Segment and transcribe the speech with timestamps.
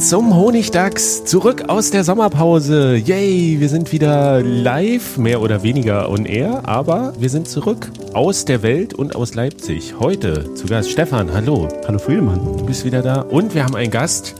[0.00, 2.96] Zum Honigdachs, zurück aus der Sommerpause.
[2.96, 8.46] Yay, wir sind wieder live, mehr oder weniger on air, aber wir sind zurück aus
[8.46, 9.94] der Welt und aus Leipzig.
[10.00, 11.68] Heute zu Gast Stefan, hallo.
[11.86, 12.40] Hallo Friedemann.
[12.56, 14.34] Du bist wieder da und wir haben einen Gast,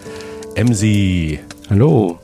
[0.55, 1.41] Emsi.
[1.69, 2.19] Hallo,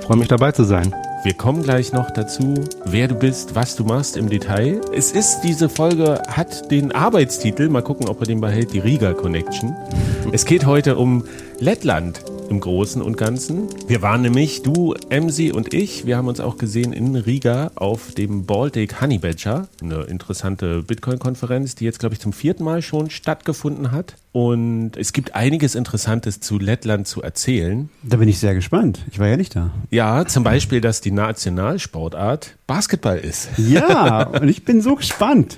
[0.00, 0.94] freue mich dabei zu sein.
[1.22, 2.52] Wir kommen gleich noch dazu,
[2.84, 4.82] wer du bist, was du machst im Detail.
[4.94, 9.14] Es ist, diese Folge hat den Arbeitstitel, mal gucken, ob er den behält, die Riga
[9.14, 9.74] Connection.
[10.32, 11.24] Es geht heute um
[11.60, 13.68] Lettland im Großen und Ganzen.
[13.86, 18.12] Wir waren nämlich, du, Emsi und ich, wir haben uns auch gesehen in Riga auf
[18.12, 23.10] dem Baltic Honey Badger, eine interessante Bitcoin-Konferenz, die jetzt, glaube ich, zum vierten Mal schon
[23.10, 24.16] stattgefunden hat.
[24.32, 27.88] Und es gibt einiges Interessantes zu Lettland zu erzählen.
[28.02, 28.98] Da bin ich sehr gespannt.
[29.12, 29.70] Ich war ja nicht da.
[29.90, 33.50] Ja, zum Beispiel, dass die Nationalsportart Basketball ist.
[33.58, 35.56] Ja, und ich bin so gespannt.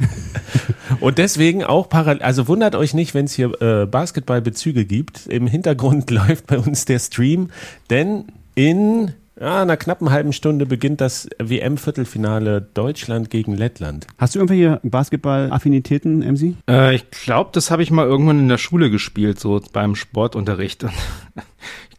[1.00, 5.26] Und deswegen auch parallel, also wundert euch nicht, wenn es hier äh, Basketballbezüge gibt.
[5.26, 7.50] Im Hintergrund läuft bei uns der Stream,
[7.90, 14.06] denn in ja, einer knappen halben Stunde beginnt das WM-Viertelfinale Deutschland gegen Lettland.
[14.18, 16.54] Hast du irgendwelche Basketball-Affinitäten, MC?
[16.68, 20.86] Äh, ich glaube, das habe ich mal irgendwann in der Schule gespielt, so beim Sportunterricht.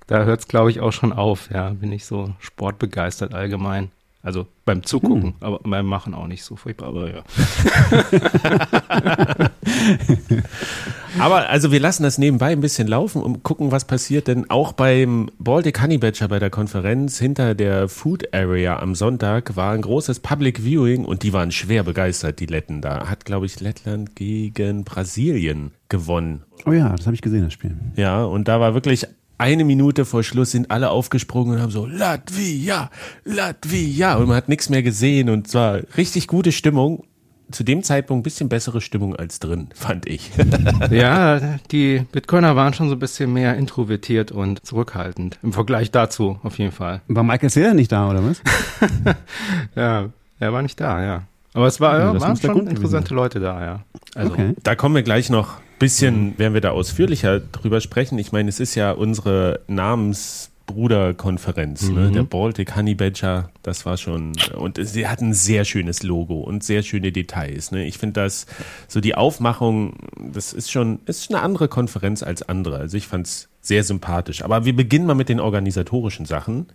[0.10, 1.50] Da hört es, glaube ich, auch schon auf.
[1.54, 3.92] Ja, bin ich so sportbegeistert allgemein.
[4.24, 5.34] Also beim Zugucken, hm.
[5.42, 7.24] aber beim Machen auch nicht so furchtbar, aber ja.
[11.20, 14.74] aber also wir lassen das nebenbei ein bisschen laufen und gucken, was passiert denn auch
[14.74, 19.82] beim Baltic Honey Badger bei der Konferenz hinter der Food Area am Sonntag war ein
[19.82, 23.08] großes Public Viewing und die waren schwer begeistert, die Letten da.
[23.08, 26.44] Hat, glaube ich, Lettland gegen Brasilien gewonnen.
[26.66, 27.76] Oh ja, das habe ich gesehen, das Spiel.
[27.96, 29.08] Ja, und da war wirklich
[29.38, 32.90] eine Minute vor Schluss sind alle aufgesprungen und haben so Latvia,
[33.24, 37.04] Latvia und man hat nichts mehr gesehen und zwar richtig gute Stimmung.
[37.52, 40.32] Zu dem Zeitpunkt ein bisschen bessere Stimmung als drin, fand ich.
[40.92, 46.40] ja, die Bitcoiner waren schon so ein bisschen mehr introvertiert und zurückhaltend im Vergleich dazu,
[46.44, 47.02] auf jeden Fall.
[47.08, 48.42] War Michael Saylor nicht da, oder was?
[49.76, 50.10] ja,
[50.40, 51.24] er war nicht da, ja.
[51.54, 53.80] Aber es war, ja, waren schon interessante Leute da, ja.
[54.14, 54.54] Also, okay.
[54.64, 58.18] da kommen wir gleich noch bisschen, werden wir da ausführlicher drüber sprechen.
[58.20, 60.52] Ich meine, es ist ja unsere Namensbruderkonferenz,
[61.90, 62.00] ne?
[62.00, 62.06] mhm.
[62.06, 62.12] ne?
[62.12, 66.64] der Baltic Honey Badger, das war schon, und sie hat ein sehr schönes Logo und
[66.64, 67.72] sehr schöne Details.
[67.72, 67.86] Ne?
[67.86, 68.46] Ich finde das,
[68.88, 69.96] so die Aufmachung,
[70.32, 72.78] das ist schon, ist eine andere Konferenz als andere.
[72.78, 74.44] Also ich fand es sehr sympathisch.
[74.44, 76.68] Aber wir beginnen mal mit den organisatorischen Sachen.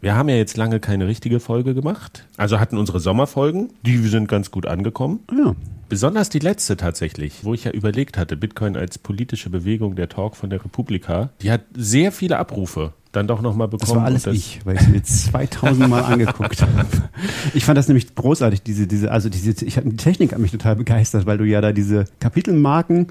[0.00, 2.26] Wir haben ja jetzt lange keine richtige Folge gemacht.
[2.36, 5.20] Also hatten unsere Sommerfolgen, die sind ganz gut angekommen.
[5.30, 5.54] Ja.
[5.88, 10.36] Besonders die letzte tatsächlich, wo ich ja überlegt hatte, Bitcoin als politische Bewegung, der Talk
[10.36, 13.90] von der Republika, die hat sehr viele Abrufe dann doch nochmal bekommen.
[13.90, 16.86] Das war alles das ich, weil ich es mir 2000 Mal angeguckt habe.
[17.54, 20.76] Ich fand das nämlich großartig, diese, diese, also diese, ich, die Technik hat mich total
[20.76, 23.08] begeistert, weil du ja da diese Kapitelmarken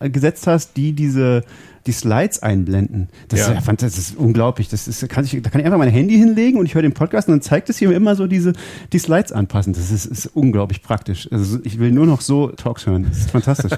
[0.00, 1.44] gesetzt hast, die diese
[1.88, 3.08] die Slides einblenden.
[3.28, 3.52] Das, ja.
[3.52, 4.68] ist, das ist unglaublich.
[4.68, 6.92] Das ist, kann ich, da kann ich einfach mein Handy hinlegen und ich höre den
[6.92, 8.52] Podcast und dann zeigt es hier immer so diese,
[8.92, 9.72] die Slides anpassen.
[9.72, 11.32] Das ist, ist unglaublich praktisch.
[11.32, 13.06] Also ich will nur noch so Talks hören.
[13.08, 13.72] Das ist fantastisch.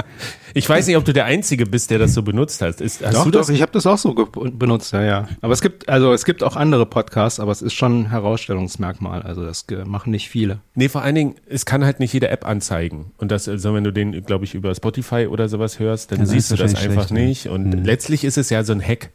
[0.54, 2.82] ich weiß nicht, ob du der Einzige bist, der das so benutzt hast.
[2.82, 3.46] Ist, hast doch, du das?
[3.46, 5.28] Doch, ich habe das auch so benutzt, ja, ja.
[5.40, 9.22] Aber es gibt, also es gibt auch andere Podcasts, aber es ist schon ein Herausstellungsmerkmal.
[9.22, 10.60] Also das machen nicht viele.
[10.74, 13.12] Nee, vor allen Dingen, es kann halt nicht jede App anzeigen.
[13.16, 16.26] Und das, also wenn du den, glaube ich, über Spotify oder sowas hörst, dann, dann
[16.26, 17.45] siehst du das einfach nicht.
[17.48, 17.84] Und mhm.
[17.84, 19.10] letztlich ist es ja so ein Hack.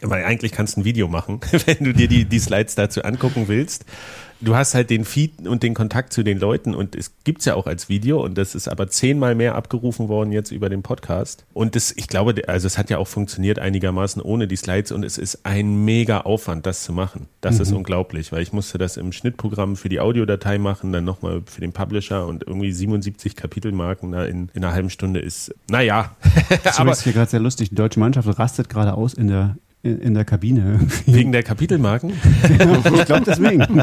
[0.00, 3.48] Weil eigentlich kannst du ein Video machen, wenn du dir die, die Slides dazu angucken
[3.48, 3.84] willst.
[4.40, 7.54] Du hast halt den Feed und den Kontakt zu den Leuten und es gibt's ja
[7.54, 11.44] auch als Video und das ist aber zehnmal mehr abgerufen worden jetzt über den Podcast.
[11.52, 15.04] Und das, ich glaube, also es hat ja auch funktioniert einigermaßen ohne die Slides und
[15.04, 17.28] es ist ein mega Aufwand, das zu machen.
[17.40, 17.62] Das mhm.
[17.62, 21.60] ist unglaublich, weil ich musste das im Schnittprogramm für die Audiodatei machen, dann nochmal für
[21.60, 26.14] den Publisher und irgendwie 77 Kapitelmarken da in, in einer halben Stunde ist, naja.
[26.62, 27.70] Das ist hier gerade sehr lustig.
[27.70, 30.80] Die deutsche Mannschaft rastet gerade aus in der in, in der Kabine.
[31.06, 32.12] Wegen der Kapitelmarken?
[32.42, 33.82] ich glaube deswegen.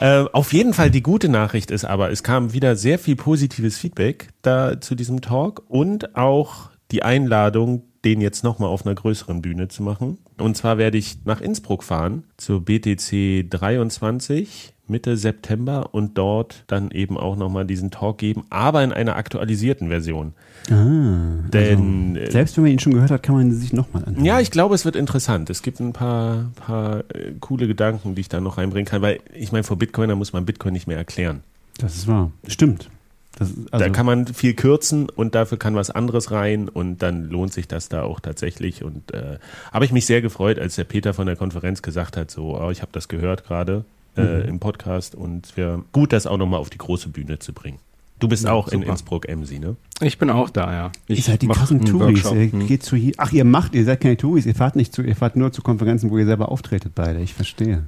[0.00, 3.76] äh, auf jeden Fall die gute Nachricht ist aber, es kam wieder sehr viel positives
[3.76, 9.42] Feedback da zu diesem Talk und auch die Einladung, den jetzt nochmal auf einer größeren
[9.42, 10.18] Bühne zu machen.
[10.38, 16.90] Und zwar werde ich nach Innsbruck fahren zur BTC 23 Mitte September und dort dann
[16.90, 20.32] eben auch nochmal diesen Talk geben, aber in einer aktualisierten Version.
[20.70, 24.24] Ah, Denn also, selbst wenn man ihn schon gehört hat, kann man sich nochmal anhören.
[24.24, 25.50] Ja, ich glaube, es wird interessant.
[25.50, 29.20] Es gibt ein paar, paar äh, coole Gedanken, die ich da noch reinbringen kann, weil
[29.34, 31.42] ich meine, vor Bitcoin, da muss man Bitcoin nicht mehr erklären.
[31.78, 32.32] Das ist wahr.
[32.46, 32.90] Stimmt.
[33.38, 37.30] Das, also da kann man viel kürzen und dafür kann was anderes rein und dann
[37.30, 38.82] lohnt sich das da auch tatsächlich.
[38.82, 39.38] Und äh,
[39.72, 42.70] habe ich mich sehr gefreut, als der Peter von der Konferenz gesagt hat, so, oh,
[42.70, 43.84] ich habe das gehört gerade
[44.18, 44.48] äh, mhm.
[44.48, 47.78] im Podcast und es wäre gut, das auch nochmal auf die große Bühne zu bringen.
[48.18, 48.76] Du bist ja, auch super.
[48.76, 49.76] in Innsbruck, MC, ne?
[50.00, 50.92] Ich bin auch da, ja.
[51.06, 52.24] Ich ihr seid die krassen Touris.
[52.24, 52.66] Ihr hm.
[52.66, 53.12] geht zu hier.
[53.16, 55.62] Ach, ihr macht, ihr seid keine Touris, ihr fahrt nicht zu, ihr fahrt nur zu
[55.62, 57.20] Konferenzen, wo ihr selber auftretet beide.
[57.20, 57.84] Ich verstehe.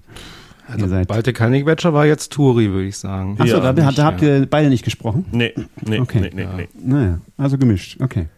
[0.69, 3.37] Also Balte Betscher war jetzt Touri, würde ich sagen.
[3.38, 5.25] Achso, ja, da, nicht, da habt ihr beide nicht gesprochen?
[5.32, 5.53] Nee,
[5.85, 6.21] nee, okay.
[6.21, 6.69] nee, nee, nee.
[6.81, 8.29] Naja, also gemischt, okay.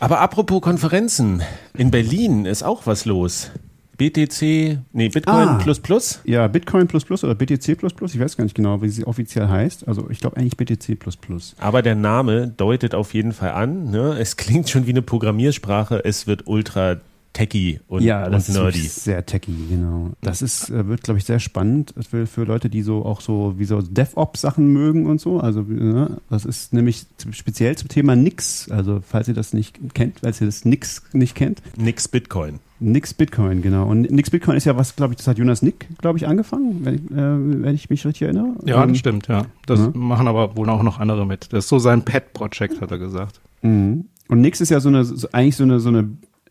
[0.00, 1.42] Aber apropos Konferenzen,
[1.76, 3.50] in Berlin ist auch was los.
[3.96, 6.20] BTC, nee, Bitcoin ah, plus plus?
[6.24, 9.06] Ja, Bitcoin plus plus oder BTC plus plus, ich weiß gar nicht genau, wie sie
[9.06, 9.86] offiziell heißt.
[9.86, 11.54] Also ich glaube eigentlich BTC plus plus.
[11.58, 14.16] Aber der Name deutet auf jeden Fall an, ne?
[14.18, 16.96] es klingt schon wie eine Programmiersprache, es wird ultra
[17.34, 18.78] techy und, ja, das und nerdy.
[18.78, 20.12] Ist sehr techy, genau.
[20.22, 23.54] Das ist, äh, wird, glaube ich, sehr spannend für, für Leute, die so auch so
[23.58, 25.40] wie so DevOps-Sachen mögen und so.
[25.40, 28.70] Also ne, das ist nämlich speziell zum Thema Nix.
[28.70, 31.60] Also falls ihr das nicht kennt, falls ihr das Nix nicht kennt.
[31.76, 32.60] Nix Bitcoin.
[32.80, 33.86] Nix Bitcoin, genau.
[33.86, 36.84] Und Nix Bitcoin ist ja was, glaube ich, das hat Jonas Nick, glaube ich, angefangen,
[36.84, 38.54] wenn ich, äh, wenn ich mich richtig erinnere.
[38.64, 39.46] Ja, das ähm, stimmt, ja.
[39.66, 39.90] Das ja.
[39.94, 41.52] machen aber wohl auch noch andere mit.
[41.52, 43.40] Das ist so sein Pet-Projekt, hat er gesagt.
[43.62, 44.06] Mhm.
[44.28, 46.08] Und Nix ist ja so eine, so, eigentlich so eine, so eine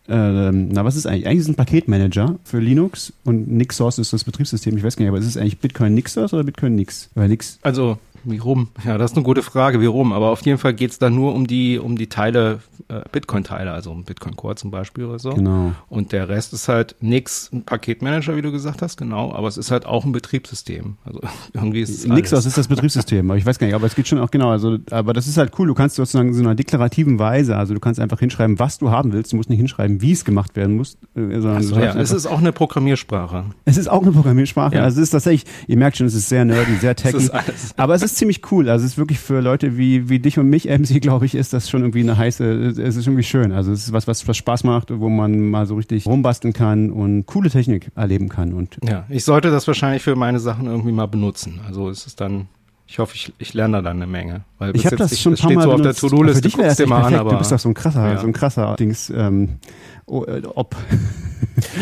[0.07, 1.27] äh, na, was ist eigentlich?
[1.27, 4.75] Eigentlich ist es ein Paketmanager für Linux und NixSource ist das Betriebssystem.
[4.75, 7.09] Ich weiß gar nicht, aber ist es eigentlich Bitcoin NixSource oder Bitcoin Nix?
[7.15, 7.59] Weil Nix.
[7.61, 8.69] Also, wie rum?
[8.85, 10.13] Ja, das ist eine gute Frage, wie rum.
[10.13, 13.71] Aber auf jeden Fall geht es da nur um die, um die Teile, äh, Bitcoin-Teile,
[13.71, 15.31] also um Bitcoin Core zum Beispiel oder so.
[15.31, 15.73] Genau.
[15.89, 19.33] Und der Rest ist halt nix, ein Paketmanager, wie du gesagt hast, genau.
[19.33, 20.97] Aber es ist halt auch ein Betriebssystem.
[21.05, 21.21] Also
[21.53, 23.29] irgendwie ist es Nix, das ist das Betriebssystem.
[23.29, 24.49] aber ich weiß gar nicht, aber es geht schon auch genau.
[24.49, 25.67] Also, aber das ist halt cool.
[25.67, 29.13] Du kannst sozusagen so einer deklarativen Weise, also du kannst einfach hinschreiben, was du haben
[29.13, 29.33] willst.
[29.33, 30.97] Du musst nicht hinschreiben, wie es gemacht werden muss.
[31.15, 33.45] Äh, so, ja, es ist auch eine Programmiersprache.
[33.65, 34.75] Es ist auch eine Programmiersprache.
[34.75, 34.83] Ja.
[34.83, 37.29] Also es ist tatsächlich, ihr merkt schon, es ist sehr nerdy, sehr techy.
[37.77, 38.69] aber es ist ist ziemlich cool.
[38.69, 41.54] Also es ist wirklich für Leute wie, wie dich und mich, MC, glaube ich, ist
[41.54, 43.51] das schon irgendwie eine heiße, es ist irgendwie schön.
[43.51, 46.92] Also es ist was, was, was Spaß macht, wo man mal so richtig rumbasteln kann
[46.92, 48.54] und coole Technik erleben kann.
[48.54, 51.60] Und ja, ich sollte das wahrscheinlich für meine Sachen irgendwie mal benutzen.
[51.65, 52.48] Also es ist dann
[52.86, 54.42] ich hoffe, ich, ich lerne da dann eine Menge.
[54.60, 56.50] Weil ich habe das schon ein paar Mal so auf der To-Do-Liste.
[56.51, 58.19] Für dich dir mal an, aber du bist doch so ein krasser, ja.
[58.19, 59.10] so ein krasser Dings.
[59.10, 59.57] Ähm,
[60.06, 60.75] oh, äh, ob.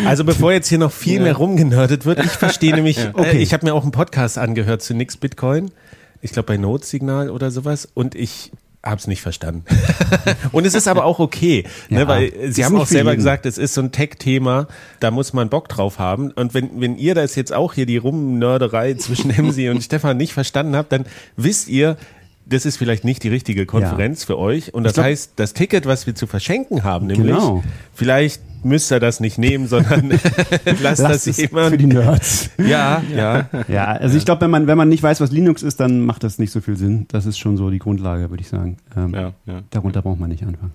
[0.05, 1.23] Also bevor jetzt hier noch viel ja.
[1.23, 2.97] mehr rumgenördet wird, ich verstehe nämlich.
[2.97, 3.11] Ja.
[3.13, 3.37] Okay.
[3.37, 5.71] Äh, ich habe mir auch einen Podcast angehört zu Nix Bitcoin
[6.21, 8.51] ich glaube bei Notsignal oder sowas und ich
[8.83, 9.63] habe es nicht verstanden.
[10.51, 13.57] und es ist aber auch okay, ne, ja, weil Sie haben auch selber gesagt, es
[13.59, 14.67] ist so ein Tech-Thema,
[14.99, 16.31] da muss man Bock drauf haben.
[16.31, 20.33] Und wenn, wenn ihr das jetzt auch hier die Rumnörderei zwischen Emsi und Stefan nicht
[20.33, 21.05] verstanden habt, dann
[21.37, 21.95] wisst ihr,
[22.47, 24.27] das ist vielleicht nicht die richtige Konferenz ja.
[24.27, 24.73] für euch.
[24.73, 27.63] Und das glaub, heißt, das Ticket, was wir zu verschenken haben, nämlich genau.
[27.93, 30.09] vielleicht müsst ihr das nicht nehmen, sondern
[30.81, 31.69] lasst Lass das jemand.
[31.69, 32.49] Für die Nerds.
[32.57, 33.49] Ja, ja.
[33.67, 36.23] Ja, also ich glaube, wenn man, wenn man nicht weiß, was Linux ist, dann macht
[36.23, 37.05] das nicht so viel Sinn.
[37.09, 38.77] Das ist schon so die Grundlage, würde ich sagen.
[38.95, 39.61] Ähm, ja, ja.
[39.71, 40.71] Darunter braucht man nicht anfangen.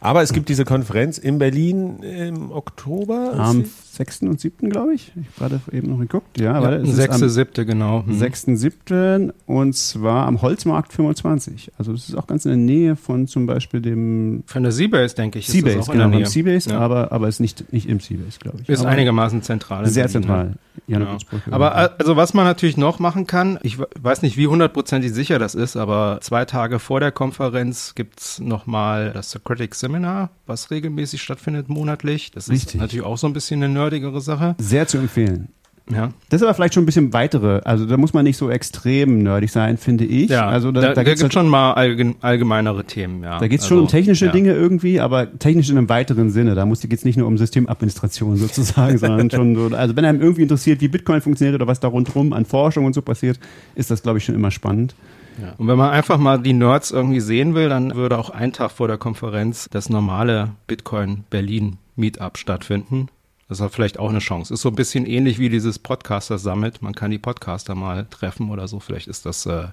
[0.00, 3.34] Aber es gibt diese Konferenz in Berlin im Oktober.
[3.36, 3.64] Am
[3.94, 4.22] 6.
[4.22, 4.70] und 7.
[4.70, 5.12] glaube ich.
[5.16, 6.40] Ich habe gerade eben noch geguckt.
[6.40, 7.18] Ja, ja es 6.
[7.18, 7.66] 7.
[7.66, 8.04] genau.
[8.06, 8.18] Hm.
[8.18, 8.42] 6.
[8.54, 9.32] 7.
[9.46, 11.72] und zwar am Holzmarkt 25.
[11.78, 14.42] Also das ist auch ganz in der Nähe von zum Beispiel dem...
[14.46, 15.46] Von der Seabase, denke ich.
[15.46, 16.78] Seabase, genau, beim Seabase, ja.
[16.78, 18.68] aber, aber ist nicht, nicht im Seabase, glaube ich.
[18.68, 19.86] Ist aber einigermaßen zentral.
[19.86, 20.48] Sehr zentral.
[20.48, 20.54] Ja.
[20.86, 21.16] Ja.
[21.50, 25.54] Aber also was man natürlich noch machen kann, ich weiß nicht, wie hundertprozentig sicher das
[25.54, 31.68] ist, aber zwei Tage vor der Konferenz gibt's nochmal das Socratic Seminar, was regelmäßig stattfindet
[31.68, 32.30] monatlich.
[32.32, 32.74] Das Richtig.
[32.74, 34.54] ist natürlich auch so ein bisschen eine nerdigere Sache.
[34.58, 35.48] Sehr zu empfehlen.
[35.90, 36.10] Ja.
[36.30, 39.22] Das ist aber vielleicht schon ein bisschen weitere, also da muss man nicht so extrem
[39.22, 40.30] nerdig sein, finde ich.
[40.30, 43.38] Ja, also da, da, da, gibt es halt, schon mal allgemein, allgemeinere Themen, ja.
[43.38, 44.32] da geht's Also, schon um technische ja.
[44.32, 46.54] Dinge irgendwie, aber technisch in einem weiteren Sinne.
[46.54, 50.42] Da muss geht's nicht nur um Systemadministration sozusagen, sondern schon so, also wenn einem irgendwie
[50.42, 53.38] interessiert, wie Bitcoin funktioniert oder was da rundherum an Forschung und so passiert,
[53.74, 54.94] ist das, glaube ich, schon immer spannend.
[55.40, 55.52] Ja.
[55.58, 58.70] Und wenn man einfach mal die Nerds irgendwie sehen will, dann würde auch ein Tag
[58.70, 63.08] vor der Konferenz das normale Bitcoin Berlin Meetup stattfinden.
[63.48, 64.54] Das hat vielleicht auch eine Chance.
[64.54, 66.80] Ist so ein bisschen ähnlich wie dieses Podcaster Summit.
[66.82, 68.80] Man kann die Podcaster mal treffen oder so.
[68.80, 69.66] Vielleicht ist das äh,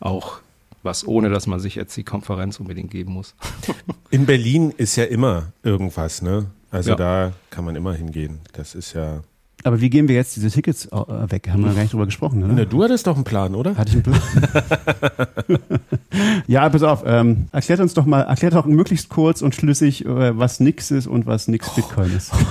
[0.00, 0.40] auch
[0.82, 3.34] was, ohne dass man sich jetzt die Konferenz unbedingt geben muss.
[4.10, 6.46] In Berlin ist ja immer irgendwas, ne?
[6.70, 6.96] Also Ja.
[6.96, 8.40] da kann man immer hingehen.
[8.52, 9.22] Das ist ja.
[9.64, 11.48] Aber wie gehen wir jetzt diese Tickets äh, weg?
[11.50, 12.52] Haben wir gar nicht drüber gesprochen, oder?
[12.52, 13.76] Na, du hattest doch einen Plan, oder?
[13.76, 15.58] Hatte ich einen Plan?
[16.46, 20.38] ja, pass auf, ähm, erklärt uns doch mal, erklärt doch möglichst kurz und schlüssig, äh,
[20.38, 22.32] was nix ist und was nix Bitcoin ist.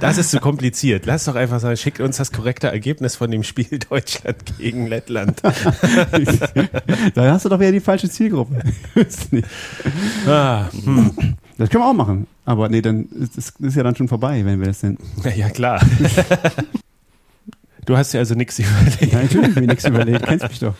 [0.00, 1.06] Das ist zu kompliziert.
[1.06, 5.40] Lass doch einfach sagen, schickt uns das korrekte Ergebnis von dem Spiel Deutschland gegen Lettland.
[5.42, 8.60] da hast du doch wieder die falsche Zielgruppe.
[10.26, 11.36] Ah, hm.
[11.58, 12.26] Das können wir auch machen.
[12.44, 14.96] Aber nee, dann ist das ist ja dann schon vorbei, wenn wir das denn.
[15.22, 15.80] Na ja, klar.
[17.84, 19.12] Du hast dir also nichts überlegt.
[19.12, 20.74] Ja, natürlich mir nichts überlegt, kennst mich doch.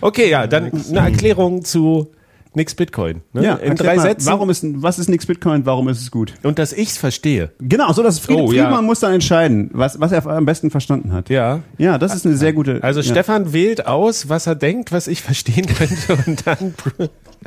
[0.00, 2.08] Okay, ja, dann eine Erklärung zu
[2.54, 3.20] nix Bitcoin.
[3.32, 3.44] Ne?
[3.44, 4.26] Ja, In drei mal, Sätzen.
[4.28, 5.66] Warum ist, was ist nix Bitcoin?
[5.66, 6.34] Warum ist es gut?
[6.42, 7.50] Und dass ich's verstehe.
[7.58, 8.64] Genau, so dass Fried, Oh, ja.
[8.64, 11.28] Friedmann muss dann entscheiden, was, was er am besten verstanden hat.
[11.28, 11.60] Ja.
[11.78, 12.82] Ja, das ist eine sehr gute.
[12.82, 13.10] Also ja.
[13.10, 16.74] Stefan wählt aus, was er denkt, was ich verstehen könnte und dann.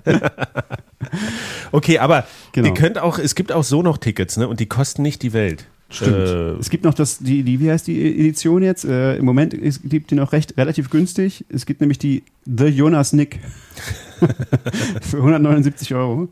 [1.72, 2.26] okay, aber
[2.58, 2.70] Genau.
[2.70, 4.48] ihr könnt auch, es gibt auch so noch Tickets, ne?
[4.48, 5.68] Und die kosten nicht die Welt.
[5.92, 6.18] Stimmt.
[6.18, 8.84] Äh, es gibt noch das, die, die, wie heißt die Edition jetzt?
[8.84, 11.46] Äh, Im Moment ist, gibt die noch recht relativ günstig.
[11.50, 13.40] Es gibt nämlich die The Jonas Nick
[15.02, 16.30] für 179 Euro.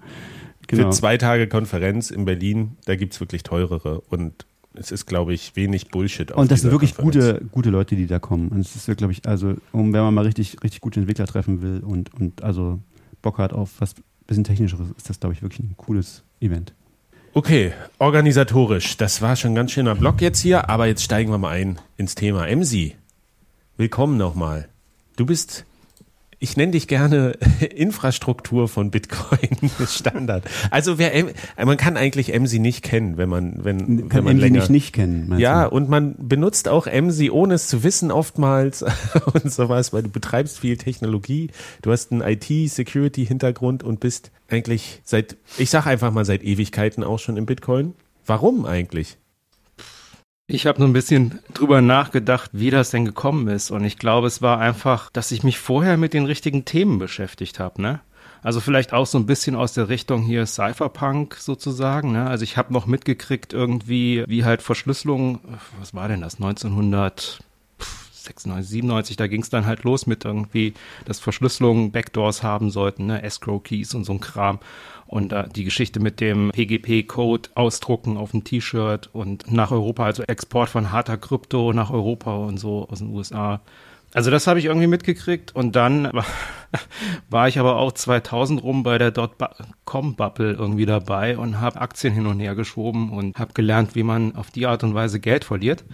[0.66, 0.86] Genau.
[0.86, 4.02] Für zwei Tage Konferenz in Berlin, da gibt's wirklich teurere.
[4.10, 6.32] Und es ist, glaube ich, wenig Bullshit.
[6.32, 7.38] auf Und das sind wirklich Konferenz.
[7.38, 8.48] gute, gute Leute, die da kommen.
[8.48, 11.62] Und es ist, glaube ich, also, um, wenn man mal richtig, richtig gute Entwickler treffen
[11.62, 12.80] will und, und also
[13.22, 13.94] Bock hat auf was
[14.28, 16.74] bisschen technischeres, ist das, glaube ich, wirklich ein cooles Event.
[17.34, 18.96] Okay, organisatorisch.
[18.98, 21.80] Das war schon ein ganz schöner Block jetzt hier, aber jetzt steigen wir mal ein
[21.98, 22.48] ins Thema.
[22.48, 22.96] Emsi,
[23.76, 24.70] willkommen nochmal.
[25.18, 25.66] Du bist,
[26.40, 27.32] ich nenne dich gerne
[27.76, 29.50] Infrastruktur von Bitcoin
[29.88, 30.44] Standard.
[30.72, 31.12] Also wer,
[31.64, 34.60] man kann eigentlich Emsi nicht kennen, wenn man, wenn, wenn Kann man Emily länger.
[34.62, 35.38] nicht nicht kennen.
[35.40, 35.76] Ja, du?
[35.76, 38.84] und man benutzt auch Emsi, ohne es zu wissen, oftmals
[39.34, 41.50] und sowas, weil du betreibst viel Technologie,
[41.82, 47.20] du hast einen IT-Security-Hintergrund und bist eigentlich seit, ich sag einfach mal seit Ewigkeiten auch
[47.20, 47.94] schon im Bitcoin.
[48.26, 49.18] Warum eigentlich?
[50.48, 53.72] Ich habe so ein bisschen drüber nachgedacht, wie das denn gekommen ist.
[53.72, 57.60] Und ich glaube, es war einfach, dass ich mich vorher mit den richtigen Themen beschäftigt
[57.60, 58.02] habe, ne?
[58.44, 62.12] Also vielleicht auch so ein bisschen aus der Richtung hier Cypherpunk sozusagen.
[62.12, 62.28] Ne?
[62.28, 65.40] Also ich habe noch mitgekriegt irgendwie, wie halt Verschlüsselung,
[65.80, 67.42] was war denn das, 1996,
[68.70, 70.76] 97, da ging es dann halt los mit irgendwie,
[71.06, 73.24] dass Verschlüsselungen Backdoors haben sollten, ne?
[73.24, 74.60] Escrow-Keys und so ein Kram.
[75.08, 80.24] Und äh, die Geschichte mit dem PGP-Code ausdrucken auf dem T-Shirt und nach Europa, also
[80.24, 83.62] Export von harter Krypto nach Europa und so aus den USA.
[84.14, 86.10] Also das habe ich irgendwie mitgekriegt und dann
[87.30, 92.26] war, ich aber auch 2000 rum bei der Dotcom-Bubble irgendwie dabei und habe Aktien hin
[92.28, 95.84] und her geschoben und habe gelernt, wie man auf die Art und Weise Geld verliert.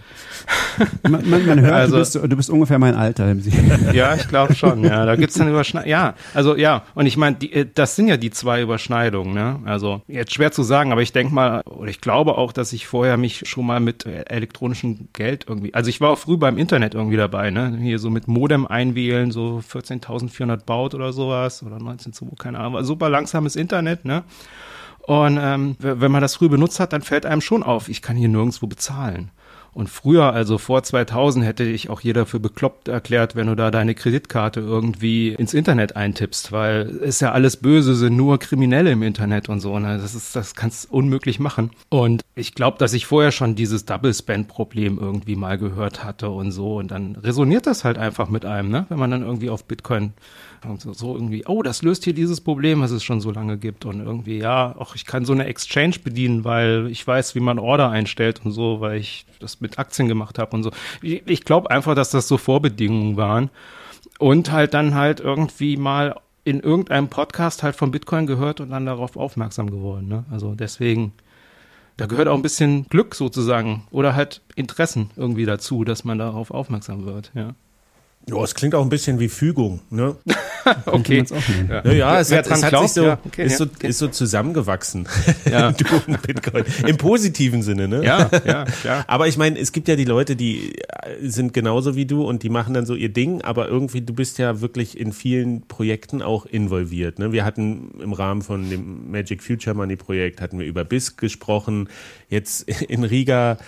[1.02, 3.34] Man, man, man hört, Also- du, bist, du bist ungefähr mein Alter.
[3.92, 4.84] Ja, ich glaube schon.
[4.84, 5.90] Ja, da gibt's dann Überschneidungen.
[5.90, 6.84] Ja, also ja.
[6.94, 7.36] Und ich meine,
[7.74, 9.34] das sind ja die zwei Überschneidungen.
[9.34, 9.58] Ne?
[9.66, 12.86] Also jetzt schwer zu sagen, aber ich denke mal, oder ich glaube auch, dass ich
[12.86, 16.56] vorher mich schon mal mit äh, elektronischem Geld irgendwie, also ich war auch früh beim
[16.56, 17.50] Internet irgendwie dabei.
[17.50, 17.76] Ne?
[17.80, 22.82] Hier so mit Modem einwählen, so 14.400 Baut oder sowas oder 19.2, keine Ahnung.
[22.82, 24.06] Super langsames Internet.
[24.06, 24.24] Ne?
[25.06, 28.16] Und ähm, wenn man das früh benutzt hat, dann fällt einem schon auf, ich kann
[28.16, 29.30] hier nirgendwo bezahlen.
[29.74, 33.70] Und früher, also vor 2000, hätte ich auch jeder für bekloppt erklärt, wenn du da
[33.70, 39.02] deine Kreditkarte irgendwie ins Internet eintippst, weil ist ja alles böse, sind nur Kriminelle im
[39.02, 39.78] Internet und so.
[39.78, 39.96] Ne?
[39.96, 41.70] Das ist, das kannst unmöglich machen.
[41.88, 46.28] Und ich glaube, dass ich vorher schon dieses Double Spend Problem irgendwie mal gehört hatte
[46.28, 46.76] und so.
[46.76, 48.84] Und dann resoniert das halt einfach mit einem, ne?
[48.90, 50.12] Wenn man dann irgendwie auf Bitcoin
[50.64, 53.84] und so, irgendwie, oh, das löst hier dieses Problem, was es schon so lange gibt.
[53.84, 57.58] Und irgendwie, ja, auch ich kann so eine Exchange bedienen, weil ich weiß, wie man
[57.58, 60.70] Order einstellt und so, weil ich das mit Aktien gemacht habe und so.
[61.00, 63.50] Ich, ich glaube einfach, dass das so Vorbedingungen waren.
[64.18, 66.14] Und halt dann halt irgendwie mal
[66.44, 70.08] in irgendeinem Podcast halt von Bitcoin gehört und dann darauf aufmerksam geworden.
[70.08, 70.24] Ne?
[70.30, 71.12] Also deswegen,
[71.96, 76.50] da gehört auch ein bisschen Glück sozusagen oder halt Interessen irgendwie dazu, dass man darauf
[76.50, 77.54] aufmerksam wird, ja.
[78.28, 80.14] Ja, es klingt auch ein bisschen wie Fügung, ne?
[80.86, 81.24] okay.
[81.68, 84.08] Ja, ja es, hat, es hat sich so, ja, okay, ist, ja, so ist so
[84.08, 85.08] zusammengewachsen.
[85.50, 85.72] Ja.
[85.72, 86.64] du und Bitcoin.
[86.86, 88.04] Im positiven Sinne, ne?
[88.04, 89.04] Ja, ja, klar.
[89.08, 92.44] Aber ich meine, es gibt ja die Leute, die äh, sind genauso wie du und
[92.44, 96.22] die machen dann so ihr Ding, aber irgendwie, du bist ja wirklich in vielen Projekten
[96.22, 97.18] auch involviert.
[97.18, 97.32] Ne?
[97.32, 101.88] Wir hatten im Rahmen von dem Magic Future Money Projekt, hatten wir über BISC gesprochen.
[102.28, 103.58] Jetzt in Riga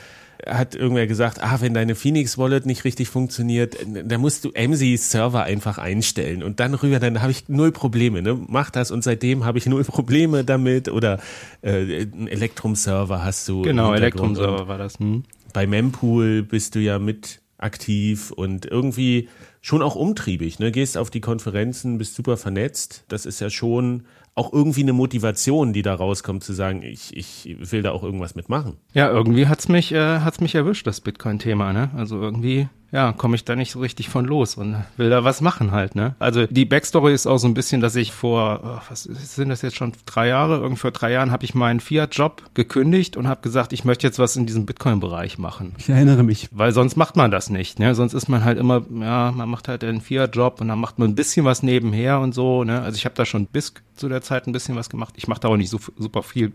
[0.47, 5.11] hat irgendwer gesagt, ah, wenn deine Phoenix Wallet nicht richtig funktioniert, dann musst du MCs
[5.11, 8.23] Server einfach einstellen und dann rüber, dann habe ich null Probleme.
[8.23, 8.39] Ne?
[8.49, 11.19] Mach das und seitdem habe ich null Probleme damit oder
[11.63, 13.63] äh, ein Electrum Server hast du.
[13.63, 14.37] Genau, Hintergrund.
[14.39, 14.99] Electrum-Server war das.
[14.99, 15.25] Hm.
[15.53, 19.29] Bei Mempool bist du ja mit aktiv und irgendwie
[19.61, 20.59] schon auch umtriebig.
[20.59, 20.73] Ne?
[20.73, 23.05] Gehst auf die Konferenzen, bist super vernetzt.
[23.09, 24.05] Das ist ja schon
[24.35, 28.35] auch irgendwie eine Motivation, die da rauskommt, zu sagen, ich, ich will da auch irgendwas
[28.35, 28.79] mitmachen.
[28.93, 31.91] Ja, irgendwie hat's mich, äh, hat's mich erwischt, das Bitcoin-Thema, ne?
[31.95, 35.41] Also irgendwie, ja, komme ich da nicht so richtig von los und will da was
[35.41, 36.15] machen halt, ne?
[36.21, 39.63] Also die Backstory ist auch so ein bisschen, dass ich vor, oh, was sind das
[39.63, 40.59] jetzt schon, drei Jahre?
[40.59, 44.21] Irgendwie vor drei Jahren habe ich meinen Fiat-Job gekündigt und habe gesagt, ich möchte jetzt
[44.21, 45.75] was in diesem Bitcoin-Bereich machen.
[45.77, 46.49] Ich erinnere mich.
[46.53, 47.97] Weil sonst macht man das nicht, ne?
[47.97, 51.11] Sonst ist man halt immer, ja, man macht halt einen Fiat-Job und dann macht man
[51.11, 52.81] ein bisschen was nebenher und so, ne?
[52.81, 55.15] Also ich habe da schon bis zu der Zeit ein bisschen was gemacht.
[55.17, 56.53] Ich mache da auch nicht so super viel,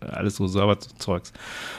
[0.00, 1.32] alles so Serverzeugs.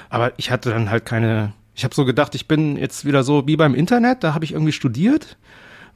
[0.10, 3.48] Aber ich hatte dann halt keine, ich habe so gedacht, ich bin jetzt wieder so
[3.48, 5.38] wie beim Internet, da habe ich irgendwie studiert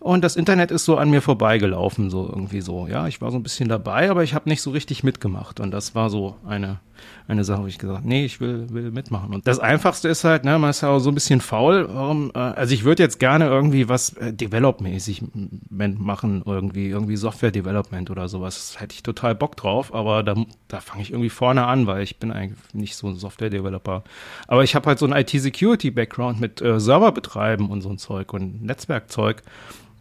[0.03, 2.87] und das Internet ist so an mir vorbeigelaufen, so irgendwie so.
[2.87, 5.61] Ja, ich war so ein bisschen dabei, aber ich habe nicht so richtig mitgemacht.
[5.61, 6.81] Und das war so eine,
[7.29, 9.33] eine Sache, wo ich gesagt nee, ich will, will mitmachen.
[9.33, 11.87] Und das Einfachste ist halt, ne, man ist ja auch so ein bisschen faul.
[11.89, 15.23] Warum, äh, also ich würde jetzt gerne irgendwie was äh, Develop-mäßig
[15.69, 18.75] machen, irgendwie, irgendwie Software-Development oder sowas.
[18.81, 20.35] Hätte ich total Bock drauf, aber da,
[20.67, 24.03] da fange ich irgendwie vorne an, weil ich bin eigentlich nicht so ein Software-Developer.
[24.49, 28.33] Aber ich habe halt so ein IT-Security-Background mit äh, Server betreiben und so ein Zeug
[28.33, 29.43] und Netzwerkzeug.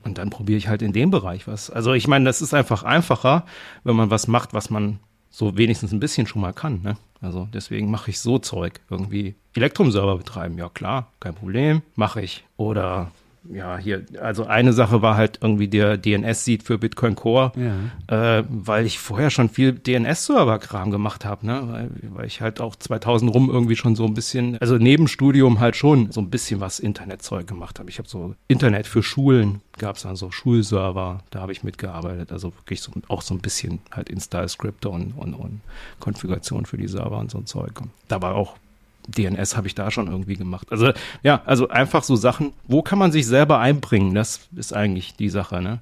[0.04, 1.70] Und dann probiere ich halt in dem Bereich was.
[1.70, 3.46] Also ich meine, das ist einfach einfacher,
[3.84, 4.98] wenn man was macht, was man
[5.30, 6.82] so wenigstens ein bisschen schon mal kann.
[6.82, 6.96] Ne?
[7.20, 8.80] Also deswegen mache ich so Zeug.
[8.90, 12.44] Irgendwie Elektrum-Server betreiben, ja klar, kein Problem, mache ich.
[12.56, 13.10] Oder
[13.50, 17.52] ja, hier, also eine Sache war halt irgendwie der DNS-Seed für Bitcoin Core,
[18.08, 18.38] Ja.
[18.38, 21.62] äh, weil ich vorher schon viel DNS-Server-Kram gemacht habe, ne?
[21.66, 25.58] Weil, weil ich halt auch 2000 rum irgendwie schon so ein bisschen, also neben Studium
[25.60, 27.90] halt schon so ein bisschen was Internetzeug gemacht habe.
[27.90, 32.30] Ich habe so Internet für Schulen, gab es dann so Schulserver, da habe ich mitgearbeitet,
[32.32, 35.60] also wirklich so, auch so ein bisschen halt Install-Skripte und, und, und
[35.98, 37.80] Konfiguration für die Server und so ein Zeug.
[37.80, 38.56] Und da war auch
[39.08, 40.68] DNS habe ich da schon irgendwie gemacht.
[40.70, 40.92] Also
[41.22, 44.14] ja, also einfach so Sachen, wo kann man sich selber einbringen?
[44.14, 45.80] Das ist eigentlich die Sache, ne?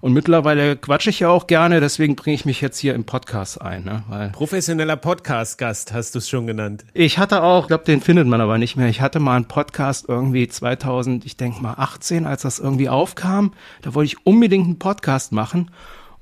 [0.00, 3.60] Und mittlerweile quatsche ich ja auch gerne, deswegen bringe ich mich jetzt hier im Podcast
[3.62, 4.02] ein, ne?
[4.08, 6.84] Weil Professioneller Podcast-Gast hast du es schon genannt.
[6.92, 8.88] ich hatte auch, ich glaube, den findet man aber nicht mehr.
[8.88, 13.52] Ich hatte mal einen Podcast irgendwie 2000, ich denke mal 18, als das irgendwie aufkam.
[13.82, 15.70] Da wollte ich unbedingt einen Podcast machen.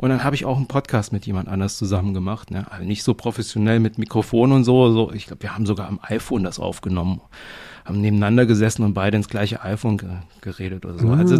[0.00, 2.50] Und dann habe ich auch einen Podcast mit jemand anders zusammen gemacht.
[2.50, 2.66] Ne?
[2.72, 4.90] Also nicht so professionell mit Mikrofon und so.
[4.92, 5.12] so.
[5.12, 7.20] Ich glaube, wir haben sogar am iPhone das aufgenommen.
[7.90, 10.08] Haben nebeneinander gesessen und beide ins gleiche iPhone ge
[10.40, 11.08] geredet oder so.
[11.10, 11.36] Also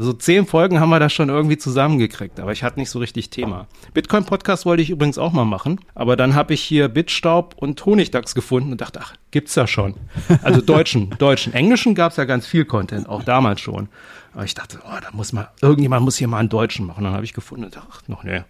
[0.00, 3.28] so zehn Folgen haben wir das schon irgendwie zusammengekriegt, aber ich hatte nicht so richtig
[3.30, 3.66] Thema.
[3.94, 8.34] Bitcoin-Podcast wollte ich übrigens auch mal machen, aber dann habe ich hier Bitstaub und Honigdachs
[8.34, 9.94] gefunden und dachte, ach, gibt's ja schon.
[10.42, 13.88] Also deutschen, deutschen, englischen gab's ja ganz viel Content, auch damals schon.
[14.32, 17.04] Aber ich dachte, oh, da muss mal, irgendjemand muss hier mal einen Deutschen machen.
[17.04, 18.42] Dann habe ich gefunden und dachte, ach, noch nee,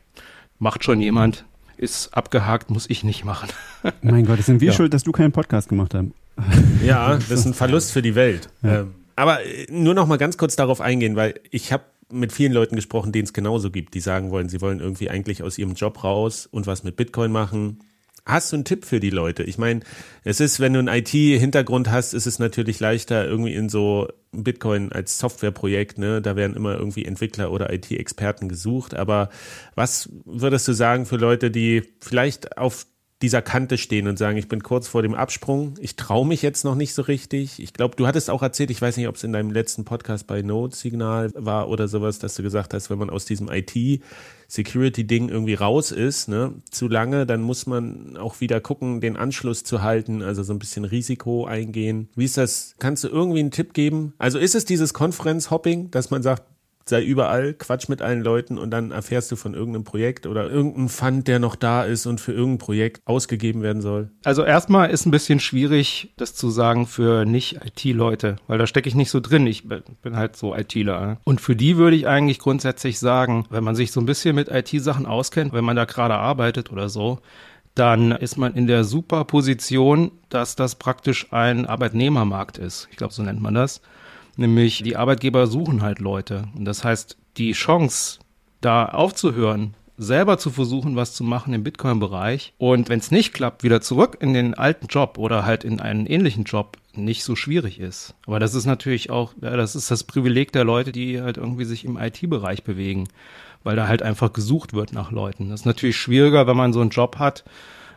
[0.61, 1.45] macht schon jemand,
[1.77, 3.49] ist abgehakt, muss ich nicht machen.
[4.01, 4.75] Mein Gott, es sind wir Ja.
[4.75, 6.07] schuld, dass du keinen Podcast gemacht hast.
[6.85, 8.49] Ja, das ist ein Verlust für die Welt.
[8.65, 12.53] Ähm, aber äh, nur noch mal ganz kurz darauf eingehen, weil ich habe mit vielen
[12.53, 15.75] Leuten gesprochen, denen es genauso gibt, die sagen wollen, sie wollen irgendwie eigentlich aus ihrem
[15.75, 17.79] Job raus und was mit Bitcoin machen.
[18.25, 19.43] Hast du einen Tipp für die Leute?
[19.43, 19.81] Ich meine,
[20.23, 24.93] es ist, wenn du einen IT-Hintergrund hast, ist es natürlich leichter irgendwie in so Bitcoin
[24.93, 26.23] als Softwareprojekt, ne?
[26.23, 28.95] Da werden immer irgendwie Entwickler oder IT-Experten gesucht.
[28.95, 29.29] Aber
[29.75, 32.87] was würdest du sagen für Leute, die vielleicht auf
[33.23, 36.65] dieser Kante stehen und sagen, ich bin kurz vor dem Absprung, ich traue mich jetzt
[36.65, 37.63] noch nicht so richtig.
[37.63, 40.27] Ich glaube, du hattest auch erzählt, ich weiß nicht, ob es in deinem letzten Podcast
[40.27, 45.29] bei Node Signal war oder sowas, dass du gesagt hast, wenn man aus diesem IT-Security-Ding
[45.29, 49.83] irgendwie raus ist, ne, zu lange, dann muss man auch wieder gucken, den Anschluss zu
[49.83, 52.09] halten, also so ein bisschen Risiko eingehen.
[52.17, 52.75] Wie ist das?
[52.79, 54.15] Kannst du irgendwie einen Tipp geben?
[54.19, 56.43] Also ist es dieses Conference-Hopping, dass man sagt,
[56.85, 60.89] sei überall, quatsch mit allen Leuten und dann erfährst du von irgendeinem Projekt oder irgendeinem
[60.89, 64.11] Fund, der noch da ist und für irgendein Projekt ausgegeben werden soll.
[64.25, 68.95] Also erstmal ist ein bisschen schwierig, das zu sagen für nicht-IT-Leute, weil da stecke ich
[68.95, 69.47] nicht so drin.
[69.47, 71.07] Ich bin halt so ITler.
[71.07, 71.19] ne?
[71.25, 74.49] Und für die würde ich eigentlich grundsätzlich sagen, wenn man sich so ein bisschen mit
[74.49, 77.21] IT-Sachen auskennt, wenn man da gerade arbeitet oder so,
[77.75, 82.89] dann ist man in der super Position, dass das praktisch ein Arbeitnehmermarkt ist.
[82.91, 83.81] Ich glaube, so nennt man das.
[84.37, 86.49] Nämlich die Arbeitgeber suchen halt Leute.
[86.57, 88.21] Und das heißt, die Chance,
[88.61, 93.63] da aufzuhören, selber zu versuchen, was zu machen im Bitcoin-Bereich und wenn es nicht klappt,
[93.63, 97.79] wieder zurück in den alten Job oder halt in einen ähnlichen Job nicht so schwierig
[97.79, 98.15] ist.
[98.27, 101.65] Aber das ist natürlich auch, ja, das ist das Privileg der Leute, die halt irgendwie
[101.65, 103.09] sich im IT-Bereich bewegen,
[103.63, 105.51] weil da halt einfach gesucht wird nach Leuten.
[105.51, 107.45] Das ist natürlich schwieriger, wenn man so einen Job hat,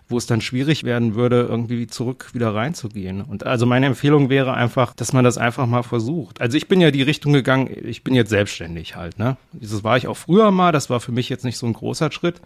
[0.07, 3.21] wo es dann schwierig werden würde, irgendwie zurück wieder reinzugehen.
[3.21, 6.41] Und also meine Empfehlung wäre einfach, dass man das einfach mal versucht.
[6.41, 9.37] Also ich bin ja die Richtung gegangen, ich bin jetzt selbstständig halt, ne?
[9.53, 12.11] Das war ich auch früher mal, das war für mich jetzt nicht so ein großer
[12.11, 12.41] Schritt.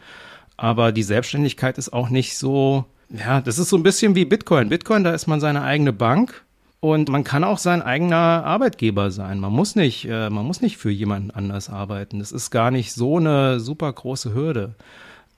[0.56, 4.69] Aber die Selbstständigkeit ist auch nicht so, ja, das ist so ein bisschen wie Bitcoin.
[4.69, 6.43] Bitcoin, da ist man seine eigene Bank
[6.82, 9.39] und man kann auch sein eigener Arbeitgeber sein.
[9.39, 12.19] Man muss nicht, äh, man muss nicht für jemanden anders arbeiten.
[12.19, 14.76] Das ist gar nicht so eine super große Hürde.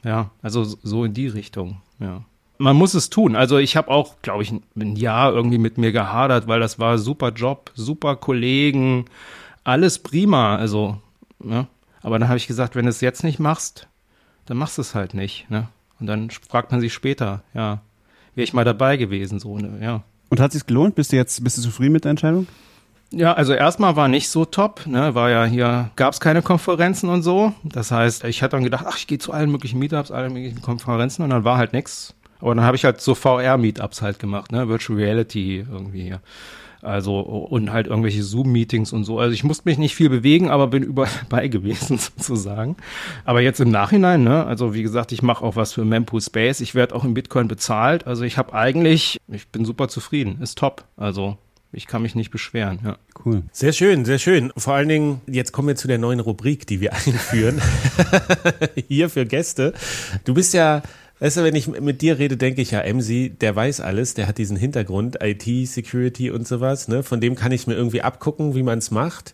[0.03, 2.23] Ja, also so in die Richtung, ja.
[2.57, 3.35] Man muss es tun.
[3.35, 6.99] Also ich habe auch, glaube ich, ein Jahr irgendwie mit mir gehadert, weil das war
[6.99, 9.05] super Job, super Kollegen,
[9.63, 10.57] alles prima.
[10.57, 10.97] Also,
[11.43, 11.67] ja.
[12.01, 13.87] Aber dann habe ich gesagt, wenn du es jetzt nicht machst,
[14.45, 15.49] dann machst du es halt nicht.
[15.49, 15.69] Ne?
[15.99, 17.81] Und dann fragt man sich später, ja,
[18.35, 20.03] wäre ich mal dabei gewesen, so, ne, ja.
[20.29, 20.95] Und hat sich's gelohnt?
[20.95, 22.47] Bist du jetzt, bist du zufrieden mit der Entscheidung?
[23.13, 27.23] Ja, also erstmal war nicht so top, ne, war ja hier, gab's keine Konferenzen und
[27.23, 27.53] so.
[27.63, 30.61] Das heißt, ich hatte dann gedacht, ach, ich gehe zu allen möglichen Meetups, allen möglichen
[30.61, 32.13] Konferenzen und dann war halt nix.
[32.39, 36.21] Aber dann habe ich halt so VR-Meetups halt gemacht, ne, Virtual Reality irgendwie hier.
[36.81, 39.19] Also und halt irgendwelche Zoom-Meetings und so.
[39.19, 42.77] Also ich musste mich nicht viel bewegen, aber bin überall bei gewesen sozusagen.
[43.25, 46.61] Aber jetzt im Nachhinein, ne, also wie gesagt, ich mache auch was für Mempool Space.
[46.61, 48.07] Ich werde auch in Bitcoin bezahlt.
[48.07, 50.85] Also ich habe eigentlich, ich bin super zufrieden, ist top.
[50.95, 51.37] Also
[51.73, 52.97] ich kann mich nicht beschweren, ja.
[53.23, 53.43] Cool.
[53.51, 54.51] Sehr schön, sehr schön.
[54.57, 57.61] Vor allen Dingen, jetzt kommen wir zu der neuen Rubrik, die wir einführen.
[58.87, 59.73] Hier für Gäste.
[60.25, 60.81] Du bist ja,
[61.19, 64.27] weißt du, wenn ich mit dir rede, denke ich ja, MC, der weiß alles, der
[64.27, 67.03] hat diesen Hintergrund, IT, Security und sowas, ne?
[67.03, 69.33] Von dem kann ich mir irgendwie abgucken, wie man es macht.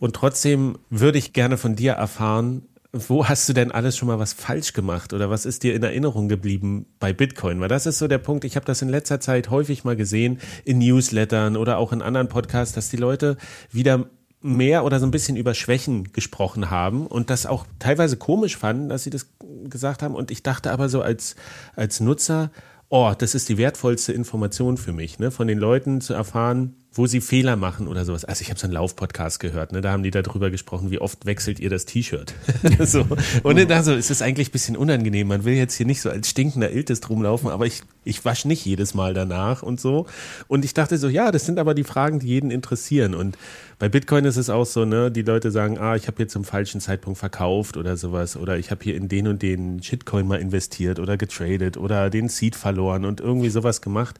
[0.00, 4.18] Und trotzdem würde ich gerne von dir erfahren, wo hast du denn alles schon mal
[4.18, 7.60] was falsch gemacht oder was ist dir in Erinnerung geblieben bei Bitcoin?
[7.60, 10.40] Weil das ist so der Punkt, ich habe das in letzter Zeit häufig mal gesehen
[10.64, 13.36] in Newslettern oder auch in anderen Podcasts, dass die Leute
[13.70, 14.08] wieder
[14.40, 18.88] mehr oder so ein bisschen über Schwächen gesprochen haben und das auch teilweise komisch fanden,
[18.88, 19.28] dass sie das
[19.64, 20.14] gesagt haben.
[20.14, 21.36] Und ich dachte aber so als,
[21.74, 22.50] als Nutzer,
[22.88, 25.30] oh, das ist die wertvollste Information für mich, ne?
[25.30, 28.24] von den Leuten zu erfahren, wo sie Fehler machen oder sowas.
[28.24, 29.80] Also ich habe so einen Laufpodcast gehört, ne?
[29.80, 32.34] da haben die darüber gesprochen, wie oft wechselt ihr das T-Shirt.
[32.80, 33.06] so.
[33.44, 35.28] Und da so ist es eigentlich ein bisschen unangenehm.
[35.28, 38.66] Man will jetzt hier nicht so als stinkender Iltis rumlaufen, aber ich, ich wasche nicht
[38.66, 40.06] jedes Mal danach und so.
[40.48, 43.14] Und ich dachte so, ja, das sind aber die Fragen, die jeden interessieren.
[43.14, 43.38] Und
[43.78, 46.42] bei Bitcoin ist es auch so, ne, die Leute sagen, ah, ich habe hier zum
[46.42, 48.36] falschen Zeitpunkt verkauft oder sowas.
[48.36, 52.28] Oder ich habe hier in den und den Shitcoin mal investiert oder getradet oder den
[52.28, 54.18] Seed verloren und irgendwie sowas gemacht.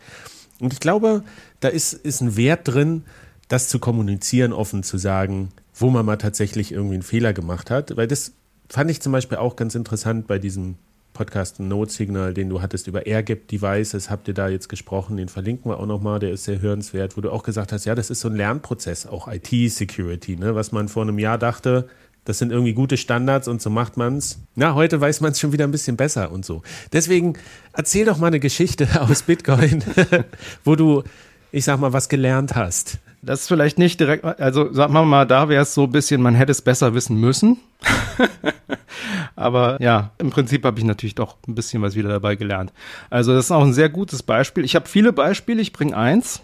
[0.61, 1.23] Und ich glaube,
[1.61, 3.05] da ist, ist ein Wert drin,
[3.49, 7.97] das zu kommunizieren, offen zu sagen, wo man mal tatsächlich irgendwie einen Fehler gemacht hat.
[7.97, 8.33] Weil das
[8.68, 10.77] fand ich zum Beispiel auch ganz interessant bei diesem
[11.18, 15.29] Podcast Note Signal, den du hattest über AirGap Devices, habt ihr da jetzt gesprochen, den
[15.29, 18.11] verlinken wir auch nochmal, der ist sehr hörenswert, wo du auch gesagt hast, ja, das
[18.11, 21.88] ist so ein Lernprozess, auch IT-Security, ne, was man vor einem Jahr dachte,
[22.29, 24.38] das sind irgendwie gute Standards und so macht man's.
[24.55, 26.62] Na, heute weiß man es schon wieder ein bisschen besser und so.
[26.93, 27.38] Deswegen
[27.73, 29.83] erzähl doch mal eine Geschichte aus Bitcoin,
[30.64, 31.05] wo du,
[31.53, 32.99] ich sag mal, was gelernt hast.
[33.20, 36.22] Das ist vielleicht nicht direkt, also sagen wir mal, da wäre es so ein bisschen,
[36.22, 37.59] man hätte es besser wissen müssen.
[39.37, 42.72] Aber ja, im Prinzip habe ich natürlich doch ein bisschen was wieder dabei gelernt.
[43.11, 44.64] Also das ist auch ein sehr gutes Beispiel.
[44.64, 46.42] Ich habe viele Beispiele, ich bringe eins.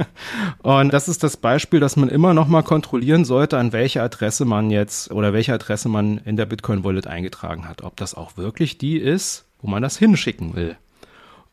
[0.62, 4.44] Und das ist das Beispiel, dass man immer noch mal kontrollieren sollte, an welche Adresse
[4.44, 7.82] man jetzt oder welche Adresse man in der Bitcoin Wallet eingetragen hat.
[7.82, 10.76] Ob das auch wirklich die ist, wo man das hinschicken will.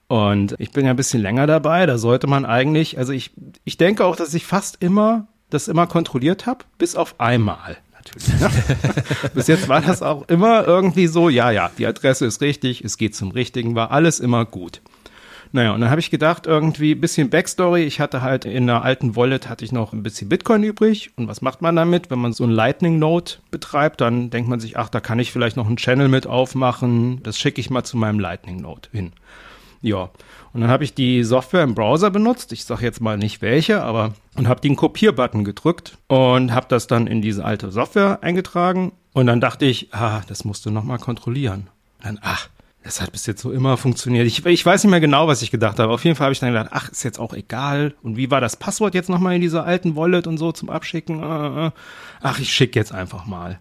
[0.10, 3.30] Und ich bin ja ein bisschen länger dabei, da sollte man eigentlich, also ich,
[3.64, 8.28] ich denke auch, dass ich fast immer das immer kontrolliert habe, bis auf einmal natürlich.
[8.40, 8.50] Ne?
[9.36, 12.98] bis jetzt war das auch immer irgendwie so, ja, ja, die Adresse ist richtig, es
[12.98, 14.82] geht zum Richtigen, war alles immer gut.
[15.52, 17.84] Naja, und dann habe ich gedacht, irgendwie bisschen Backstory.
[17.84, 21.10] Ich hatte halt in der alten Wallet hatte ich noch ein bisschen Bitcoin übrig.
[21.16, 22.12] Und was macht man damit?
[22.12, 25.32] Wenn man so ein Lightning Node betreibt, dann denkt man sich, ach, da kann ich
[25.32, 27.24] vielleicht noch einen Channel mit aufmachen.
[27.24, 29.12] Das schicke ich mal zu meinem Lightning Node hin.
[29.82, 30.10] Ja,
[30.54, 32.52] und dann habe ich die Software im Browser benutzt.
[32.52, 36.88] Ich sage jetzt mal nicht welche, aber und habe den Kopierbutton gedrückt und habe das
[36.88, 38.92] dann in diese alte Software eingetragen.
[39.14, 41.68] Und dann dachte ich, ah, das musst du nochmal kontrollieren.
[42.00, 42.50] Und dann, ach,
[42.84, 44.26] das hat bis jetzt so immer funktioniert.
[44.26, 45.92] Ich, ich weiß nicht mehr genau, was ich gedacht habe.
[45.92, 47.94] Auf jeden Fall habe ich dann gedacht, ach, ist jetzt auch egal.
[48.02, 51.22] Und wie war das Passwort jetzt nochmal in dieser alten Wallet und so zum Abschicken?
[51.22, 51.72] Äh, äh.
[52.22, 53.60] Ach, ich schicke jetzt einfach mal.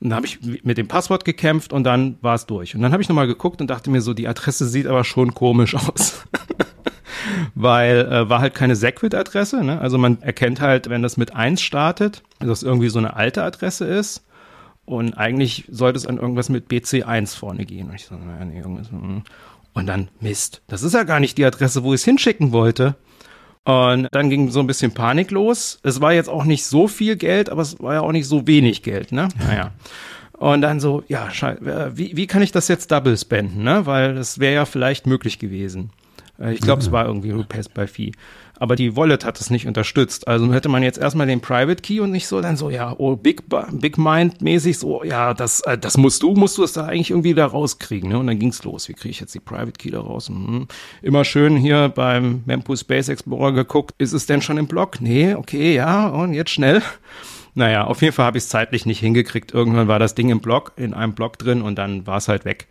[0.00, 2.74] Und dann habe ich mit dem Passwort gekämpft und dann war es durch.
[2.74, 5.34] Und dann habe ich nochmal geguckt und dachte mir so, die Adresse sieht aber schon
[5.34, 6.24] komisch aus.
[7.54, 9.62] weil äh, war halt keine Segwit-Adresse.
[9.62, 9.78] Ne?
[9.80, 13.42] Also man erkennt halt, wenn das mit 1 startet, dass das irgendwie so eine alte
[13.42, 14.24] Adresse ist.
[14.86, 17.90] Und eigentlich sollte es an irgendwas mit BC1 vorne gehen.
[17.90, 18.90] Und ich so, nee, irgendwas.
[18.90, 19.18] mm.
[19.72, 22.96] Und dann, Mist, das ist ja gar nicht die Adresse, wo ich es hinschicken wollte.
[23.64, 25.78] Und dann ging so ein bisschen Panik los.
[25.82, 28.46] Es war jetzt auch nicht so viel Geld, aber es war ja auch nicht so
[28.46, 29.28] wenig Geld, ne?
[29.38, 29.72] Naja.
[30.32, 33.84] Und dann so, ja, scheiße, wie, wie kann ich das jetzt double spenden, ne?
[33.84, 35.90] Weil das wäre ja vielleicht möglich gewesen.
[36.38, 38.12] Äh, Ich glaube, es war irgendwie Request by Fee.
[38.60, 40.28] Aber die Wallet hat es nicht unterstützt.
[40.28, 43.16] Also hätte man jetzt erstmal den Private Key und nicht so dann so, ja, oh,
[43.16, 46.84] Big, Big Mind mäßig so, ja, das, äh, das musst du, musst du es da
[46.84, 48.10] eigentlich irgendwie da rauskriegen.
[48.10, 48.18] Ne?
[48.18, 48.90] Und dann ging's los.
[48.90, 50.28] Wie kriege ich jetzt die Private Key da raus?
[50.28, 50.68] Hm.
[51.00, 55.00] Immer schön hier beim Mempo Space Explorer geguckt, ist es denn schon im Block?
[55.00, 56.82] Nee, okay, ja, und jetzt schnell.
[57.54, 59.54] Naja, auf jeden Fall habe ich es zeitlich nicht hingekriegt.
[59.54, 62.44] Irgendwann war das Ding im Block, in einem Block drin und dann war es halt
[62.44, 62.68] weg.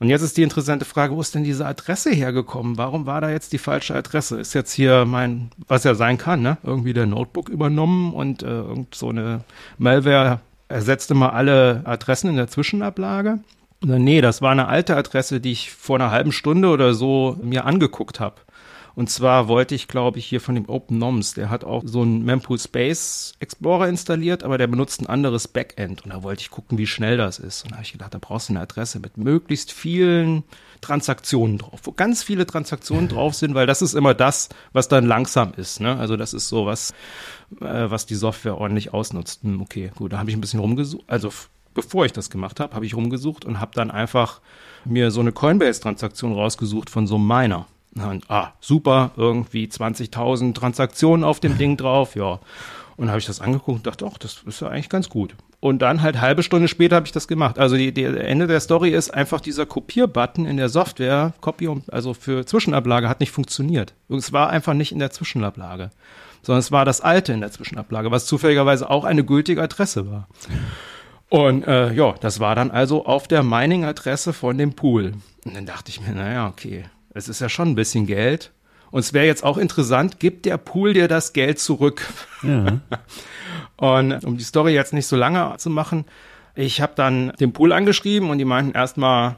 [0.00, 2.78] Und jetzt ist die interessante Frage, wo ist denn diese Adresse hergekommen?
[2.78, 4.40] Warum war da jetzt die falsche Adresse?
[4.40, 6.56] Ist jetzt hier mein, was ja sein kann, ne?
[6.62, 9.44] Irgendwie der Notebook übernommen und äh, irgend so eine
[9.76, 13.40] Malware ersetzte mal alle Adressen in der Zwischenablage?
[13.82, 17.66] Nee, das war eine alte Adresse, die ich vor einer halben Stunde oder so mir
[17.66, 18.36] angeguckt habe.
[19.00, 22.22] Und zwar wollte ich, glaube ich, hier von dem OpenNoms, der hat auch so einen
[22.22, 26.04] Mempool Space Explorer installiert, aber der benutzt ein anderes Backend.
[26.04, 27.62] Und da wollte ich gucken, wie schnell das ist.
[27.62, 30.44] Und da habe ich gedacht, da brauchst du eine Adresse mit möglichst vielen
[30.82, 35.06] Transaktionen drauf, wo ganz viele Transaktionen drauf sind, weil das ist immer das, was dann
[35.06, 35.80] langsam ist.
[35.80, 35.96] Ne?
[35.96, 36.90] Also das ist so was,
[37.62, 39.44] äh, was die Software ordentlich ausnutzt.
[39.44, 41.04] Hm, okay, gut, da habe ich ein bisschen rumgesucht.
[41.06, 41.32] Also
[41.72, 44.42] bevor ich das gemacht habe, habe ich rumgesucht und habe dann einfach
[44.84, 47.66] mir so eine Coinbase-Transaktion rausgesucht von so einem Miner.
[47.96, 52.38] Und, ah, super, irgendwie 20.000 Transaktionen auf dem Ding drauf, ja.
[52.96, 55.34] Und habe ich das angeguckt und dachte, ach, das ist ja eigentlich ganz gut.
[55.58, 57.58] Und dann halt halbe Stunde später habe ich das gemacht.
[57.58, 61.92] Also die, die Ende der Story ist einfach dieser Kopierbutton in der Software, Copy und
[61.92, 63.94] also für Zwischenablage hat nicht funktioniert.
[64.08, 65.90] Es war einfach nicht in der Zwischenablage,
[66.42, 70.28] sondern es war das alte in der Zwischenablage, was zufälligerweise auch eine gültige Adresse war.
[71.28, 75.12] Und äh, ja, das war dann also auf der Mining-Adresse von dem Pool.
[75.44, 78.52] Und dann dachte ich mir, naja, okay, es ist ja schon ein bisschen Geld.
[78.90, 82.06] Und es wäre jetzt auch interessant, gibt der Pool dir das Geld zurück?
[82.42, 82.80] Ja.
[83.76, 86.04] Und um die Story jetzt nicht so lange zu machen,
[86.54, 89.36] ich habe dann den Pool angeschrieben und die meinten erstmal,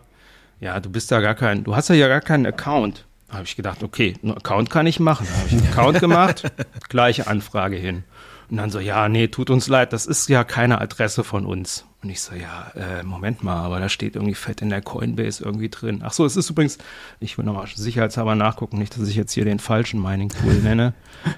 [0.60, 3.04] ja, du bist ja gar kein, du hast ja gar keinen Account.
[3.28, 5.28] Da habe ich gedacht, okay, einen Account kann ich machen.
[5.30, 6.52] Da habe ich einen Account gemacht,
[6.88, 8.02] gleiche Anfrage hin.
[8.52, 11.86] Und dann so, ja, nee, tut uns leid, das ist ja keine Adresse von uns.
[12.02, 15.42] Und ich so, ja, äh, Moment mal, aber da steht irgendwie fett in der Coinbase
[15.42, 16.02] irgendwie drin.
[16.04, 16.76] Ach so, es ist übrigens,
[17.18, 20.92] ich will nochmal sicherheitshalber nachgucken, nicht, dass ich jetzt hier den falschen Mining Pool nenne.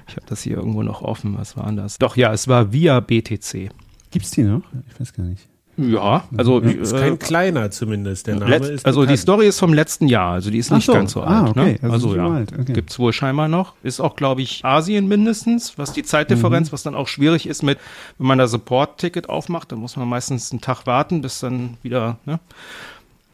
[0.08, 1.38] Ich habe das hier irgendwo noch offen.
[1.38, 1.98] Was war das?
[1.98, 3.70] Doch, ja, es war via BTC.
[4.10, 4.62] Gibt's die noch?
[4.90, 5.46] Ich weiß gar nicht.
[5.76, 9.18] Ja, also Ist kein äh, kleiner zumindest, der Name ist also die bekannt.
[9.18, 11.50] Story ist vom letzten Jahr, also die ist Ach nicht so, ganz so ah, alt.
[11.50, 11.78] okay, Ne?
[11.82, 12.72] also Also ja, alt, okay.
[12.72, 13.74] gibt's wohl scheinbar noch.
[13.82, 16.72] Ist auch, glaube ich, Asien mindestens, was die Zeitdifferenz, Mhm.
[16.72, 17.78] was dann auch schwierig ist mit,
[18.18, 22.18] wenn man da Support-Ticket aufmacht, dann muss man meistens einen Tag warten, bis dann wieder,
[22.24, 22.38] ne?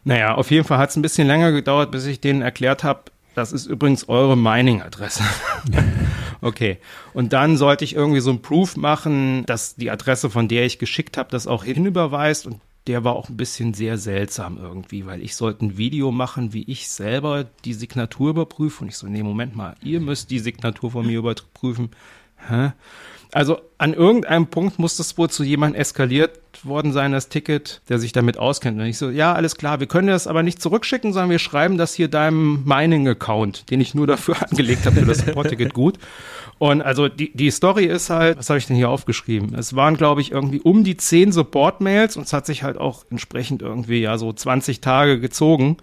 [0.05, 3.01] Naja, auf jeden Fall hat es ein bisschen länger gedauert, bis ich denen erklärt habe,
[3.41, 5.25] das ist übrigens eure Mining-Adresse.
[6.43, 6.77] okay.
[7.15, 10.79] Und dann sollte ich irgendwie so ein Proof machen, dass die Adresse, von der ich
[10.79, 12.47] geschickt habe, das auch hinüberweist.
[12.47, 16.53] Und der war auch ein bisschen sehr seltsam irgendwie, weil ich sollte ein Video machen,
[16.53, 18.83] wie ich selber die Signatur überprüfe.
[18.83, 21.89] Und ich so, nee, Moment mal, ihr müsst die Signatur von mir überprüfen.
[22.47, 22.73] Hä?
[23.33, 27.99] Also an irgendeinem Punkt muss das wohl zu jemandem eskaliert worden sein, das Ticket, der
[27.99, 28.79] sich damit auskennt.
[28.79, 31.79] Und ich so, ja, alles klar, wir können das aber nicht zurückschicken, sondern wir schreiben
[31.79, 35.99] das hier deinem Mining-Account, den ich nur dafür angelegt habe für das Support-Ticket gut.
[36.59, 39.55] Und also die, die Story ist halt, was habe ich denn hier aufgeschrieben?
[39.55, 43.05] Es waren, glaube ich, irgendwie um die zehn Support-Mails und es hat sich halt auch
[43.11, 45.79] entsprechend irgendwie ja so 20 Tage gezogen.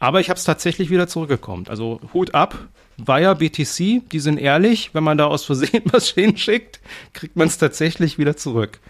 [0.00, 1.66] Aber ich habe es tatsächlich wieder zurückgekommen.
[1.68, 2.58] Also Hut ab,
[2.96, 6.80] via BTC, die sind ehrlich, wenn man da aus Versehen was hinschickt,
[7.12, 8.80] kriegt man es tatsächlich wieder zurück.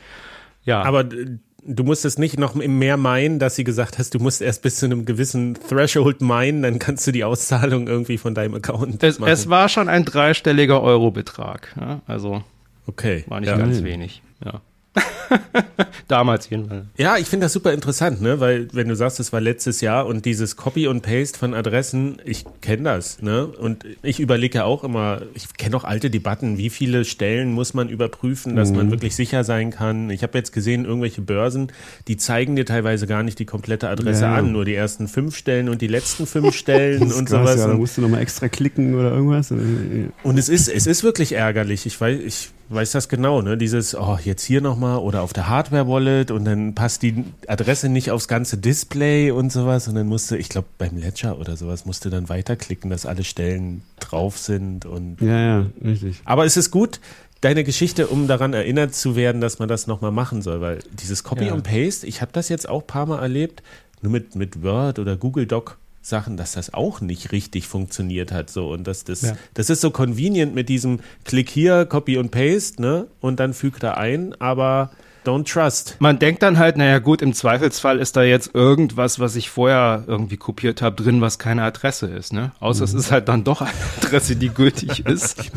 [0.65, 4.63] Ja, Aber du musstest nicht noch mehr meinen, dass sie gesagt hast, du musst erst
[4.63, 9.03] bis zu einem gewissen Threshold meinen, dann kannst du die Auszahlung irgendwie von deinem Account
[9.03, 9.33] es, machen.
[9.33, 11.75] es war schon ein dreistelliger Eurobetrag.
[11.79, 12.43] Ja, also
[12.87, 13.25] okay.
[13.29, 13.57] war nicht ja.
[13.57, 14.23] ganz wenig.
[14.45, 14.61] Ja.
[16.09, 16.87] Damals jedenfalls.
[16.97, 18.41] Ja, ich finde das super interessant, ne?
[18.41, 22.21] Weil wenn du sagst, es war letztes Jahr und dieses Copy und Paste von Adressen,
[22.25, 23.47] ich kenne das, ne?
[23.47, 27.75] Und ich überlege ja auch immer, ich kenne auch alte Debatten, wie viele Stellen muss
[27.75, 30.11] man überprüfen, dass man wirklich sicher sein kann.
[30.11, 31.71] Ich habe jetzt gesehen, irgendwelche Börsen,
[32.09, 34.39] die zeigen dir teilweise gar nicht die komplette Adresse Ja, ja.
[34.39, 37.61] an, nur die ersten fünf Stellen und die letzten fünf Stellen Das und krass, sowas.
[37.61, 39.53] Ja, da musst du nochmal extra klicken oder irgendwas.
[39.53, 41.87] Und es ist, es ist wirklich ärgerlich.
[41.87, 43.57] Ich weiß, ich weiß das genau, ne?
[43.57, 48.11] Dieses, oh, jetzt hier nochmal oder auf der Hardware-Wallet und dann passt die Adresse nicht
[48.11, 52.11] aufs ganze Display und sowas und dann musste, ich glaube beim Ledger oder sowas, musste
[52.11, 55.21] dann weiterklicken, dass alle Stellen drauf sind und.
[55.21, 56.21] Ja, ja, richtig.
[56.25, 57.01] Aber es ist gut,
[57.41, 61.25] deine Geschichte, um daran erinnert zu werden, dass man das nochmal machen soll, weil dieses
[61.25, 61.55] Copy Ja.
[61.55, 63.63] und Paste, ich habe das jetzt auch ein paar Mal erlebt,
[64.03, 65.79] nur mit, mit Word oder Google Doc.
[66.03, 69.33] Sachen, dass das auch nicht richtig funktioniert hat, so und dass das, Ja.
[69.55, 73.83] das ist so convenient mit diesem Klick hier, Copy und Paste, ne, und dann fügt
[73.83, 74.91] er ein, aber
[75.27, 75.97] don't trust.
[75.99, 80.05] Man denkt dann halt, naja gut, im Zweifelsfall ist da jetzt irgendwas, was ich vorher
[80.07, 82.33] irgendwie kopiert habe, drin, was keine Adresse ist.
[82.33, 82.53] Ne?
[82.61, 85.51] Außer es ist halt dann doch eine Adresse, die gültig ist.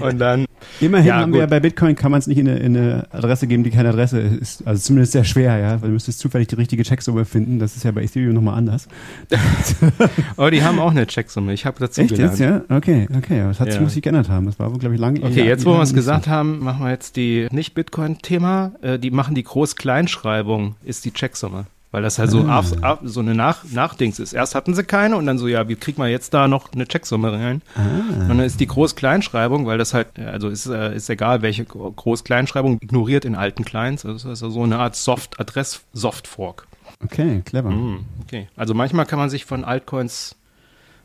[0.00, 0.44] Und dann,
[0.80, 1.50] Immerhin Ja, haben wir ja gut.
[1.50, 4.18] bei Bitcoin kann man es nicht in eine, in eine Adresse geben, die keine Adresse
[4.20, 4.66] ist.
[4.66, 5.72] Also zumindest sehr schwer, ja.
[5.82, 7.58] Weil du müsstest zufällig die richtige Checksumme finden.
[7.58, 8.88] Das ist ja bei Ethereum nochmal anders.
[10.36, 11.52] oh, die haben auch eine Checksumme.
[11.52, 12.38] Ich habe dazu Echt gelernt.
[12.38, 12.62] jetzt, ja?
[12.74, 13.40] Okay, okay.
[13.46, 13.82] Das hat sich, Ja.
[13.82, 14.46] muss sich geändert haben.
[14.46, 15.22] Das war wohl, glaube ich, lange.
[15.22, 18.72] Okay, jetzt wo wir es gesagt haben, machen wir jetzt die Nicht-Bitcoin-Thema.
[18.82, 21.66] Äh, die machen die Groß-Kleinschreibung, ist die Checksumme.
[21.96, 22.58] Weil das halt so, Ah.
[22.58, 24.34] auf, auf, so eine Nach Nachdings ist.
[24.34, 26.86] Erst hatten sie keine und dann so, ja, wie kriegen wir jetzt da noch eine
[26.86, 27.62] Checksumme rein?
[27.74, 28.20] Ah.
[28.20, 31.64] Und dann ist die Groß-Kleinschreibung, weil das halt, äh, also ist, äh, ist egal, welche
[31.64, 34.04] Gro- Groß-Kleinschreibung ignoriert in alten Clients.
[34.04, 36.66] Also das ist also so eine Art Soft-Adress-Soft-Fork.
[37.02, 37.70] Okay, clever.
[37.70, 38.48] Hm, okay.
[38.56, 40.36] Also manchmal kann man sich von Altcoins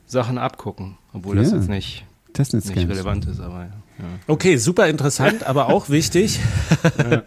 [0.08, 1.56] Sachen abgucken, obwohl das Ja.
[1.56, 3.66] jetzt nicht, Testnet nicht relevant ist, aber ja.
[4.00, 4.06] ja.
[4.28, 6.38] Okay, super interessant, aber auch wichtig.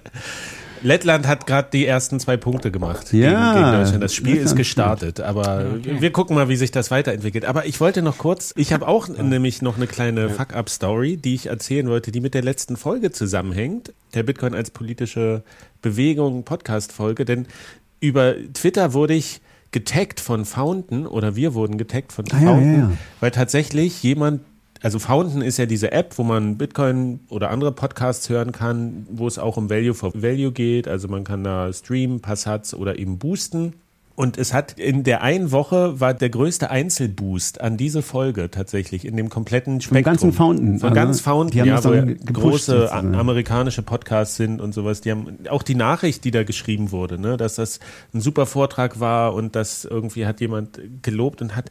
[0.84, 4.02] Lettland hat gerade die ersten zwei Punkte gemacht Ja, gegen, gegen Deutschland.
[4.04, 7.44] Das Spiel Lettland ist gestartet, aber wir gucken mal, wie sich das weiterentwickelt.
[7.46, 11.46] Aber ich wollte noch kurz, ich habe auch nämlich noch eine kleine Fuck-up-Story, die ich
[11.46, 13.92] erzählen wollte, die mit der letzten Folge zusammenhängt.
[14.14, 15.42] Der Bitcoin als politische
[15.82, 17.46] Bewegung Podcast-Folge, denn
[18.00, 22.72] über Twitter wurde ich getaggt von Fountain oder wir wurden getaggt von Ah, ja, Fountain,
[22.74, 22.92] ja, ja.
[23.20, 24.42] weil tatsächlich jemand,
[24.84, 29.26] also Fountain ist ja diese App, wo man Bitcoin oder andere Podcasts hören kann, wo
[29.26, 30.86] es auch um Value for Value geht.
[30.86, 33.72] Also man kann da streamen, Passats oder eben boosten.
[34.16, 39.04] Und es hat in der einen Woche war der größte Einzelboost an diese Folge tatsächlich
[39.04, 40.04] in dem kompletten Spektrum.
[40.04, 43.14] ganzen Fountain, Von also, ganz Fountain, die haben ja, wo ja große sozusagen.
[43.16, 45.00] amerikanische Podcasts sind und sowas.
[45.00, 47.80] Die haben auch die Nachricht, die da geschrieben wurde, ne, dass das
[48.12, 51.70] ein super Vortrag war und das irgendwie hat jemand gelobt und hat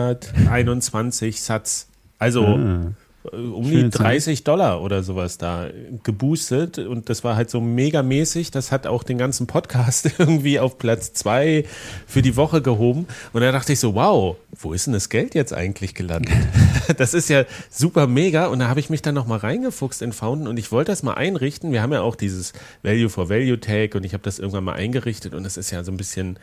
[0.00, 1.88] 212.121 Satz.
[2.18, 2.92] Also Ah.
[3.24, 4.06] Äh, um Schöne die Zahl.
[4.06, 5.68] 30 Dollar oder sowas da
[6.02, 8.50] geboostet und das war halt so megamäßig.
[8.50, 11.64] Das hat auch den ganzen Podcast irgendwie auf Platz zwei
[12.06, 13.06] für die Woche gehoben.
[13.32, 16.34] Und da dachte ich so, wow, wo ist denn das Geld jetzt eigentlich gelandet?
[16.96, 18.46] das ist ja super mega.
[18.46, 21.14] Und da habe ich mich dann nochmal reingefuchst in Fountain und ich wollte das mal
[21.14, 21.72] einrichten.
[21.72, 22.52] Wir haben ja auch dieses
[22.82, 25.84] Value for Value Tag und ich habe das irgendwann mal eingerichtet und es ist ja
[25.84, 26.38] so ein bisschen,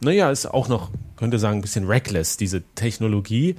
[0.00, 3.56] naja, ist auch noch, könnte sagen, ein bisschen reckless, diese Technologie.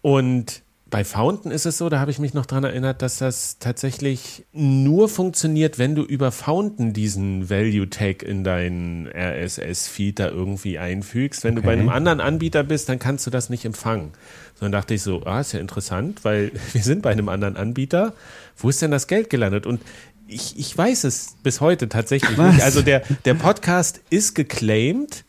[0.00, 0.62] Und
[0.92, 4.44] bei Fountain ist es so, da habe ich mich noch dran erinnert, dass das tatsächlich
[4.52, 11.44] nur funktioniert, wenn du über Fountain diesen Value Tag in deinen RSS-Feed da irgendwie einfügst.
[11.44, 11.80] Wenn du bei Okay.
[11.80, 14.10] einem anderen Anbieter bist, dann kannst du das nicht empfangen.
[14.54, 17.56] So, dann dachte ich so, ah, ist ja interessant, weil wir sind bei einem anderen
[17.56, 18.12] Anbieter.
[18.58, 19.64] Wo ist denn das Geld gelandet?
[19.64, 19.80] Und
[20.28, 22.54] ich, ich weiß es bis heute tatsächlich Was?
[22.54, 22.64] nicht.
[22.64, 25.24] Also der, der Podcast ist geclaimed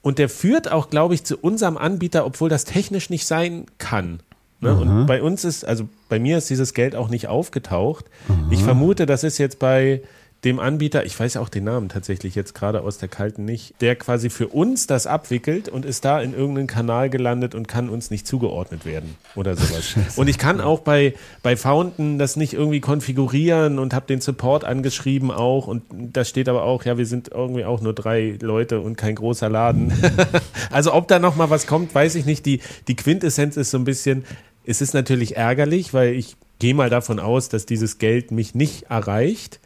[0.00, 4.20] und der führt auch, glaube ich, zu unserem Anbieter, obwohl das technisch nicht sein kann.
[4.62, 4.74] Ne?
[4.74, 8.06] Und bei uns ist, also bei mir ist dieses Geld auch nicht aufgetaucht.
[8.50, 10.02] Ich vermute, das ist jetzt bei
[10.44, 13.94] dem Anbieter, ich weiß auch den Namen tatsächlich jetzt gerade aus der kalten nicht, der
[13.94, 18.10] quasi für uns das abwickelt und ist da in irgendeinen Kanal gelandet und kann uns
[18.10, 19.94] nicht zugeordnet werden oder sowas.
[20.16, 24.64] und ich kann auch bei, bei Fountain das nicht irgendwie konfigurieren und habe den Support
[24.64, 28.80] angeschrieben auch und da steht aber auch, ja, wir sind irgendwie auch nur drei Leute
[28.80, 29.92] und kein großer Laden.
[30.72, 32.44] also ob da noch mal was kommt, weiß ich nicht.
[32.46, 34.24] Die, die Quintessenz ist so ein bisschen,
[34.64, 38.84] es ist natürlich ärgerlich, weil ich gehe mal davon aus, dass dieses Geld mich nicht
[38.84, 39.60] erreicht.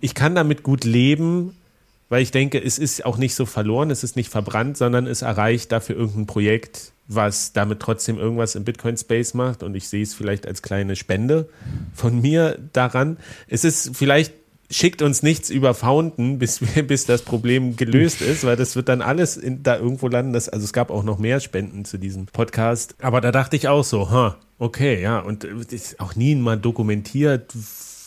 [0.00, 1.56] Ich kann damit gut leben,
[2.08, 5.22] weil ich denke, es ist auch nicht so verloren, es ist nicht verbrannt, sondern es
[5.22, 10.14] erreicht dafür irgendein Projekt, was damit trotzdem irgendwas im Bitcoin-Space macht und ich sehe es
[10.14, 11.48] vielleicht als kleine Spende
[11.94, 13.16] von mir daran.
[13.48, 14.32] Es ist vielleicht
[14.70, 19.02] schickt uns nichts über Fountain, bis, bis das Problem gelöst ist, weil das wird dann
[19.02, 20.32] alles in, da irgendwo landen.
[20.32, 22.94] Das, also es gab auch noch mehr Spenden zu diesem Podcast.
[23.00, 25.18] Aber da dachte ich auch so, ha, okay, ja.
[25.18, 27.52] Und äh, ist auch nie mal dokumentiert,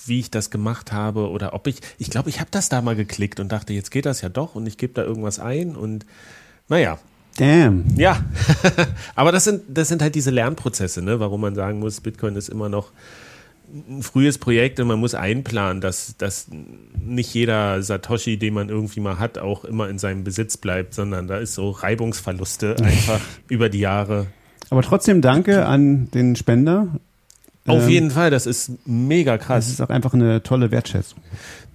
[0.06, 2.96] wie ich das gemacht habe oder ob ich, ich glaube, ich habe das da mal
[2.96, 6.06] geklickt und dachte, jetzt geht das ja doch und ich gebe da irgendwas ein und
[6.68, 6.98] naja,
[7.38, 7.86] Damn.
[7.96, 8.22] ja,
[9.16, 11.20] aber das sind, das sind halt diese Lernprozesse, ne?
[11.20, 12.92] warum man sagen muss, Bitcoin ist immer noch
[13.72, 16.48] ein frühes Projekt und man muss einplanen, dass, dass
[17.00, 21.28] nicht jeder Satoshi, den man irgendwie mal hat, auch immer in seinem Besitz bleibt, sondern
[21.28, 24.28] da ist so Reibungsverluste einfach über die Jahre.
[24.70, 26.88] Aber trotzdem danke an den Spender.
[27.68, 29.70] Auf Ähm, jeden Fall, das ist mega Das krass.
[29.70, 31.20] ist auch einfach eine tolle Wertschätzung.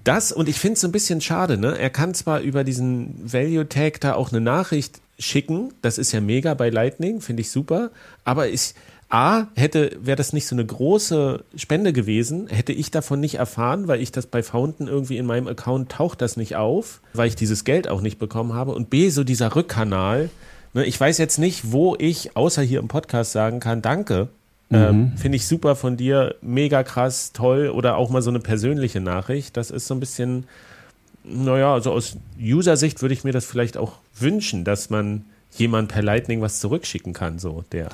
[0.02, 1.79] Das und ich finde es so ein bisschen schade, ne?
[1.79, 6.21] Er kann zwar über diesen Value Tag da auch eine Nachricht schicken, das ist ja
[6.21, 7.90] mega bei Lightning, finde ich super,
[8.25, 8.75] aber ich
[9.15, 13.87] A, hätte, wäre das nicht so eine große Spende gewesen, hätte ich davon nicht erfahren,
[13.87, 17.37] weil ich das bei Fountain irgendwie in meinem Account taucht das nicht auf, weil ich
[17.37, 18.73] dieses Geld auch nicht bekommen habe.
[18.73, 20.31] Und B, so dieser Rückkanal,
[20.73, 24.31] ne, ich weiß jetzt nicht, wo ich außer hier im Podcast sagen kann, danke.
[24.73, 29.00] Ähm, Finde ich super von dir, mega krass, toll oder auch mal so eine persönliche
[29.00, 29.56] Nachricht.
[29.56, 30.46] Das ist so ein bisschen,
[31.23, 35.25] naja, also aus User-Sicht würde ich mir das vielleicht auch wünschen, dass man
[35.59, 37.88] jemand per Lightning was zurückschicken kann, so der.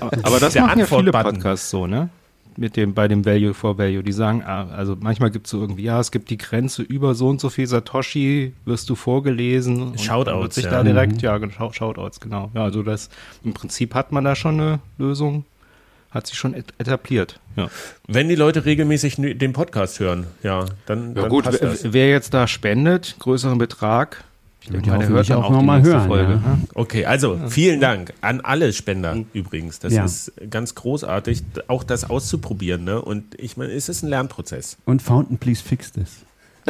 [0.00, 1.10] Aber das Der machen ja viele.
[1.10, 2.08] Podcasts so, ne?
[2.58, 4.02] Mit dem, bei dem Value for Value.
[4.02, 7.14] Die sagen, ah, also manchmal gibt es so irgendwie, ja, es gibt die Grenze über
[7.14, 9.82] so und so viel Satoshi, wirst du vorgelesen.
[9.82, 10.70] und Shoutouts, wird sich ja.
[10.70, 12.50] da direkt, ja, genau, Shoutouts, genau.
[12.54, 13.10] Ja, also das,
[13.44, 15.44] im Prinzip hat man da schon eine Lösung,
[16.10, 17.38] hat sich schon et etabliert.
[17.56, 17.68] Ja,
[18.06, 21.92] Wenn die Leute regelmäßig den Podcast hören, ja, dann, ja dann gut, passt wer, das.
[21.92, 24.24] wer jetzt da spendet, größeren Betrag,
[24.66, 26.32] ich denke die mal, der hört dann auch noch die mal hören, Folge.
[26.32, 26.38] ja.
[26.38, 26.58] ne?
[26.74, 29.78] Okay, also vielen Dank an alle Spender übrigens.
[29.78, 30.04] Das Ja.
[30.04, 32.84] ist ganz großartig, auch das auszuprobieren.
[32.84, 33.00] Ne?
[33.00, 34.76] Und ich meine, es ist ein Lernprozess.
[34.84, 36.10] Und Fountain, please fix this.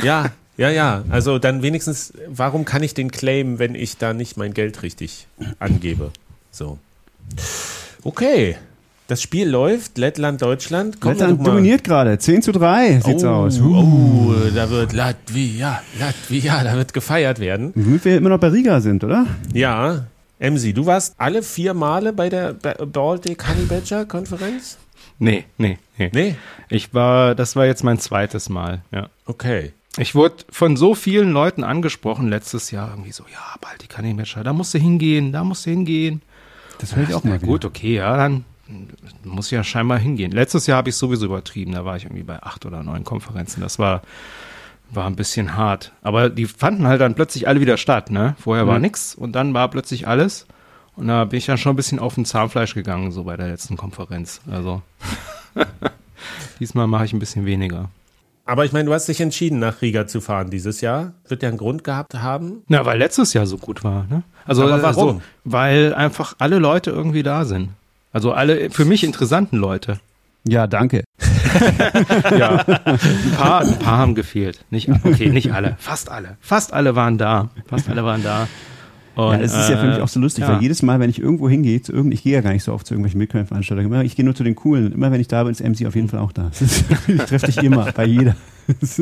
[0.02, 1.04] Ja, ja, ja.
[1.08, 5.26] Also dann wenigstens, warum kann ich den claimen, wenn ich da nicht mein Geld richtig
[5.58, 6.10] angebe?
[6.50, 6.78] So.
[8.02, 8.56] Okay.
[9.08, 11.00] Das Spiel läuft, Lettland, Deutschland.
[11.00, 12.18] Wir Lettland dominiert gerade.
[12.18, 13.60] 10 zu 3 sieht's oh, aus.
[13.60, 17.70] Oh, da wird Latvia, Latvia, da wird gefeiert werden.
[17.76, 19.26] Wie wir immer noch bei Riga sind, oder?
[19.52, 20.06] Ja,
[20.40, 24.76] Emsi, du warst alle vier Male bei der Ba- Baltic Honey Badger Konferenz?
[25.20, 26.10] Nee, nee, nee.
[26.12, 26.34] Nee.
[26.68, 29.08] Ich war, das war jetzt mein zweites Mal, ja.
[29.24, 29.72] Okay.
[29.98, 34.42] Ich wurde von so vielen Leuten angesprochen letztes Jahr, irgendwie so, ja, bald die Kandimatcher,
[34.42, 36.22] da musst du hingehen, da musst du hingehen.
[36.78, 38.44] Das höre ich auch mal gut, okay, ja, dann
[39.24, 40.32] muss ja scheinbar hingehen.
[40.32, 43.60] Letztes Jahr habe ich sowieso übertrieben, da war ich irgendwie bei acht oder neun Konferenzen.
[43.60, 44.02] Das war,
[44.90, 45.92] war ein bisschen hart.
[46.02, 48.36] Aber die fanden halt dann plötzlich alle wieder statt, ne?
[48.38, 50.46] Vorher war nix und dann war plötzlich alles.
[50.96, 53.48] Und da bin ich dann schon ein bisschen auf den Zahnfleisch gegangen, so bei der
[53.48, 54.40] letzten Konferenz.
[54.50, 54.82] Also
[56.60, 57.90] diesmal mache ich ein bisschen weniger.
[58.48, 61.12] Aber ich meine, du hast dich entschieden, nach Riga zu fahren dieses Jahr.
[61.26, 62.62] Wird ja einen Grund gehabt haben.
[62.68, 64.22] Na, weil letztes Jahr so gut war, ne?
[64.46, 65.16] Also Aber warum?
[65.16, 67.70] So, weil einfach alle Leute irgendwie da sind.
[68.12, 69.98] Also alle für mich interessanten Leute.
[70.44, 71.04] Ja, danke.
[72.38, 74.64] Ja, ein paar, ein paar haben gefehlt.
[74.70, 76.36] Nicht, okay, nicht alle, fast alle.
[76.40, 77.48] Fast alle waren da.
[77.66, 78.46] Fast alle waren da.
[79.14, 80.52] Und, ja, es ist ja für mich auch so lustig, ja.
[80.52, 82.74] weil jedes Mal, wenn ich irgendwo hingehe, zu irgend, ich gehe ja gar nicht so
[82.74, 84.92] oft zu irgendwelchen Bitcoin-Veranstaltungen, immer- ich gehe nur zu den coolen.
[84.92, 86.50] Immer wenn ich da bin, ist MC auf jeden Fall auch da.
[86.60, 88.36] Ist- Ich treffe dich immer, bei jeder.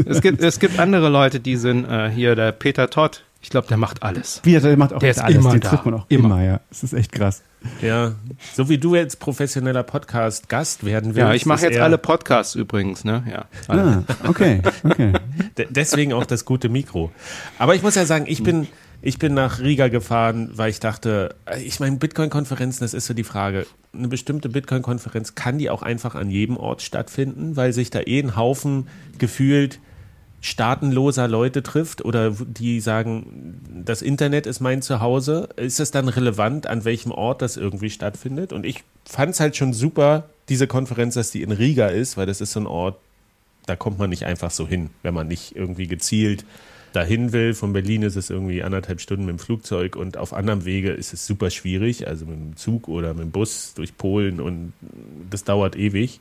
[0.06, 3.24] Es gibt, es gibt andere Leute, die sind äh, hier, der Peter Todd.
[3.44, 4.40] Ich glaube, der macht alles.
[4.42, 5.68] Wie, der macht auch Der ist alles, immer den da.
[5.68, 6.24] trifft man auch Immer.
[6.24, 6.42] immer.
[6.42, 6.60] ja.
[6.70, 7.42] Es ist echt krass.
[7.82, 8.12] Ja.
[8.54, 11.18] So wie du jetzt professioneller Podcast-Gast werden willst.
[11.28, 13.22] Ja, ich mache jetzt alle Podcasts übrigens, ne?
[13.30, 13.44] Ja.
[13.68, 15.12] Ah, okay, okay.
[15.58, 17.12] De- Deswegen auch das gute Mikro.
[17.58, 18.66] Aber ich muss ja sagen, ich bin,
[19.02, 23.24] ich bin nach Riga gefahren, weil ich dachte, ich meine, Bitcoin-Konferenzen, das ist so die
[23.24, 23.66] Frage.
[23.92, 28.20] Eine bestimmte Bitcoin-Konferenz, kann die auch einfach an jedem Ort stattfinden, weil sich da eh
[28.20, 28.88] ein Haufen
[29.18, 29.80] gefühlt
[30.44, 36.66] staatenloser Leute trifft oder die sagen, das Internet ist mein Zuhause, ist es dann relevant,
[36.66, 38.52] an welchem Ort das irgendwie stattfindet?
[38.52, 42.26] Und ich fand es halt schon super, diese Konferenz, dass die in Riga ist, weil
[42.26, 42.98] das ist so ein Ort,
[43.64, 46.44] da kommt man nicht einfach so hin, wenn man nicht irgendwie gezielt
[46.92, 47.54] dahin will.
[47.54, 51.14] Von Berlin ist es irgendwie anderthalb Stunden mit dem Flugzeug und auf anderem Wege ist
[51.14, 54.74] es super schwierig, also mit dem Zug oder mit dem Bus durch Polen und
[55.30, 56.20] das dauert ewig.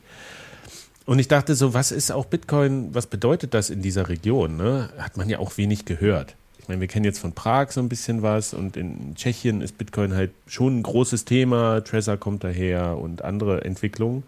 [1.06, 4.56] Und ich dachte so, was ist auch Bitcoin, was bedeutet das in dieser Region?
[4.56, 4.88] Ne?
[4.98, 6.34] Hat man ja auch wenig gehört.
[6.58, 9.76] Ich meine, wir kennen jetzt von Prag so ein bisschen was und in Tschechien ist
[9.76, 11.82] Bitcoin halt schon ein großes Thema.
[11.84, 14.22] Trezor kommt daher und andere Entwicklungen.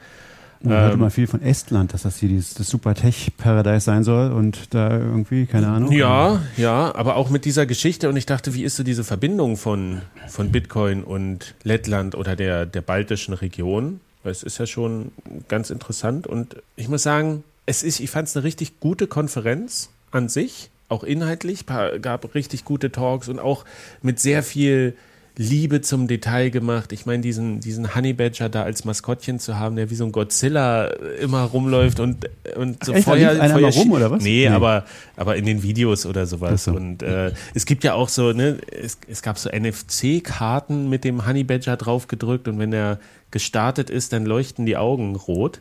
[0.61, 4.05] Man Ähm, hört immer viel von Estland, dass das hier dieses, das Super Tech-Paradise sein
[4.05, 5.93] soll und da irgendwie, keine Ahnung.
[5.93, 9.57] Ja, ja, aber auch mit dieser Geschichte und ich dachte, wie ist so diese Verbindung
[9.57, 14.01] von, von Bitcoin und Lettland oder der, der baltischen Region?
[14.27, 15.13] Weil Es ist ja schon
[15.49, 19.89] ganz interessant und ich muss sagen, es ist, ich fand es eine richtig gute Konferenz
[20.11, 23.65] an sich, auch inhaltlich, gab richtig gute Talks und auch
[24.03, 24.95] mit sehr viel
[25.39, 26.93] Liebe zum Detail gemacht.
[26.93, 30.13] Ich meine, diesen, diesen Honey Badger da als Maskottchen zu haben, der wie so ein
[30.13, 30.87] Godzilla
[31.21, 33.07] immer rumläuft und, und so Echt?
[33.07, 34.23] Da Feuer, einer Feuer rum, oder was?
[34.23, 34.49] Nee, Nee.
[34.49, 36.65] aber aber in den Videos oder sowas.
[36.65, 36.73] So.
[36.73, 41.27] Und äh, es gibt ja auch so, ne, es, es gab so NFC-Karten mit dem
[41.27, 42.99] Honey Badger drauf gedrückt und wenn er
[43.33, 45.61] gestartet ist, dann leuchten die Augen rot,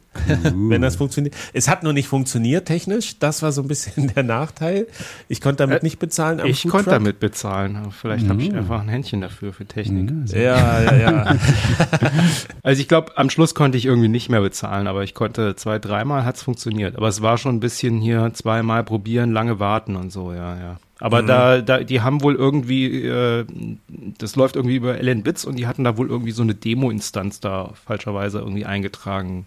[0.53, 1.35] wenn das funktioniert.
[1.51, 4.87] Es hat nur nicht funktioniert technisch, das war so ein bisschen der Nachteil.
[5.27, 6.93] Ich konnte damit Äh, nicht bezahlen am Ich Food konnte Truck.
[6.93, 7.75] damit bezahlen.
[7.75, 10.11] aber Vielleicht habe ich einfach ein Händchen dafür für Technik.
[10.21, 11.35] Also, Ja, ja, ja.
[12.63, 15.79] also ich glaube, am Schluss konnte ich irgendwie nicht mehr bezahlen, aber ich konnte zwei,
[15.79, 16.95] dreimal hat's funktioniert.
[16.95, 20.77] Aber es war schon ein bisschen hier zweimal probieren, lange warten und so, ja, ja.
[20.99, 21.27] Aber Mhm.
[21.27, 23.45] da, da, die haben wohl irgendwie, äh,
[24.17, 27.39] das läuft irgendwie über LN Bits und die hatten da wohl irgendwie so eine Demo-Instanz
[27.41, 29.45] da falscherweise irgendwie eingetragen,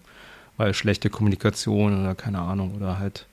[0.57, 3.25] weil schlechte Kommunikation oder keine Ahnung oder halt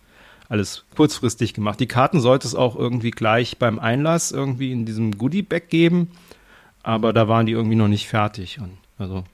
[0.48, 1.78] alles kurzfristig gemacht.
[1.80, 6.08] Die Karten sollte es auch irgendwie gleich beim Einlass irgendwie in diesem Goodie-Bag geben,
[6.82, 9.24] aber da waren die irgendwie noch nicht fertig und also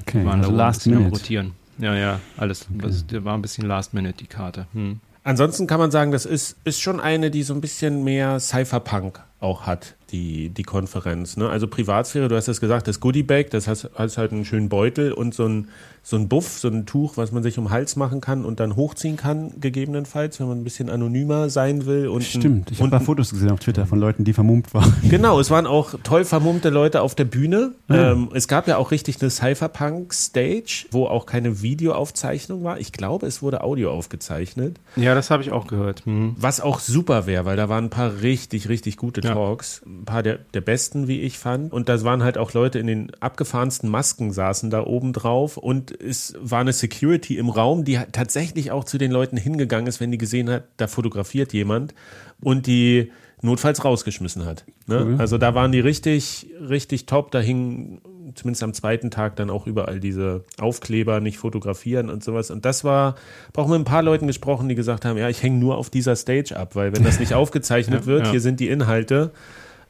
[0.00, 1.10] Okay, waren also da last minute.
[1.10, 1.52] rotieren.
[1.78, 2.66] Ja, ja, alles.
[2.70, 4.66] Das, der war ein bisschen Last Minute, die Karte.
[4.72, 5.00] Hm.
[5.24, 9.22] Ansonsten kann man sagen, das ist, ist schon eine, die so ein bisschen mehr Cypherpunk
[9.42, 11.36] auch hat, die, die Konferenz.
[11.36, 11.48] Ne?
[11.48, 14.68] Also Privatsphäre, du hast es gesagt, das Goodie Bag, das hast, hast halt einen schönen
[14.68, 15.68] Beutel und so ein,
[16.04, 18.60] so ein Buff, so ein Tuch, was man sich um den Hals machen kann und
[18.60, 22.08] dann hochziehen kann, gegebenenfalls, wenn man ein bisschen anonymer sein will.
[22.08, 24.92] Und Stimmt, ich habe Fotos gesehen auf Twitter von Leuten, die vermummt waren.
[25.12, 27.72] Genau, es waren auch toll vermummte Leute auf der Bühne.
[27.88, 28.12] Ja.
[28.12, 32.80] Ähm, es gab ja auch richtig eine Cypherpunk-Stage, wo auch keine Videoaufzeichnung war.
[32.80, 34.78] Ich glaube, es wurde Audio aufgezeichnet.
[34.96, 36.04] Ja, das habe ich auch gehört.
[36.06, 36.34] Hm.
[36.38, 39.31] Was auch super wäre, weil da waren ein paar richtig, richtig gute Ja.
[39.34, 39.82] Talks.
[39.86, 41.72] Ein paar der, der besten, wie ich fand.
[41.72, 45.56] Und da waren halt auch Leute in den abgefahrensten Masken saßen da oben drauf.
[45.56, 50.00] Und es war eine Security im Raum, die tatsächlich auch zu den Leuten hingegangen ist,
[50.00, 51.94] wenn die gesehen hat, da fotografiert jemand
[52.40, 53.10] und die
[53.42, 54.64] notfalls rausgeschmissen hat.
[54.86, 55.04] Ne?
[55.04, 55.16] Cool.
[55.18, 57.30] Also da waren die richtig, richtig top.
[57.32, 58.00] Da hingen
[58.34, 62.50] zumindest am zweiten Tag dann auch überall diese Aufkleber, nicht fotografieren und sowas.
[62.50, 63.16] Und das war,
[63.48, 65.90] hab auch mit ein paar Leuten gesprochen, die gesagt haben, ja, ich hänge nur auf
[65.90, 68.30] dieser Stage ab, weil wenn das nicht aufgezeichnet Ja, wird, ja.
[68.32, 69.30] hier sind die Inhalte.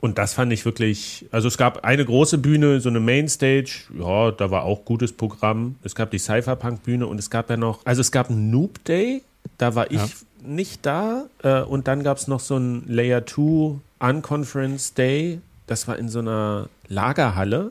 [0.01, 4.33] Und das fand ich wirklich, also es gab eine große Bühne, so eine Mainstage, ja,
[4.33, 5.77] da war auch gutes Programm.
[5.85, 9.23] Es gab die Cypherpunk-Bühne und es gab ja noch, also es gab einen Noob Day,
[9.59, 10.09] da war ich Ja.
[10.45, 11.27] nicht da.
[11.45, 16.09] Äh, und dann gab es noch so ein Layer 2 Unconference Day, das war in
[16.09, 17.71] so einer Lagerhalle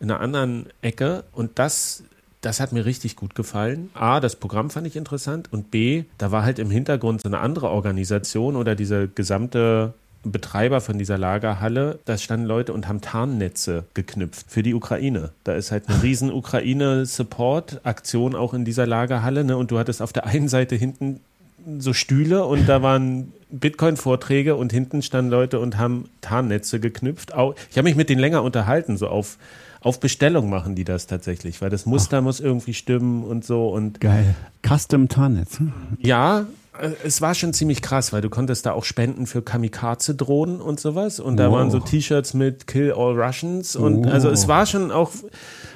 [0.00, 2.02] in einer anderen Ecke und das
[2.42, 3.90] das hat mir richtig gut gefallen.
[3.94, 7.40] A, das Programm fand ich interessant und B, da war halt im Hintergrund so eine
[7.40, 9.94] andere Organisation oder dieser gesamte
[10.32, 15.30] Betreiber von dieser Lagerhalle, da standen Leute und haben Tarnnetze geknüpft für die Ukraine.
[15.44, 19.44] Da ist halt eine riesen Ukraine-Support-Aktion auch in dieser Lagerhalle.
[19.44, 19.56] Ne?
[19.56, 21.20] Und du hattest auf der einen Seite hinten
[21.78, 27.32] so Stühle und da waren Bitcoin-Vorträge und hinten standen Leute und haben Tarnnetze geknüpft.
[27.70, 29.36] Ich habe mich mit denen länger unterhalten, so auf,
[29.86, 34.00] auf Bestellung machen die das tatsächlich, weil das Muster muss irgendwie stimmen und so und
[34.00, 34.34] Geil.
[34.66, 35.58] Custom Tarnnetz.
[35.58, 35.72] hm?
[36.00, 36.46] ja,
[36.80, 40.80] äh, es war schon ziemlich krass, weil du konntest da auch spenden für Kamikaze-Drohnen und
[40.80, 41.20] sowas.
[41.20, 41.56] Und da Wow.
[41.56, 43.76] waren so T-Shirts mit Kill All Russians.
[43.76, 44.10] Und Oh.
[44.10, 45.10] also es war schon auch,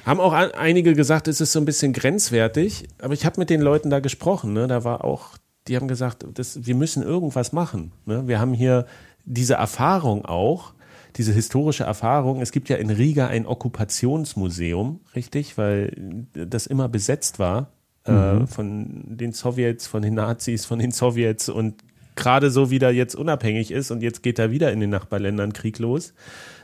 [0.05, 2.87] haben auch ein- einige gesagt, es ist so ein bisschen grenzwertig.
[3.01, 4.53] Aber ich habe mit den Leuten da gesprochen.
[4.53, 4.67] Ne?
[4.67, 5.29] Da war auch,
[5.67, 7.91] die haben gesagt, das, wir müssen irgendwas machen.
[8.05, 8.27] Ne?
[8.27, 8.85] Wir haben hier
[9.25, 10.73] diese Erfahrung auch.
[11.17, 12.41] Diese historische Erfahrung.
[12.41, 17.71] Es gibt ja in Riga ein Okkupationsmuseum, richtig, weil das immer besetzt war
[18.05, 21.83] äh, von den Sowjets, von den Nazis, von den Sowjets und
[22.15, 25.79] gerade so wieder jetzt unabhängig ist und jetzt geht da wieder in den Nachbarländern Krieg
[25.79, 26.13] los,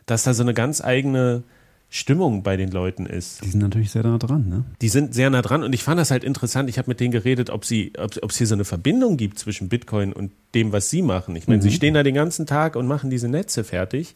[0.05, 1.43] dass da so eine ganz eigene
[1.89, 3.43] Stimmung bei den Leuten ist.
[3.45, 4.65] Die sind natürlich sehr nah dran, ne?
[4.81, 6.69] Die sind sehr nah dran und ich fand das halt interessant.
[6.69, 9.39] Ich habe mit denen geredet, ob sie, ob ob es hier so eine Verbindung gibt
[9.39, 11.35] zwischen Bitcoin und dem, was sie machen.
[11.37, 14.15] Ich meine, sie stehen da den ganzen Tag und machen diese Netze fertig.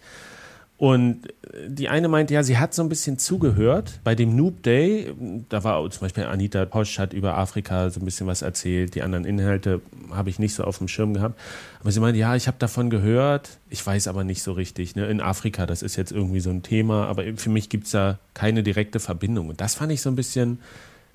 [0.82, 1.28] Und
[1.68, 5.14] die eine meinte, ja, sie hat so ein bisschen zugehört bei dem Noob Day.
[5.48, 8.96] Da war zum Beispiel Anita Posch hat über Afrika so ein bisschen was erzählt.
[8.96, 11.40] Die anderen Inhalte habe ich nicht so auf dem Schirm gehabt.
[11.82, 13.60] Aber sie meinte, ja, ich habe davon gehört.
[13.70, 14.96] Ich weiß aber nicht so richtig.
[14.96, 15.06] Ne?
[15.06, 17.06] In Afrika, das ist jetzt irgendwie so ein Thema.
[17.06, 19.50] Aber für mich gibt es da keine direkte Verbindung.
[19.50, 20.58] Und das fand ich so ein bisschen,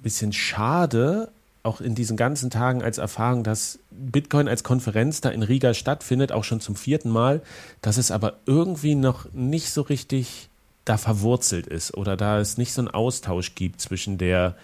[0.00, 1.32] bisschen schade,
[1.66, 6.32] auch in diesen ganzen Tagen als Erfahrung, dass Bitcoin als Konferenz da in Riga stattfindet,
[6.32, 7.42] auch schon zum vierten Mal,
[7.82, 10.48] dass es aber irgendwie noch nicht so richtig
[10.86, 14.56] da verwurzelt ist oder da es nicht so einen Austausch gibt zwischen der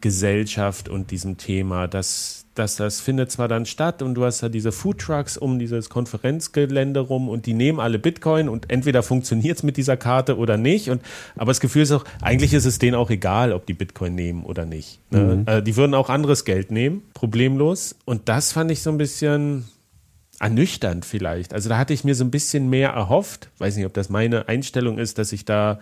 [0.00, 1.88] Gesellschaft und diesem Thema.
[1.88, 5.90] Das, das, das findet zwar dann statt und du hast da diese Foodtrucks um dieses
[5.90, 10.56] Konferenzgelände rum und die nehmen alle Bitcoin und entweder funktioniert es mit dieser Karte oder
[10.56, 10.88] nicht.
[10.88, 11.02] Und,
[11.34, 14.44] aber das Gefühl ist auch, eigentlich ist es denen auch egal, ob die Bitcoin nehmen
[14.44, 15.00] oder nicht.
[15.10, 15.42] Ne?
[15.46, 17.96] Äh, die würden auch anderes Geld nehmen, problemlos.
[18.04, 19.64] Und das fand ich so ein bisschen
[20.38, 21.54] ernüchternd vielleicht.
[21.54, 23.50] Also da hatte ich mir so ein bisschen mehr erhofft.
[23.58, 25.80] Weiß nicht, ob das meine Einstellung ist, dass ich da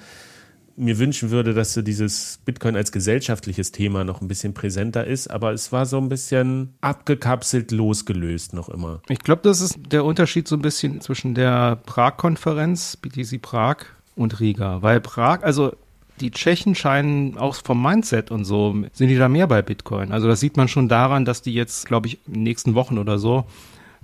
[0.77, 5.29] mir wünschen würde, dass so dieses Bitcoin als gesellschaftliches Thema noch ein bisschen präsenter ist,
[5.29, 9.01] aber es war so ein bisschen abgekapselt, losgelöst noch immer.
[9.09, 13.77] Ich glaube, das ist der Unterschied so ein bisschen zwischen der Prag-Konferenz, BTC Prag
[14.17, 14.83] und Riga.
[14.83, 15.73] Weil Prag, also
[16.21, 20.13] die Tschechen scheinen auch vom Mindset und so, sind die da mehr bei Bitcoin.
[20.13, 22.99] Also das sieht man schon daran, dass die jetzt, glaube ich, in den nächsten Wochen
[22.99, 23.45] oder so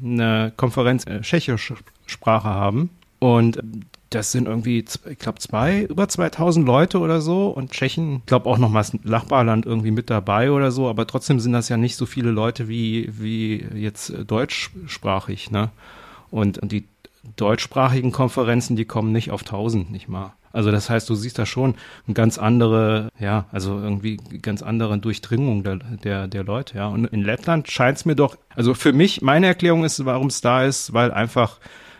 [0.03, 2.91] eine Konferenz äh, tschechische Sprache haben.
[3.19, 3.61] Und
[4.11, 8.49] das sind irgendwie, ich glaube, zwei, über 2000 Leute oder so und Tschechien, ich glaube
[8.49, 11.77] auch noch mal das Nachbarland irgendwie mit dabei oder so, aber trotzdem sind das ja
[11.77, 15.71] nicht so viele Leute wie, wie jetzt deutschsprachig, ne?
[16.31, 16.85] Und, und die
[17.37, 20.33] deutschsprachigen Konferenzen, die kommen nicht auf 1000, nicht mal.
[20.53, 21.75] Also das heißt, du siehst da schon
[22.07, 26.89] eine ganz andere, ja, also irgendwie ganz andere Durchdringung der, der, der Leute, ja.
[26.89, 30.41] Und in Lettland scheint es mir doch, also für mich, meine Erklärung ist, warum es
[30.41, 31.59] da ist, weil einfach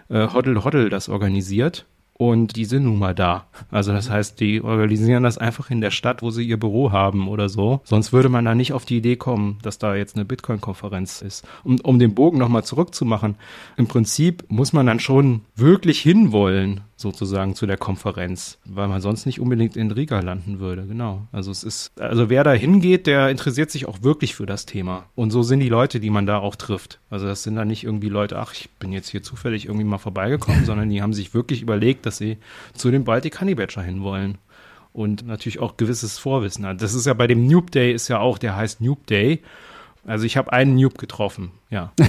[0.09, 1.85] äh, Hoddle Hoddle das organisiert
[2.19, 3.47] und die sind nun mal da.
[3.71, 7.29] Also das heißt, die organisieren das einfach in der Stadt, wo sie ihr Büro haben
[7.29, 7.81] oder so.
[7.85, 11.47] Sonst würde man da nicht auf die Idee kommen, dass da jetzt eine Bitcoin-Konferenz ist.
[11.63, 13.37] Um, um den Bogen nochmal zurückzumachen,
[13.77, 19.25] im Prinzip muss man dann schon wirklich hinwollen, sozusagen zu der Konferenz, weil man sonst
[19.25, 20.85] nicht unbedingt in Riga landen würde.
[20.85, 21.29] Genau.
[21.31, 25.05] Also es ist, also wer da hingeht, der interessiert sich auch wirklich für das Thema.
[25.15, 26.99] Und so sind die Leute, die man da auch trifft.
[27.09, 29.99] Also das sind dann nicht irgendwie Leute, ach, ich bin jetzt hier zufällig irgendwie mal
[29.99, 32.37] vorbeigekommen, sondern die haben sich wirklich überlegt, dass sie
[32.75, 34.39] zu dem Baltic Honey Badger hinwollen.
[34.93, 36.65] Und natürlich auch gewisses Vorwissen.
[36.79, 39.41] Das ist ja bei dem Noob Day ist ja auch, der heißt Noob Day.
[40.09, 41.93] Also ich habe einen Noob getroffen, ja.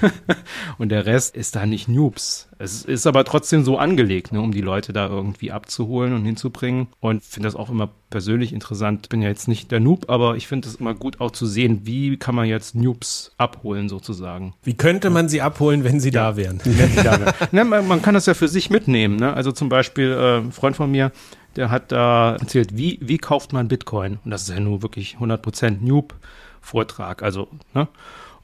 [0.78, 2.48] und der Rest ist da nicht Noobs.
[2.58, 6.88] Es ist aber trotzdem so angelegt, ne, um die Leute da irgendwie abzuholen und hinzubringen.
[7.00, 9.00] Und finde das auch immer persönlich interessant.
[9.04, 11.46] Ich bin ja jetzt nicht der Noob, aber ich finde es immer gut auch zu
[11.46, 14.54] sehen, wie kann man jetzt Noobs abholen sozusagen.
[14.62, 16.30] Wie könnte man sie abholen, wenn sie ja.
[16.30, 16.60] da wären?
[16.64, 17.34] Wenn sie da wären.
[17.52, 19.16] ne, man, man, kann das ja für sich mitnehmen.
[19.16, 19.32] Ne?
[19.32, 21.12] Also zum Beispiel äh, ein Freund von mir,
[21.56, 24.18] der hat da erzählt, wie, wie kauft man Bitcoin?
[24.24, 26.14] Und das ist ja nur wirklich 100% Noob.
[26.60, 27.22] Vortrag.
[27.22, 27.88] Also, ne?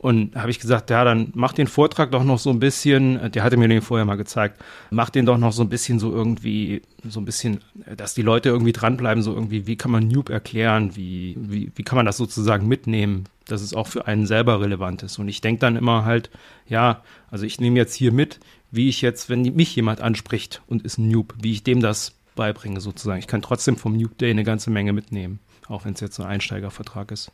[0.04, 3.42] Und habe ich gesagt, ja, dann mach den Vortrag doch noch so ein bisschen, der
[3.42, 4.60] hatte mir den vorher mal gezeigt,
[4.90, 7.60] mach den doch noch so ein bisschen so irgendwie, so ein bisschen,
[7.96, 11.82] dass die Leute irgendwie dranbleiben, so irgendwie, wie kann man Noob erklären, wie, wie, wie
[11.84, 15.18] kann man das sozusagen mitnehmen, dass es auch für einen selber relevant ist.
[15.18, 16.28] Und ich denke dann immer halt,
[16.68, 18.40] ja, also ich nehme jetzt hier mit,
[18.70, 22.14] wie ich jetzt, wenn mich jemand anspricht und ist ein Noob, wie ich dem das
[22.36, 23.20] beibringe sozusagen.
[23.20, 25.38] Ich kann trotzdem vom Noob Day eine ganze Menge mitnehmen,
[25.68, 27.32] auch wenn es jetzt so ein Einsteigervertrag ist.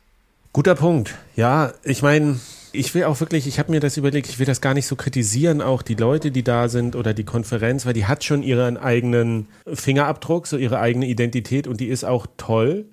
[0.53, 1.15] Guter Punkt.
[1.37, 2.37] Ja, ich meine,
[2.73, 4.97] ich will auch wirklich, ich habe mir das überlegt, ich will das gar nicht so
[4.97, 8.75] kritisieren, auch die Leute, die da sind oder die Konferenz, weil die hat schon ihren
[8.75, 12.85] eigenen Fingerabdruck, so ihre eigene Identität und die ist auch toll.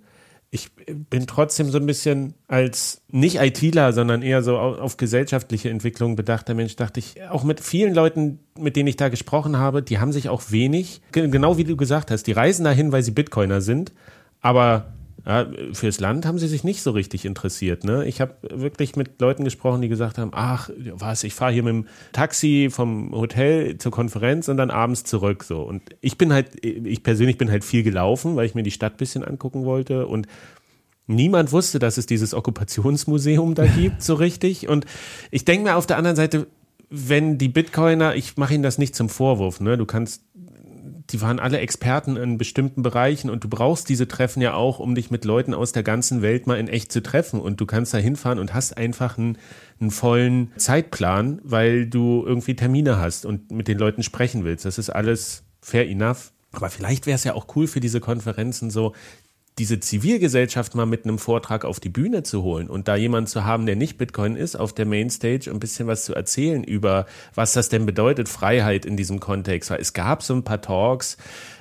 [0.51, 6.15] Ich bin trotzdem so ein bisschen als nicht ITler, sondern eher so auf gesellschaftliche Entwicklung
[6.15, 9.99] bedachter Mensch, dachte ich, auch mit vielen Leuten, mit denen ich da gesprochen habe, die
[9.99, 13.61] haben sich auch wenig, genau wie du gesagt hast, die reisen dahin, weil sie Bitcoiner
[13.61, 13.93] sind,
[14.41, 14.95] aber
[15.29, 17.85] ja, fürs Land haben sie sich nicht so richtig interessiert.
[17.85, 18.07] Ne?
[18.07, 21.75] Ich habe wirklich mit Leuten gesprochen, die gesagt haben, ach, was, ich fahre hier mit
[21.75, 25.45] dem Taxi vom Hotel zur Konferenz und dann abends zurück.
[25.45, 25.61] So.
[25.61, 28.95] Und ich bin halt, ich persönlich bin halt viel gelaufen, weil ich mir die Stadt
[28.95, 30.07] ein bisschen angucken wollte.
[30.07, 30.27] Und
[31.07, 34.67] niemand wusste, dass es dieses Okkupationsmuseum da gibt, so richtig.
[34.67, 34.87] Und
[35.31, 36.47] ich denke mir auf der anderen Seite,
[36.89, 39.77] wenn die Bitcoiner, ich mache ihnen das nicht zum Vorwurf, ne?
[39.77, 40.23] Du kannst
[41.11, 44.95] die waren alle Experten in bestimmten Bereichen und du brauchst diese Treffen ja auch, um
[44.95, 47.41] dich mit Leuten aus der ganzen Welt mal in echt zu treffen.
[47.41, 49.39] Und du kannst da hinfahren und hast einfach einen,
[49.81, 54.67] einen vollen Zeitplan, weil du irgendwie Termine hast und mit den Leuten sprechen willst.
[54.67, 56.33] Das ist alles fair enough.
[56.53, 58.95] Aber vielleicht wäre es ja auch cool für diese Konferenzen so,
[59.59, 63.45] diese Zivilgesellschaft mal mit einem Vortrag auf die Bühne zu holen und da jemanden zu
[63.45, 67.53] haben, der nicht Bitcoin ist, auf der Mainstage ein bisschen was zu erzählen über, was
[67.53, 69.71] das denn bedeutet, Freiheit in diesem Kontext.
[69.71, 71.17] Weil es gab so ein paar Talks,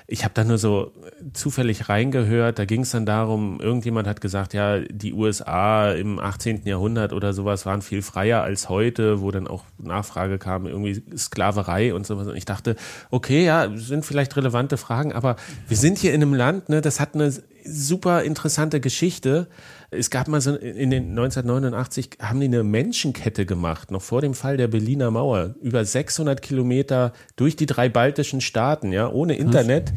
[0.10, 0.94] ich habe da nur so
[1.34, 6.62] zufällig reingehört, da ging es dann darum, irgendjemand hat gesagt, ja, die USA im 18.
[6.64, 11.94] Jahrhundert oder sowas waren viel freier als heute, wo dann auch Nachfrage kam, irgendwie Sklaverei
[11.94, 12.28] und sowas.
[12.28, 12.78] Und ich dachte,
[13.12, 15.36] okay, ja, sind vielleicht relevante Fragen, aber
[15.68, 17.34] wir sind hier in einem Land, ne, das hat eine
[17.70, 19.48] super interessante Geschichte.
[19.92, 24.34] Es gab mal so in den 1989 haben die eine Menschenkette gemacht, noch vor dem
[24.34, 29.94] Fall der Berliner Mauer, über 600 Kilometer durch die drei baltischen Staaten, ja, ohne Internet.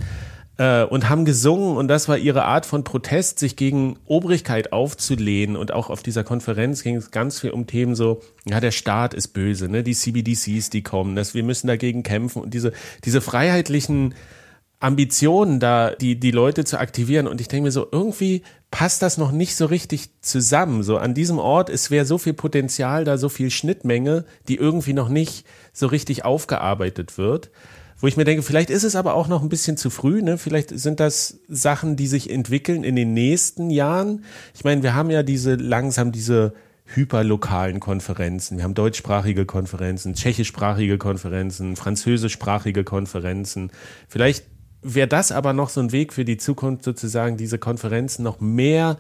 [0.61, 5.57] Äh, und haben gesungen und das war ihre Art von Protest, sich gegen Obrigkeit aufzulehnen
[5.57, 9.15] und auch auf dieser Konferenz ging es ganz viel um Themen so, ja, der Staat
[9.15, 12.73] ist böse, ne, die CBDCs, die kommen, dass wir müssen dagegen kämpfen und diese,
[13.05, 14.15] diese freiheitlichen
[14.81, 17.29] Ambitionen da, die, die Leute zu aktivieren.
[17.29, 20.83] Und ich denke mir so, irgendwie passt das noch nicht so richtig zusammen.
[20.83, 24.95] So an diesem Ort, es wäre so viel Potenzial da, so viel Schnittmenge, die irgendwie
[24.95, 27.51] noch nicht so richtig aufgearbeitet wird.
[27.99, 30.39] Wo ich mir denke, vielleicht ist es aber auch noch ein bisschen zu früh, ne?
[30.39, 34.25] Vielleicht sind das Sachen, die sich entwickeln in den nächsten Jahren.
[34.55, 36.55] Ich meine, wir haben ja diese langsam diese
[36.87, 38.57] hyperlokalen Konferenzen.
[38.57, 43.71] Wir haben deutschsprachige Konferenzen, tschechischsprachige Konferenzen, französischsprachige Konferenzen.
[44.09, 44.47] Vielleicht
[44.83, 48.97] wäre das aber noch so ein Weg für die Zukunft, sozusagen diese Konferenzen noch mehr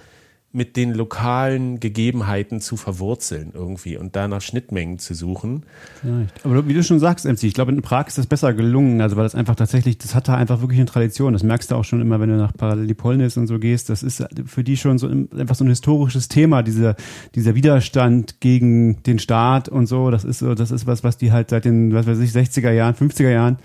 [0.52, 5.62] mit den lokalen Gegebenheiten zu verwurzeln irgendwie und da nach Schnittmengen zu suchen.
[6.00, 6.44] Vielleicht.
[6.44, 9.16] Aber wie du schon sagst, MC, ich glaube, in Prag ist das besser gelungen, also
[9.16, 11.34] weil das einfach tatsächlich, das hat da einfach wirklich eine Tradition.
[11.34, 13.90] Das merkst du auch schon immer, wenn du nach Parallelipolnis und so gehst.
[13.90, 16.96] Das ist für die schon so einfach so ein historisches Thema, dieser,
[17.36, 20.10] dieser Widerstand gegen den Staat und so.
[20.10, 22.72] Das ist so, das ist was, was die halt seit den, was weiß ich, 60er
[22.72, 23.58] Jahren, 50er Jahren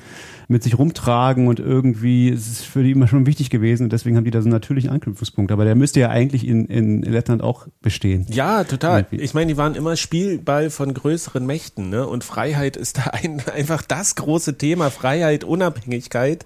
[0.47, 4.15] mit sich rumtragen und irgendwie ist es für die immer schon wichtig gewesen und deswegen
[4.17, 5.51] haben die da so einen natürlichen Anknüpfungspunkt.
[5.51, 8.25] Aber der müsste ja eigentlich in, in Lettland auch bestehen.
[8.29, 9.05] Ja, total.
[9.11, 12.05] Ich meine, die waren immer Spielball von größeren Mächten, ne?
[12.07, 14.89] Und Freiheit ist da ein, einfach das große Thema.
[14.91, 16.45] Freiheit, Unabhängigkeit.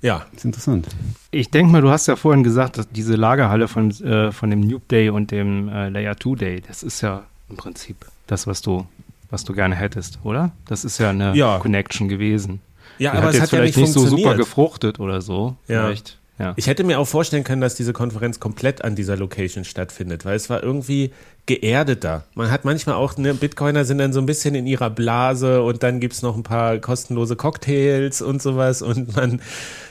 [0.00, 0.26] Ja.
[0.32, 0.88] Das ist interessant.
[1.30, 4.60] Ich denke mal, du hast ja vorhin gesagt, dass diese Lagerhalle von, äh, von dem
[4.60, 7.96] Noob Day und dem äh, Layer 2 Day, das ist ja im Prinzip
[8.26, 8.84] das, was du,
[9.30, 10.50] was du gerne hättest, oder?
[10.66, 11.58] Das ist ja eine Ja.
[11.58, 12.60] Connection gewesen.
[12.98, 15.56] Ja, Die aber hat es hat ja vielleicht nicht nicht so super gefruchtet oder so.
[15.68, 15.86] Ja.
[15.86, 16.18] Vielleicht.
[16.38, 16.54] Ja.
[16.56, 20.34] Ich hätte mir auch vorstellen können, dass diese Konferenz komplett an dieser Location stattfindet, weil
[20.34, 21.12] es war irgendwie
[21.46, 22.24] geerdeter.
[22.34, 25.82] Man hat manchmal auch, ne, Bitcoiner sind dann so ein bisschen in ihrer Blase und
[25.82, 29.40] dann gibt's noch ein paar kostenlose Cocktails und sowas und man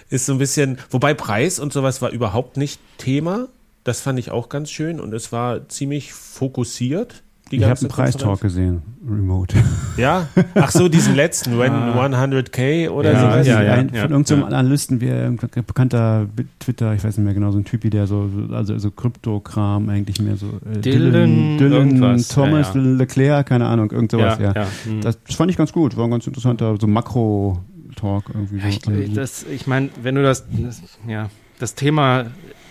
[0.10, 3.48] ist so ein bisschen, wobei Preis und sowas war überhaupt nicht Thema.
[3.84, 7.24] Das fand ich auch ganz schön und es war ziemlich fokussiert.
[7.52, 9.56] Die Ich habe einen Preistalk gesehen, remote.
[9.98, 10.28] Ja?
[10.56, 13.28] Ach so, diesen letzten, when 100k oder Ja, so.
[13.28, 14.46] weiß ja, ja, ein, ja, von irgendeinem ja.
[14.48, 16.28] Analysten, wie ein bekannter
[16.60, 19.90] Twitter, ich weiß nicht mehr genau, so ein Typi, der so, so- also so Kryptokram
[19.90, 20.48] eigentlich mehr so.
[20.74, 22.88] Äh, Dylan irgendwas, Thomas ja, ja.
[22.88, 24.54] Leclerc, keine Ahnung, irgend sowas, ja.
[24.54, 24.68] ja.
[24.86, 25.02] hm.
[25.02, 28.58] Das fand ich ganz gut, war ein ganz interessanter, so Makro-Talk irgendwie.
[28.60, 28.92] Ja, ich, so.
[28.92, 31.30] Also, das, ich meine, wenn du das, das, ja,
[31.60, 32.26] das Thema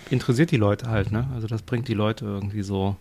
[0.09, 1.27] interessiert die Leute halt, ne?
[1.33, 2.95] Also das bringt die Leute irgendwie so,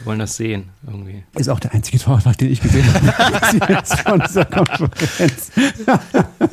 [0.00, 1.24] die wollen das sehen irgendwie.
[1.36, 5.50] ist auch der einzige Talk, den ich gesehen habe jetzt von dieser Konferenz.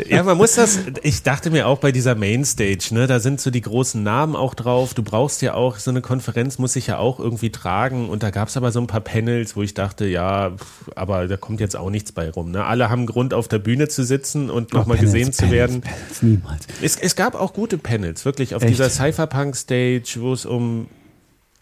[0.07, 3.51] Ja, man muss das, ich dachte mir auch bei dieser Mainstage, ne, da sind so
[3.51, 4.93] die großen Namen auch drauf.
[4.93, 8.09] Du brauchst ja auch, so eine Konferenz muss sich ja auch irgendwie tragen.
[8.09, 10.51] Und da gab es aber so ein paar Panels, wo ich dachte, ja,
[10.95, 12.51] aber da kommt jetzt auch nichts bei rum.
[12.51, 12.63] Ne?
[12.63, 15.51] Alle haben Grund, auf der Bühne zu sitzen und nochmal Oh, Panels, gesehen zu Panels,
[15.57, 15.81] werden.
[15.81, 16.67] Panels, niemals.
[16.81, 18.71] Es, es gab auch gute Panels, wirklich, auf Echt?
[18.71, 20.87] dieser Cypherpunk-Stage, wo es um,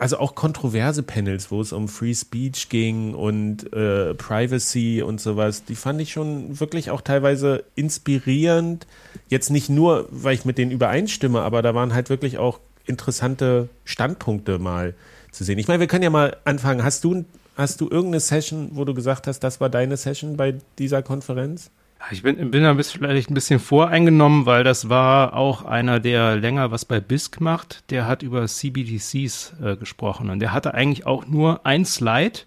[0.02, 5.64] also auch kontroverse Panels, wo es um Free Speech ging und äh, Privacy und sowas,
[5.64, 8.88] die fand ich schon wirklich auch teilweise inspirierend.
[9.28, 13.70] Jetzt nicht nur, weil ich mit denen übereinstimme, aber da waren halt wirklich auch interessante
[13.86, 14.96] Standpunkte mal
[15.32, 15.60] zu sehen.
[15.60, 16.84] Ich meine, wir können ja mal anfangen.
[16.84, 17.24] Hast du,
[17.56, 21.70] hast du irgendeine Session, wo du gesagt hast, das war deine Session bei dieser Konferenz?
[22.10, 26.36] Ich bin, bin da bisschen, vielleicht ein bisschen voreingenommen, weil das war auch einer, der
[26.36, 27.90] länger was bei BISC macht.
[27.92, 32.40] Der hat über CBDCs äh, gesprochen und der hatte eigentlich auch nur ein Slide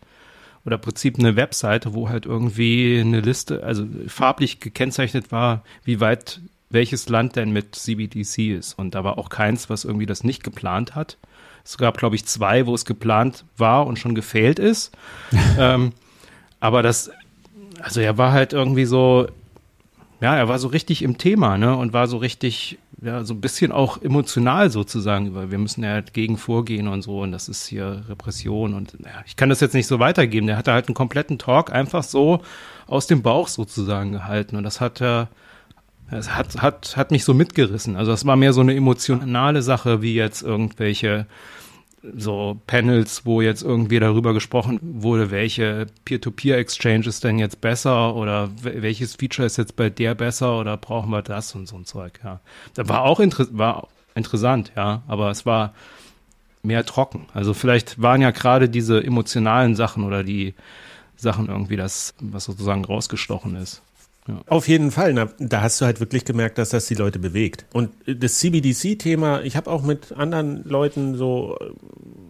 [0.64, 6.00] oder im Prinzip eine Webseite, wo halt irgendwie eine Liste, also farblich gekennzeichnet war, wie
[6.00, 6.40] weit
[6.70, 8.78] welches Land denn mit CBDC ist.
[8.78, 11.16] Und da war auch keins, was irgendwie das nicht geplant hat.
[11.64, 14.92] Es gab, glaube ich, zwei, wo es geplant war und schon gefailt ist.
[15.59, 15.92] ähm,
[16.61, 17.11] aber das,
[17.80, 19.28] also er war halt irgendwie so,
[20.25, 21.77] ja, er war so richtig im Thema, ne?
[21.77, 25.91] Und war so richtig, ja, so ein bisschen auch emotional sozusagen, weil wir müssen ja
[25.91, 29.61] halt gegen vorgehen und so und das ist hier Repression und ja, ich kann das
[29.61, 30.47] jetzt nicht so weitergeben.
[30.47, 32.41] Der hatte halt einen kompletten Talk einfach so
[32.87, 35.29] aus dem Bauch sozusagen gehalten und das hat er,
[36.11, 37.95] es hat, hat, hat mich so mitgerissen.
[37.95, 41.27] Also das war mehr so eine emotionale Sache, wie jetzt irgendwelche
[42.16, 48.82] so Panels, wo jetzt irgendwie darüber gesprochen wurde, welche Peer-to-Peer-Exchanges denn jetzt besser oder wel-
[48.82, 52.20] welches Feature ist jetzt bei der besser oder brauchen wir das und so ein Zeug,
[52.22, 52.40] ja.
[52.74, 55.74] Das war auch inter war interessant, ja, aber es war
[56.62, 57.26] mehr trocken.
[57.32, 60.55] Also vielleicht waren ja gerade diese emotionalen Sachen oder die
[61.16, 63.82] Sachen irgendwie das, was sozusagen rausgestochen ist.
[64.47, 65.12] Auf jeden Fall.
[65.12, 67.66] Na, da hast du halt wirklich gemerkt, dass das die Leute bewegt.
[67.75, 71.64] Und das CBDC-Thema, ich habe auch mit anderen Leuten so äh,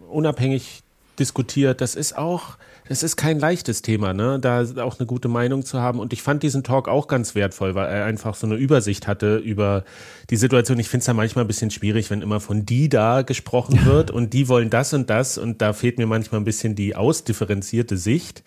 [0.09, 0.83] unabhängig
[1.19, 1.79] diskutiert.
[1.79, 2.57] Das ist auch,
[2.89, 4.39] das ist kein leichtes Thema, ne?
[4.39, 5.99] Da auch eine gute Meinung zu haben.
[5.99, 9.37] Und ich fand diesen Talk auch ganz wertvoll, weil er einfach so eine Übersicht hatte
[9.37, 9.85] über
[10.29, 10.77] die Situation.
[10.79, 14.11] Ich finde es ja manchmal ein bisschen schwierig, wenn immer von die da gesprochen wird
[14.11, 17.97] und die wollen das und das und da fehlt mir manchmal ein bisschen die ausdifferenzierte
[17.97, 18.43] Sicht.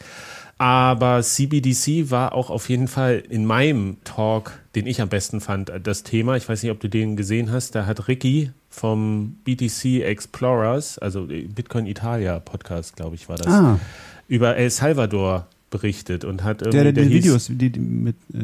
[0.59, 5.71] Aber CBDC war auch auf jeden Fall in meinem Talk, den ich am besten fand,
[5.85, 6.37] das Thema.
[6.37, 7.77] Ich weiß nicht, ob du den gesehen hast.
[7.77, 13.79] Da hat Ricky vom BTC Explorers, also Bitcoin Italia Podcast, glaube ich, war das, Ah,
[14.27, 18.17] über El Salvador berichtet und hat irgendwie, der, der, die hieß, Videos, die, die mit,
[18.35, 18.39] äh,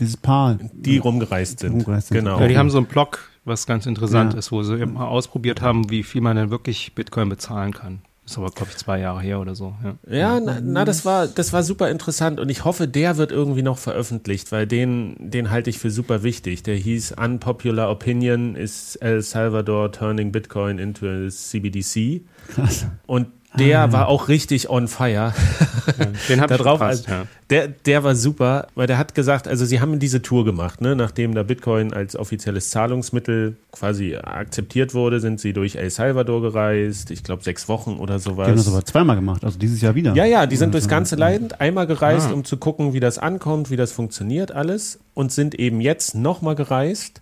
[0.00, 0.58] dieses Paar.
[0.72, 1.72] die rumgereist sind.
[1.72, 2.18] rumgereist sind.
[2.18, 2.40] Genau.
[2.40, 4.38] Ja, die haben so einen Blog, was ganz interessant Ja.
[4.38, 8.00] ist, wo sie eben mal ausprobiert haben, wie viel man denn wirklich Bitcoin bezahlen kann.
[8.26, 9.74] Ist aber, glaube ich, zwei Jahre her oder so.
[9.82, 13.32] Ja, Ja, na, na, das war, das war super interessant und ich hoffe, der wird
[13.32, 16.62] irgendwie noch veröffentlicht, weil den, den halte ich für super wichtig.
[16.62, 22.22] Der hieß Unpopular Opinion is El Salvador turning Bitcoin into a CBDC.
[22.48, 22.86] Krass.
[23.06, 23.26] Und
[23.58, 25.32] der war auch richtig on fire.
[26.28, 26.78] Den hab da ich drauf.
[26.78, 27.26] verpasst, Also, ja.
[27.50, 30.96] der, der war super, weil der hat gesagt, also sie haben diese Tour gemacht, ne?
[30.96, 37.10] nachdem da Bitcoin als offizielles Zahlungsmittel quasi akzeptiert wurde, sind sie durch El Salvador gereist,
[37.10, 38.46] ich glaube sechs Wochen oder sowas.
[38.46, 40.14] Die haben das aber zweimal gemacht, also dieses Jahr wieder.
[40.14, 42.34] Ja, ja, die sind durchs ganze Land einmal gereist, Ah.
[42.34, 46.54] um zu gucken, wie das ankommt, wie das funktioniert alles und sind eben jetzt nochmal
[46.54, 47.20] gereist.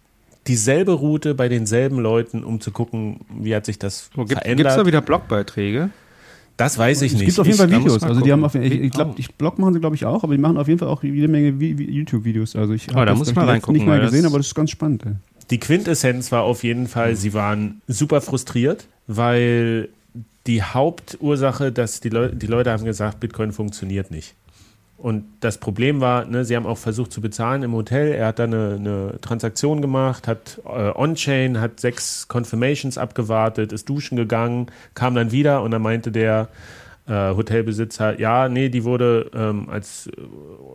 [0.49, 4.66] Dieselbe Route bei denselben Leuten, um zu gucken, wie hat sich das Oh, gibt verändert.
[4.68, 5.91] es da wieder Blogbeiträge?
[6.64, 7.26] Das weiß ich Es nicht.
[7.26, 8.02] gibt auf jeden Ich- Fall muss Videos.
[8.02, 9.18] Also die haben auf, ich, ich glaube, Oh.
[9.18, 11.28] ich Blog machen sie glaube ich auch, aber die machen auf jeden Fall auch jede
[11.28, 12.56] Menge Vi- Vi- YouTube-Videos.
[12.56, 14.70] Also ich Oh, hab da das ich reingucken, nicht mal gesehen, aber das ist ganz
[14.70, 15.04] spannend.
[15.06, 15.12] Ey.
[15.50, 19.88] Die Quintessenz war auf jeden Fall, sie waren super frustriert, weil
[20.46, 24.34] die Hauptursache, dass die, Leu die Leute haben gesagt, Bitcoin funktioniert nicht.
[25.03, 28.12] Und das Problem war, ne, sie haben auch versucht zu bezahlen im Hotel.
[28.12, 33.88] Er hat da eine, eine Transaktion gemacht, hat äh, On-Chain, hat sechs Confirmations abgewartet, ist
[33.88, 36.46] duschen gegangen, kam dann wieder und dann meinte der
[37.12, 40.12] äh, Hotelbesitzer, ja, nee, die wurde ähm, als äh,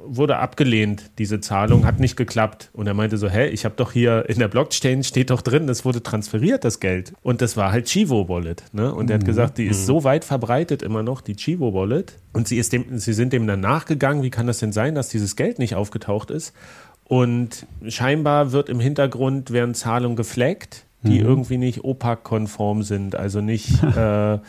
[0.06, 2.70] wurde abgelehnt, diese Zahlung, hat nicht geklappt.
[2.74, 5.66] Und er meinte so, hä, ich habe doch hier in der Blockchain steht doch drin,
[5.66, 7.14] das wurde transferiert, das Geld.
[7.24, 8.64] Und das war halt Chivo Wallet.
[8.72, 8.94] Ne?
[8.94, 12.14] Und er hat gesagt, die ist so weit verbreitet immer noch, die Chivo Wallet.
[12.34, 15.10] Und sie, ist dem, sie sind dem dann nachgegangen, wie kann das denn sein, dass
[15.10, 16.54] dieses Geld nicht aufgetaucht ist?
[17.06, 23.82] Und scheinbar wird im Hintergrund werden Zahlungen geflaggt, die irgendwie nicht OPAC-konform sind, also nicht
[23.96, 24.40] äh,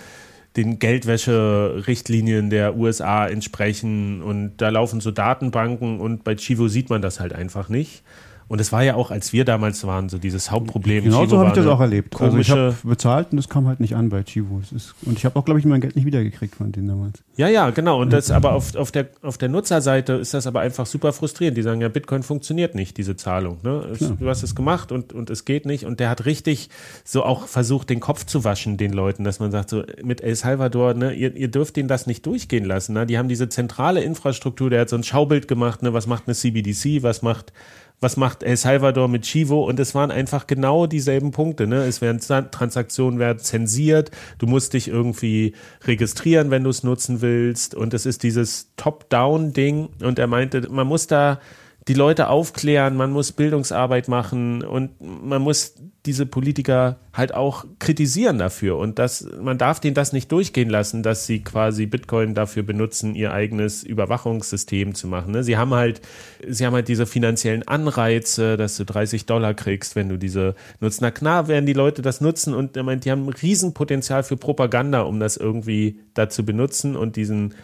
[0.59, 4.21] den Geldwäsche-Richtlinien der USA entsprechen.
[4.23, 8.03] Und da laufen so Datenbanken und bei Chivo sieht man das halt einfach nicht.
[8.49, 11.05] Und es war ja auch, als wir damals waren, so dieses Hauptproblem.
[11.05, 12.15] Genau Chivo so habe ich das auch erlebt.
[12.15, 14.63] Also ich Komische, habe bezahlt und es kam halt nicht an bei Chivo.
[15.05, 17.23] Und ich habe auch, glaube ich, mein Geld nicht wiedergekriegt von denen damals.
[17.37, 18.01] Ja, ja, genau.
[18.01, 21.59] Und das aber auf, auf, der, auf der Nutzerseite ist das aber einfach super frustrierend.
[21.59, 23.59] Die sagen ja, Bitcoin funktioniert nicht, diese Zahlung.
[23.63, 23.87] Ne?
[23.93, 25.85] Es, du hast es gemacht und, und es geht nicht.
[25.85, 26.71] Und der hat richtig
[27.05, 30.35] so auch versucht, den Kopf zu waschen, den Leuten, dass man sagt, so mit El
[30.35, 32.95] Salvador, ne, ihr, ihr dürft denen das nicht durchgehen lassen.
[32.95, 33.05] Ne?
[33.05, 35.93] Die haben diese zentrale Infrastruktur, der hat so ein Schaubild gemacht, ne?
[35.93, 37.53] was macht eine CBDC, was macht
[38.01, 41.67] was macht El Salvador mit Chivo und es waren einfach genau dieselben Punkte.
[41.67, 41.85] Ne?
[41.85, 42.21] Es werden
[42.51, 48.07] Transaktionen werden zensiert, du musst dich irgendwie registrieren, wenn du es nutzen willst und es
[48.07, 51.41] ist dieses Top-Down-Ding und er meinte, man muss da
[51.89, 55.75] die Leute aufklären, man muss Bildungsarbeit machen und man muss
[56.05, 61.03] diese Politiker halt auch kritisieren dafür und das, man darf denen das nicht durchgehen lassen,
[61.03, 65.33] dass sie quasi Bitcoin dafür benutzen, ihr eigenes Überwachungssystem zu machen.
[65.33, 65.43] Ne?
[65.43, 66.03] Sie haben halt,
[66.47, 71.01] sie haben halt diese finanziellen Anreize, dass du 30 Dollar kriegst, wenn du diese nutzt.
[71.01, 75.21] Na klar werden die Leute das nutzen und die haben ein Riesenpotenzial für Propaganda, um
[75.21, 77.55] das irgendwie da zu benutzen und diesen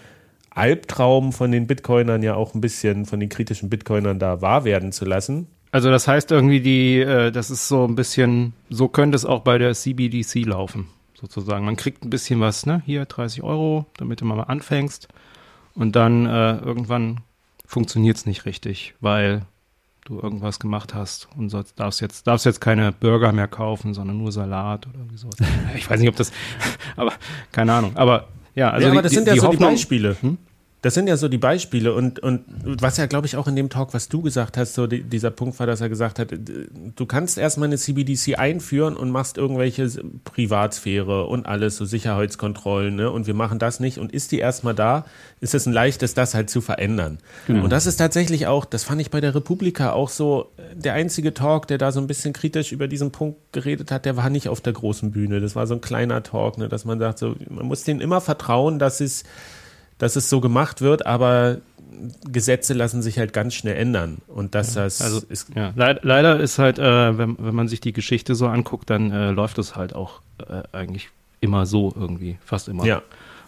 [0.55, 4.92] Albtraum von den Bitcoinern ja auch ein bisschen von den kritischen Bitcoinern da wahr werden
[4.92, 5.48] zu lassen.
[5.72, 9.40] Also das heißt irgendwie die, äh, das ist so ein bisschen, so könnte es auch
[9.40, 10.86] bei der CBDC laufen,
[11.20, 11.64] sozusagen.
[11.64, 12.82] Man kriegt ein bisschen was, ne?
[12.86, 15.09] Hier 30 Euro, damit du mal anfängst.
[15.74, 17.22] Und dann äh, irgendwann
[17.66, 19.42] funktioniert es nicht richtig, weil
[20.05, 24.18] du irgendwas gemacht hast und sollst, darfst jetzt darfst jetzt keine Burger mehr kaufen, sondern
[24.18, 25.28] nur Salat oder so.
[25.76, 26.30] Ich weiß nicht, ob das,
[26.96, 27.14] aber
[27.50, 27.96] keine Ahnung.
[27.96, 30.16] Aber ja, also ja, aber die, das sind die, ja die so die Hoffnung, Beispiele.
[30.85, 33.70] Das sind ja so die Beispiele und, und was ja, glaube ich, auch in dem
[33.70, 37.07] Talk, was du gesagt hast, so die, dieser Punkt war, dass er gesagt hat, du
[37.07, 39.89] kannst erstmal eine CBDC einführen und machst irgendwelche
[40.24, 43.11] Privatsphäre und alles, so Sicherheitskontrollen, ne?
[43.11, 43.97] Und wir machen das nicht.
[43.97, 45.07] Und ist die erstmal da,
[45.41, 47.16] ist es ein leichtes, das halt zu verändern.
[47.62, 51.32] Und das ist tatsächlich auch, das fand ich bei der Republika auch so, der einzige
[51.32, 54.51] Talk, der da so ein bisschen kritisch über diesen Punkt geredet hat, der war nicht
[54.51, 55.41] auf der großen Bühne.
[55.41, 56.68] Das war so ein kleiner Talk, ne?
[56.68, 59.24] dass man sagt, so, man muss denen immer vertrauen, dass es
[59.99, 61.59] dass es so gemacht wird, aber
[62.30, 64.18] Gesetze lassen sich halt ganz schnell ändern.
[64.26, 67.80] Und dass das Also, ist, ja, leid, leider ist halt, äh, wenn, wenn man sich
[67.80, 71.09] die Geschichte so anguckt, dann äh, läuft es halt auch äh, eigentlich
[71.40, 72.84] immer so irgendwie, fast immer.
[72.84, 73.03] ja,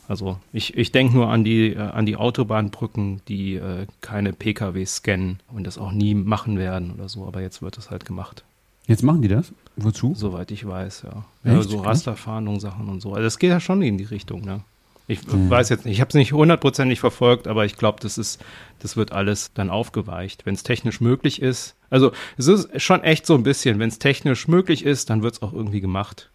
[0.06, 4.96] Also ich, ich denke nur an die, äh, an die Autobahnbrücken, die äh, keine PKWs
[4.96, 8.44] scannen und das auch nie machen werden oder so, aber jetzt wird es halt gemacht,
[8.86, 9.52] Jetzt machen die das?
[9.74, 10.14] Wozu?
[10.14, 11.24] soweit ich weiß, ja.
[11.42, 13.14] ja so Rasterfahndungssachen und so.
[13.14, 14.60] Also es geht ja schon in die Richtung, ne?
[15.08, 15.48] Ich Hm.
[15.48, 18.44] weiß jetzt nicht, ich habe es nicht hundertprozentig verfolgt, aber ich glaube, das ist,
[18.80, 21.76] das wird alles dann aufgeweicht, wenn es technisch möglich ist.
[21.90, 25.34] Also es ist schon echt so ein bisschen, wenn es technisch möglich ist, dann wird
[25.34, 26.30] es auch irgendwie gemacht.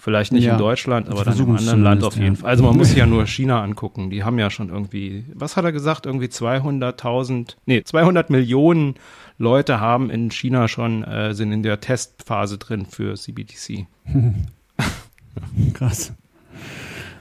[0.00, 2.40] Vielleicht nicht Ja, in Deutschland, aber dann im anderen Land auf jeden ja.
[2.42, 2.50] Fall.
[2.50, 4.10] Also man muss sich ja nur China angucken.
[4.10, 6.06] Die haben ja schon irgendwie, was hat er gesagt?
[6.06, 8.94] Irgendwie 200.000, nee, 200 Millionen
[9.38, 13.86] Leute haben in China schon, äh, sind in der Testphase drin für CBDC.
[15.74, 16.12] Krass.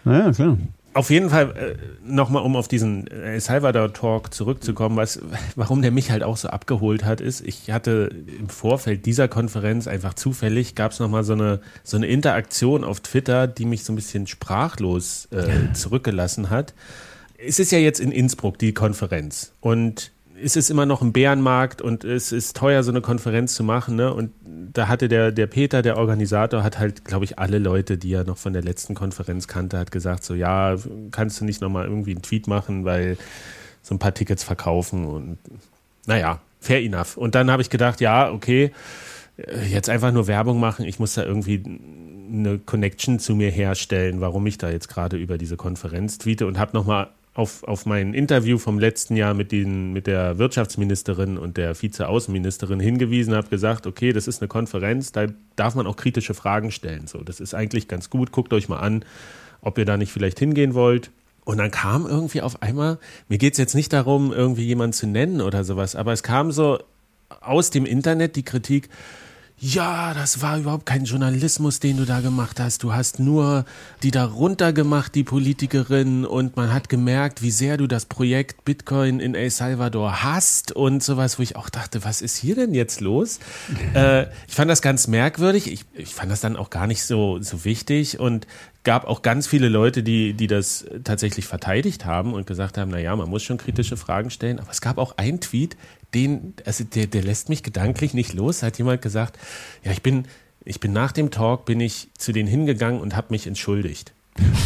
[0.03, 0.57] Naja, klar.
[0.97, 5.21] Auf jeden Fall äh, nochmal, um auf diesen El Salvador Talk zurückzukommen, was,
[5.55, 9.85] warum der mich halt auch so abgeholt hat, ist, ich hatte im Vorfeld dieser Konferenz
[9.85, 13.93] einfach zufällig, gab es nochmal so eine, so eine Interaktion auf Twitter, die mich so
[13.93, 16.73] ein bisschen sprachlos äh, zurückgelassen hat.
[17.37, 20.11] Es ist ja jetzt in Innsbruck die Konferenz und
[20.41, 23.95] es ist immer noch ein Bärenmarkt und es ist teuer, so eine Konferenz zu machen.
[23.95, 24.13] Ne?
[24.13, 24.31] Und
[24.73, 28.23] da hatte der, der Peter, der Organisator, hat halt, glaube ich, alle Leute, die er
[28.23, 30.75] noch von der letzten Konferenz kannte, hat gesagt, so ja,
[31.11, 33.17] kannst du nicht nochmal irgendwie einen Tweet machen, weil
[33.81, 35.37] so ein paar Tickets verkaufen und
[36.05, 37.17] naja, fair enough.
[37.17, 38.71] Und dann habe ich gedacht, ja, okay,
[39.69, 41.63] jetzt einfach nur Werbung machen, ich muss da irgendwie
[42.31, 46.57] eine Connection zu mir herstellen, warum ich da jetzt gerade über diese Konferenz tweete und
[46.57, 51.55] habe nochmal auf, auf mein Interview vom letzten Jahr mit, den, mit der Wirtschaftsministerin und
[51.55, 56.33] der Vizeaußenministerin hingewiesen, habe gesagt, okay, das ist eine Konferenz, da darf man auch kritische
[56.33, 57.05] Fragen stellen.
[57.05, 58.31] So, das ist eigentlich ganz gut.
[58.31, 59.05] Guckt euch mal an,
[59.61, 61.11] ob ihr da nicht vielleicht hingehen wollt.
[61.45, 62.97] Und dann kam irgendwie auf einmal,
[63.29, 66.51] mir geht es jetzt nicht darum, irgendwie jemanden zu nennen oder sowas, aber es kam
[66.51, 66.79] so
[67.39, 68.89] aus dem Internet die Kritik,
[69.59, 72.83] ja, das war überhaupt kein Journalismus, den du da gemacht hast.
[72.83, 73.65] Du hast nur
[74.03, 79.19] die da runtergemacht, die Politikerin, und man hat gemerkt, wie sehr du das Projekt Bitcoin
[79.19, 83.01] in El Salvador hast und sowas, wo ich auch dachte, was ist hier denn jetzt
[83.01, 83.39] los?
[83.95, 85.71] äh, ich fand das ganz merkwürdig.
[85.71, 88.45] Ich, ich fand das dann auch gar nicht so, so wichtig und
[88.83, 92.99] gab auch ganz viele Leute, die, die das tatsächlich verteidigt haben und gesagt haben, na
[92.99, 94.59] ja, man muss schon kritische Fragen stellen.
[94.59, 95.75] Aber es gab auch einen Tweet,
[96.13, 98.63] den, also der, der lässt mich gedanklich nicht los.
[98.63, 99.37] Hat jemand gesagt,
[99.83, 100.25] ja, ich bin,
[100.63, 104.13] ich bin nach dem Talk, bin ich zu denen hingegangen und habe mich entschuldigt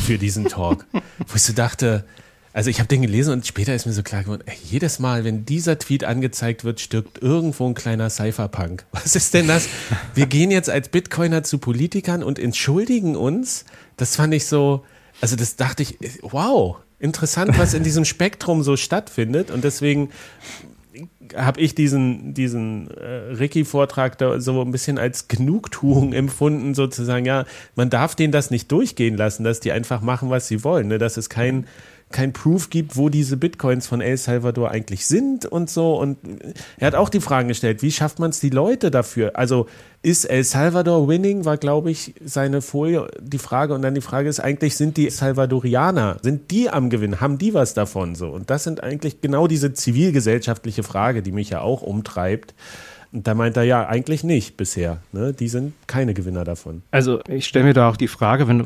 [0.05, 0.85] für diesen Talk.
[1.27, 2.05] Wo ich so dachte,
[2.53, 5.23] also ich habe den gelesen und später ist mir so klar geworden, ey, jedes Mal,
[5.23, 8.85] wenn dieser Tweet angezeigt wird, stirbt irgendwo ein kleiner Cypherpunk.
[8.91, 9.67] Was ist denn das?
[10.15, 13.65] Wir gehen jetzt als Bitcoiner zu Politikern und entschuldigen uns.
[13.95, 14.83] Das fand ich so,
[15.21, 19.49] also das dachte ich, wow, interessant, was in diesem Spektrum so stattfindet.
[19.49, 20.09] Und deswegen
[21.35, 27.45] habe ich diesen, diesen äh, Ricky-Vortrag da so ein bisschen als Genugtuung empfunden, sozusagen, ja,
[27.75, 30.97] man darf denen das nicht durchgehen lassen, dass die einfach machen, was sie wollen, ne?
[30.97, 31.65] dass es kein,
[32.11, 35.99] kein Proof gibt, wo diese Bitcoins von El Salvador eigentlich sind und so.
[35.99, 36.17] Und
[36.77, 39.31] er hat auch die Fragen gestellt, wie schafft man es die Leute dafür?
[39.35, 39.67] Also
[40.03, 43.73] ist El Salvador winning, war, glaube ich, seine Folie, die Frage.
[43.73, 47.21] Und dann die Frage ist eigentlich, sind die Salvadorianer, sind die am Gewinn?
[47.21, 48.15] Haben die was davon?
[48.15, 48.29] So.
[48.29, 52.53] Und das sind eigentlich genau diese zivilgesellschaftliche Frage, die mich ja auch umtreibt.
[53.13, 54.99] Und da meint er ja eigentlich nicht bisher.
[55.11, 55.33] Ne?
[55.33, 56.81] Die sind keine Gewinner davon.
[56.91, 58.65] Also ich stelle mir da auch die Frage, wenn,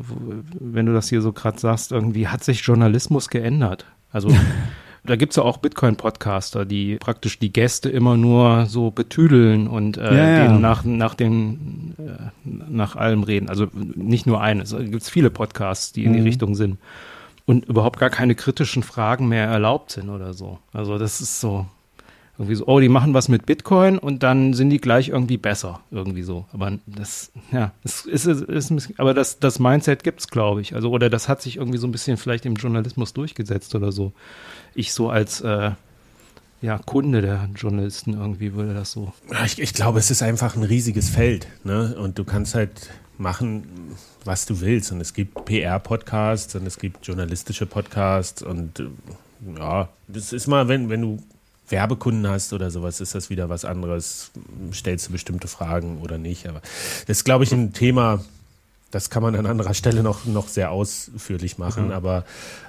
[0.60, 3.86] wenn du das hier so gerade sagst, irgendwie hat sich Journalismus geändert?
[4.12, 4.28] Also
[5.04, 9.96] da gibt es ja auch Bitcoin-Podcaster, die praktisch die Gäste immer nur so betüdeln und
[9.96, 10.44] äh, Ja, ja.
[10.44, 13.48] denen nach, nach, den, äh, nach allem reden.
[13.48, 16.78] Also nicht nur eine, es gibt viele Podcasts, die in die Richtung sind.
[17.46, 20.58] Und überhaupt gar keine kritischen Fragen mehr erlaubt sind oder so.
[20.72, 21.66] Also das ist so,
[22.38, 25.80] irgendwie so, oh, die machen was mit Bitcoin und dann sind die gleich irgendwie besser,
[25.90, 26.44] irgendwie so.
[26.52, 30.74] Aber das, ja, es ist, ist, ist aber das, das Mindset gibt's, glaube ich.
[30.74, 34.12] Also, oder das hat sich irgendwie so ein bisschen vielleicht im Journalismus durchgesetzt oder so.
[34.74, 35.70] Ich so als äh,
[36.60, 39.12] ja, Kunde der Journalisten irgendwie würde das so.
[39.44, 41.46] Ich, ich glaube, es ist einfach ein riesiges Feld.
[41.64, 41.96] Ne?
[41.96, 44.92] Und du kannst halt machen, was du willst.
[44.92, 48.42] Und es gibt PR-Podcasts und es gibt journalistische Podcasts.
[48.42, 48.88] Und äh,
[49.58, 51.18] ja, das ist mal, wenn, wenn du
[51.68, 54.30] Werbekunden hast oder sowas, ist das wieder was anderes.
[54.72, 56.48] Stellst du bestimmte Fragen oder nicht.
[56.48, 56.60] Aber
[57.06, 58.24] das ist, glaube ich, ein Thema,
[58.90, 61.92] das kann man an anderer Stelle noch, noch sehr ausführlich machen.
[61.92, 62.24] Aber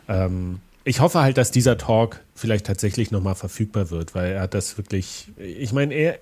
[0.07, 4.53] ähm, ich hoffe halt, dass dieser Talk vielleicht tatsächlich nochmal verfügbar wird, weil er hat
[4.53, 6.19] das wirklich, ich meine, er,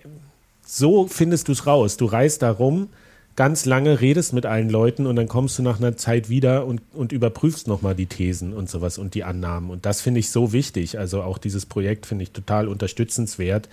[0.65, 1.97] so findest du es raus.
[1.97, 2.89] Du reist da rum,
[3.35, 6.81] ganz lange redest mit allen Leuten und dann kommst du nach einer Zeit wieder und,
[6.93, 9.69] und überprüfst nochmal die Thesen und sowas und die Annahmen.
[9.69, 10.97] Und das finde ich so wichtig.
[10.97, 13.67] Also auch dieses Projekt finde ich total unterstützenswert.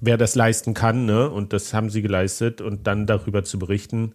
[0.00, 4.14] Wer das leisten kann, ne, und das haben sie geleistet und dann darüber zu berichten,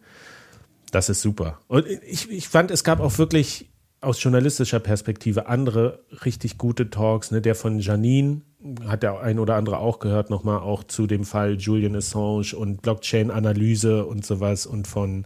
[0.91, 1.59] das ist super.
[1.67, 3.69] Und ich, ich fand, es gab auch wirklich
[4.02, 7.32] aus journalistischer Perspektive andere richtig gute Talks.
[7.32, 7.41] Ne?
[7.41, 8.41] Der von Janine
[8.86, 12.82] hat der ein oder andere auch gehört, nochmal auch zu dem Fall Julian Assange und
[12.82, 15.26] Blockchain-Analyse und sowas und von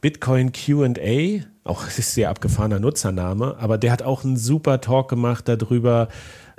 [0.00, 5.48] Bitcoin QA, auch ist sehr abgefahrener Nutzername, aber der hat auch einen super Talk gemacht
[5.48, 6.08] darüber.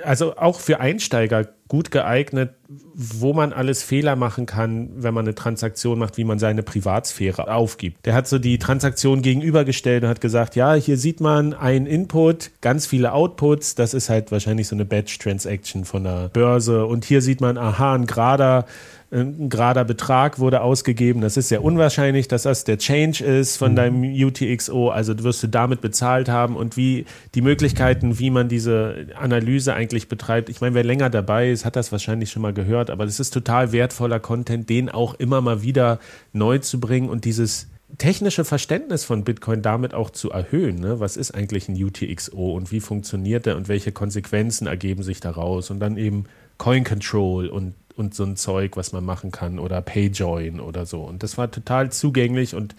[0.02, 5.34] Also auch für Einsteiger gut geeignet, wo man alles Fehler machen kann, wenn man eine
[5.34, 8.04] Transaktion macht, wie man seine Privatsphäre aufgibt.
[8.06, 12.50] Der hat so die Transaktion gegenübergestellt und hat gesagt, ja, hier sieht man ein Input,
[12.60, 17.22] ganz viele Outputs, das ist halt wahrscheinlich so eine Batch-Transaction von der Börse und hier
[17.22, 18.66] sieht man, aha, ein gerader
[19.12, 21.20] ein gerader Betrag wurde ausgegeben.
[21.20, 25.46] Das ist sehr unwahrscheinlich, dass das der Change ist von deinem UTXO, also wirst du
[25.46, 30.48] damit bezahlt haben und wie die Möglichkeiten, wie man diese Analyse eigentlich betreibt.
[30.48, 33.30] Ich meine, wer länger dabei ist, hat das wahrscheinlich schon mal gehört, aber das ist
[33.30, 35.98] total wertvoller Content, den auch immer mal wieder
[36.32, 40.80] neu zu bringen und dieses technische Verständnis von Bitcoin damit auch zu erhöhen.
[40.80, 41.00] Ne?
[41.00, 45.70] Was ist eigentlich ein UTXO und wie funktioniert der und welche Konsequenzen ergeben sich daraus?
[45.70, 46.24] Und dann eben
[46.58, 51.02] Coin Control und, und so ein Zeug, was man machen kann oder PayJoin oder so.
[51.02, 52.74] Und das war total zugänglich und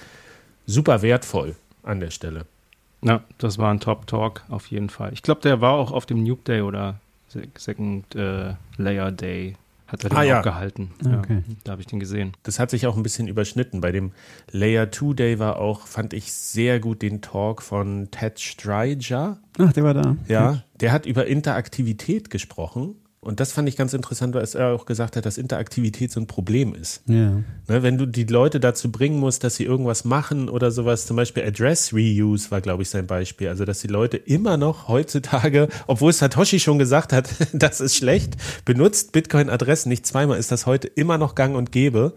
[0.66, 2.46] super wertvoll an der Stelle.
[3.02, 5.14] Ja, das war ein Top-Talk auf jeden Fall.
[5.14, 7.00] Ich glaube, der war auch auf dem Nuke Day oder
[7.58, 9.56] Second äh, Layer Day
[9.88, 10.40] hat er den Ah, ja.
[10.40, 10.92] auch gehalten.
[11.00, 11.44] Okay.
[11.48, 12.34] Ja, da habe ich den gesehen.
[12.44, 13.80] Das hat sich auch ein bisschen überschnitten.
[13.80, 14.12] Bei dem
[14.52, 19.38] Layer 2 Day war auch, fand ich sehr gut den Talk von Ted Striger.
[19.58, 20.18] Ach, der war da.
[20.28, 22.96] Ja, der hat über Interaktivität gesprochen.
[23.28, 26.28] Und das fand ich ganz interessant, weil er auch gesagt hat, dass Interaktivität so ein
[26.28, 27.02] Problem ist.
[27.08, 27.32] Ja.
[27.68, 31.18] Ne, wenn du die Leute dazu bringen musst, dass sie irgendwas machen oder sowas, zum
[31.18, 33.50] Beispiel Address Reuse war, glaube ich, sein Beispiel.
[33.50, 38.38] Also, dass die Leute immer noch heutzutage, obwohl Satoshi schon gesagt hat, das ist schlecht,
[38.64, 42.14] benutzt Bitcoin-Adressen nicht zweimal, ist das heute immer noch gang und gäbe,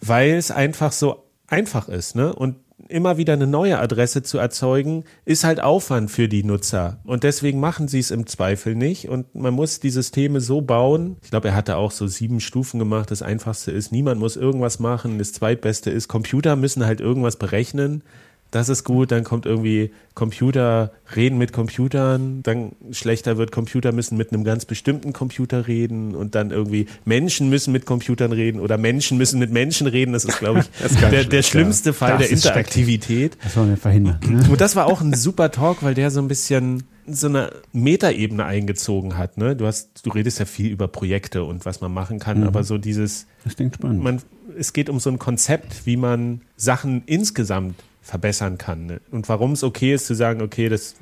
[0.00, 2.16] weil es einfach so einfach ist.
[2.16, 2.34] Ne?
[2.34, 2.56] Und
[2.90, 6.98] immer wieder eine neue Adresse zu erzeugen, ist halt Aufwand für die Nutzer.
[7.04, 9.08] Und deswegen machen sie es im Zweifel nicht.
[9.08, 11.16] Und man muss die Systeme so bauen.
[11.22, 13.10] Ich glaube, er hatte auch so sieben Stufen gemacht.
[13.10, 15.18] Das einfachste ist, niemand muss irgendwas machen.
[15.18, 18.02] Das zweitbeste ist, Computer müssen halt irgendwas berechnen.
[18.50, 24.16] Das ist gut, dann kommt irgendwie Computer reden mit Computern, dann schlechter wird Computer müssen
[24.16, 28.76] mit einem ganz bestimmten Computer reden und dann irgendwie Menschen müssen mit Computern reden oder
[28.76, 30.12] Menschen müssen mit Menschen reden.
[30.12, 33.36] Das ist, glaube ich, der, der schlimmste Fall Das der ist Interaktivität.
[33.42, 34.18] Das wollen wir verhindern.
[34.26, 34.46] Ne?
[34.50, 38.44] Und das war auch ein super Talk, weil der so ein bisschen so eine Metaebene
[38.44, 39.36] eingezogen hat.
[39.36, 39.56] Ne?
[39.56, 42.78] Du hast, du redest ja viel über Projekte und was man machen kann, aber so
[42.78, 44.02] dieses, Das klingt spannend.
[44.02, 44.22] man,
[44.58, 47.74] es geht um so ein Konzept, wie man Sachen insgesamt
[48.10, 48.86] verbessern kann.
[48.86, 49.00] Ne?
[49.12, 50.96] Und warum es okay ist zu sagen, okay, das,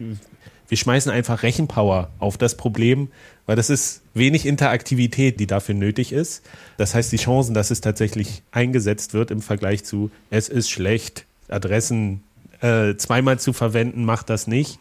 [0.69, 3.09] wir schmeißen einfach Rechenpower auf das Problem,
[3.47, 6.45] weil das ist wenig Interaktivität, die dafür nötig ist.
[6.77, 11.25] Das heißt, die Chancen, dass es tatsächlich eingesetzt wird im Vergleich zu, es ist schlecht,
[11.49, 12.23] Adressen
[12.61, 14.79] äh, zweimal zu verwenden, macht das nicht,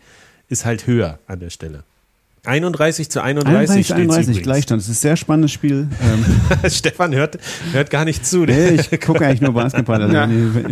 [0.50, 1.84] ist halt höher an der Stelle.
[2.48, 4.82] 31 zu 31, 31, steht 31 Gleichstand.
[4.82, 5.88] Das ist ein sehr spannendes Spiel.
[6.02, 7.38] Ähm, Stefan hört,
[7.72, 8.46] hört gar nicht zu.
[8.46, 10.02] nee, ich gucke eigentlich nur Basketball.
[10.02, 10.28] Also, Ja.
[10.28, 10.64] nee,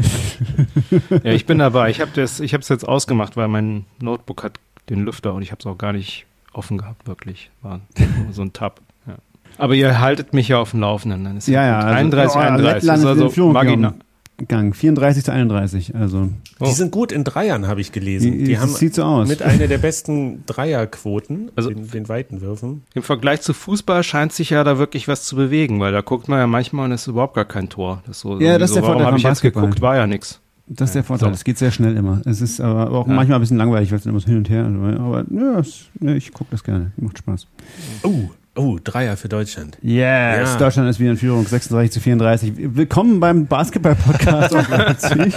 [1.23, 1.89] Ja, ich bin dabei.
[1.89, 4.59] Ich habe es jetzt ausgemacht, weil mein Notebook hat
[4.89, 7.49] den Lüfter und ich habe es auch gar nicht offen gehabt, wirklich.
[7.61, 7.82] War
[8.32, 8.82] so ein Tab.
[9.07, 9.15] Ja.
[9.57, 11.23] Aber ihr haltet mich ja auf dem Laufenden.
[11.23, 11.80] Dann ist ja, ja.
[11.80, 11.86] gut.
[11.88, 12.73] Also, 31, oh, 31.
[12.73, 13.93] Lettland ist also marginal.
[14.48, 14.74] Gang.
[14.76, 15.96] 34 zu 31.
[15.96, 16.30] Also,
[16.60, 16.66] Oh.
[16.66, 18.32] Die sind gut in Dreiern, habe ich gelesen.
[18.32, 19.28] Die- Die das haben sieht so aus.
[19.28, 22.84] mit einer der besten Dreierquoten, Also- also den, den weiten Würfen.
[22.94, 26.28] Im Vergleich zu Fußball scheint sich ja da wirklich was zu bewegen, weil da guckt
[26.28, 28.02] man ja manchmal und es ist überhaupt gar kein Tor.
[28.08, 29.82] Das ist so, Ja, das ist so, der warum Vorteil habe vom ich jetzt geguckt?
[29.82, 30.40] War ja nix.
[30.68, 31.30] das ist der Vorteil.
[31.30, 31.34] so.
[31.36, 32.22] Es geht sehr schnell immer.
[32.26, 33.14] Es ist aber auch Ja.
[33.14, 34.66] manchmal ein bisschen langweilig, weil es immer so hin und her.
[34.66, 36.92] Aber ja, es, ja ich gucke das gerne.
[36.98, 37.48] Macht Spaß.
[38.04, 39.78] Oh, oh, Dreier für Deutschland.
[39.82, 39.95] Yes,
[40.53, 40.56] Ja.
[40.58, 42.53] Deutschland ist wieder in Führung, 36 zu 34.
[42.76, 45.36] Willkommen beim Basketball-Podcast Leipzig.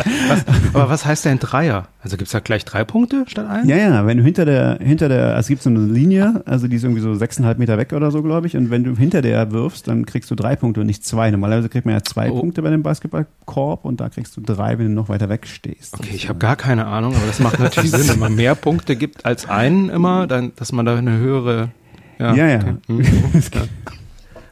[0.73, 1.89] Aber was heißt denn Dreier?
[2.01, 3.69] Also gibt's da gleich drei Punkte statt ein?
[3.69, 6.69] Ja, ja, wenn du hinter der, hinter der, also es gibt so eine Linie, also
[6.69, 9.21] die ist irgendwie so sechseinhalb Meter weg oder so, glaube ich, und wenn du hinter
[9.21, 11.31] der wirfst, dann kriegst du drei Punkte und nicht zwei.
[11.31, 12.39] Normalerweise kriegt man ja zwei Oh.
[12.41, 15.95] Punkte bei dem Basketballkorb und da kriegst du drei, wenn du noch weiter weg stehst.
[15.95, 18.95] Okay, ich habe gar keine Ahnung, aber das macht natürlich Sinn, wenn man mehr Punkte
[18.97, 21.71] gibt als einen immer, dann, dass man da eine höhere.
[22.19, 22.57] Ja, ja.
[22.59, 22.75] okay.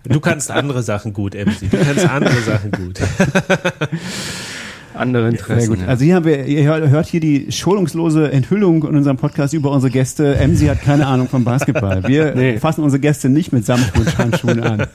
[0.08, 0.12] Hm.
[0.12, 1.68] Du kannst andere Sachen gut, MC.
[1.68, 3.00] Du kannst andere Sachen gut.
[4.94, 5.60] Andere Interessen.
[5.60, 5.80] Sehr gut.
[5.80, 5.86] ja.
[5.88, 9.90] Also hier haben wir, ihr hört, hier die schonungslose Enthüllung in unserem Podcast über unsere
[9.90, 10.36] Gäste.
[10.36, 12.02] Emsi hat keine Ahnung vom Basketball.
[12.06, 12.58] Wir Nee.
[12.58, 14.86] fassen unsere Gäste nicht mit Samthandschuhen an.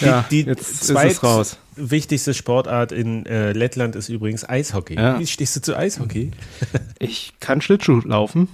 [0.00, 1.58] ja, die jetzt zweit- ist es raus.
[1.76, 4.94] Wichtigste Sportart in äh, Lettland ist übrigens Eishockey.
[4.94, 5.18] Ja.
[5.18, 6.30] Wie stehst du zu Eishockey?
[6.98, 8.48] Ich kann Schlittschuh laufen.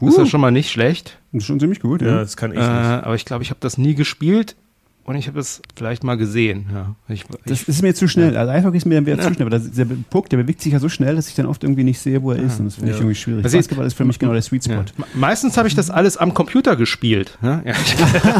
[0.00, 0.06] Uh.
[0.06, 1.18] Das ist ja schon mal nicht schlecht.
[1.32, 2.18] Das ist schon ziemlich gut, Ja, ja.
[2.18, 3.04] das kann ich Äh, nicht.
[3.04, 4.56] aber ich glaube, ich habe das nie gespielt
[5.08, 6.66] und ich habe es vielleicht mal gesehen.
[6.72, 6.94] Ja.
[7.08, 8.36] Ich, Das ich, ist mir zu schnell.
[8.36, 10.72] Also Eishockey ist mir dann wieder zu schnell, weil das, der Puck, der bewegt sich
[10.72, 12.58] ja so schnell, dass ich dann oft irgendwie nicht sehe, wo er ist.
[12.60, 13.00] Und das finde ich Ja.
[13.02, 13.42] irgendwie schwierig.
[13.42, 14.74] Das ist- Basketball ist für mich genau der Sweet Spot.
[14.74, 14.84] ja.
[14.96, 17.36] Me- Meistens habe ich das alles am Computer gespielt.
[17.42, 17.72] Ja, ja.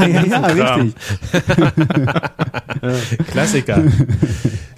[0.06, 0.94] Ja, ja, richtig.
[3.30, 3.82] Klassiker.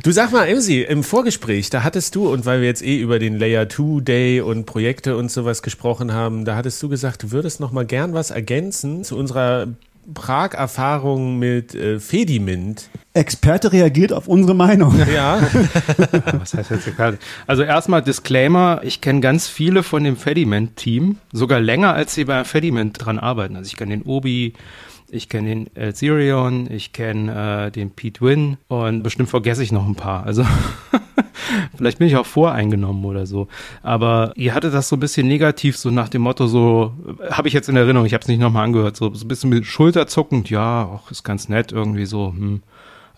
[0.03, 3.19] Du sag mal, Emsi, im Vorgespräch, da hattest du, und weil wir jetzt eh über
[3.19, 7.31] den Layer 2 Day und Projekte und sowas gesprochen haben, da hattest du gesagt, du
[7.33, 9.67] würdest noch mal gern was ergänzen zu unserer
[10.13, 12.91] Prag-Erfahrung mit äh, Fedimint.
[13.13, 14.95] Experte reagiert auf unsere Meinung.
[15.13, 15.41] Ja,
[16.39, 17.19] Was heißt jetzt gerade?
[17.47, 22.45] Also erstmal Disclaimer, ich kenne ganz viele von dem Fediment-Team, sogar länger als sie bei
[22.45, 23.57] Fediment dran arbeiten.
[23.57, 24.55] Also ich kenne den Obi,
[25.11, 29.87] ich kenne den Elzerion, ich kenne äh, den Pete Wynn und bestimmt vergesse ich noch
[29.87, 30.25] ein paar.
[30.25, 30.45] Also
[31.77, 33.49] Vielleicht bin ich auch voreingenommen oder so.
[33.83, 36.95] Aber ihr hattet das so ein bisschen negativ, so nach dem Motto, so,
[37.31, 39.51] habe ich jetzt in Erinnerung, ich habe es nicht nochmal angehört, so, so ein bisschen
[39.51, 42.63] mit Schulterzuckend, ja, auch ist ganz nett irgendwie so, hm.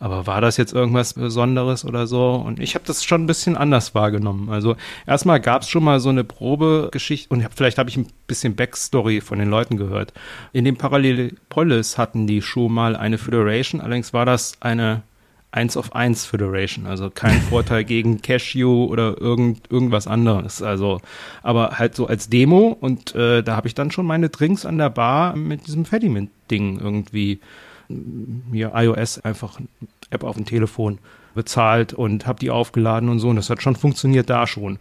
[0.03, 2.33] Aber war das jetzt irgendwas Besonderes oder so?
[2.35, 4.51] Und ich habe das schon ein bisschen anders wahrgenommen.
[4.51, 4.75] Also
[5.07, 9.21] erstmal gab es schon mal so eine Probegeschichte und vielleicht habe ich ein bisschen Backstory
[9.21, 10.13] von den Leuten gehört.
[10.53, 15.05] In dem Parallelpolis hatten die schon mal eine Federation, allerdings war das eine
[15.53, 20.63] 1 of 1 Federation, also kein Vorteil gegen Cashew oder irgend, irgendwas anderes.
[20.63, 21.01] Also,
[21.43, 24.79] aber halt so als Demo und äh, da habe ich dann schon meine Drinks an
[24.79, 27.41] der Bar mit diesem Fediment-Ding irgendwie
[27.89, 29.61] mir iOS einfach
[30.11, 30.99] App auf dem Telefon
[31.35, 33.29] bezahlt und habe die aufgeladen und so.
[33.29, 34.79] Und das hat schon funktioniert da schon.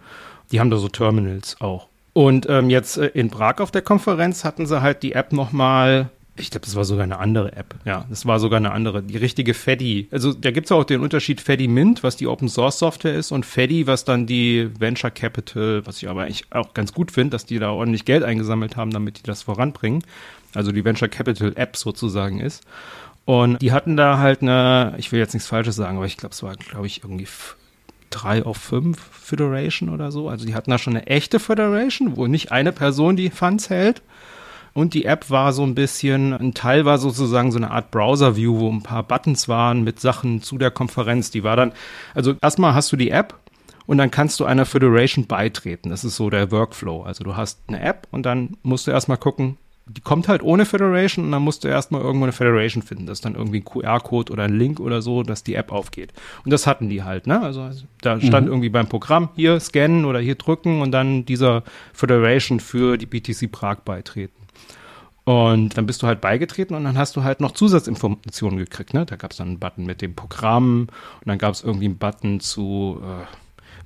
[0.52, 1.88] Die haben da so Terminals auch.
[2.14, 6.10] Und ähm, jetzt äh, in Prag auf der Konferenz hatten sie halt die App nochmal
[6.38, 7.76] ich glaube, das war sogar eine andere App.
[7.86, 9.04] Ja, das war sogar eine andere.
[9.04, 10.08] Die richtige Feddy.
[10.12, 13.32] Also da gibt es auch den Unterschied Feddy Mint, was die Open Source Software ist,
[13.32, 17.32] und Feddy, was dann die Venture Capital, was ich aber eigentlich auch ganz gut finde,
[17.32, 20.04] dass die da ordentlich Geld eingesammelt haben, damit die das voranbringen.
[20.54, 22.64] Also die Venture Capital App sozusagen ist.
[23.26, 26.34] Und die hatten da halt eine, ich will jetzt nichts Falsches sagen, aber ich glaube,
[26.34, 27.28] es war, glaube ich, irgendwie
[28.10, 30.28] drei auf fünf Federation oder so.
[30.30, 34.02] Also die hatten da schon eine echte Federation, wo nicht eine Person die Funds hält.
[34.74, 38.60] Und die App war so ein bisschen, ein Teil war sozusagen so eine Art Browser-View,
[38.60, 41.32] wo ein paar Buttons waren mit Sachen zu der Konferenz.
[41.32, 41.74] Die war dann,
[42.14, 43.38] also erstmal hast du die App
[43.86, 45.90] und dann kannst du einer Federation beitreten.
[45.90, 47.04] Das ist so der Workflow.
[47.04, 50.66] Also du hast eine App und dann musst du erstmal gucken, die kommt halt ohne
[50.66, 53.08] Federation und dann musst du erstmal irgendwo eine Federation finden.
[53.08, 56.14] Das ist dann irgendwie ein QR-Code oder ein Link oder so, dass die App aufgeht.
[56.46, 57.42] Und das hatten die halt, ne?
[57.42, 57.70] Also
[58.02, 58.54] da stand mhm.
[58.54, 63.52] irgendwie beim Programm hier scannen oder hier drücken und dann dieser Federation für die BTC
[63.52, 64.41] Prag beitreten.
[65.32, 68.94] Und dann bist du halt beigetreten und dann hast du halt noch Zusatzinformationen gekriegt.
[68.94, 69.06] Ne?
[69.06, 70.82] Da gab es dann einen Button mit dem Programm
[71.20, 73.26] und dann gab es irgendwie einen Button zu, äh,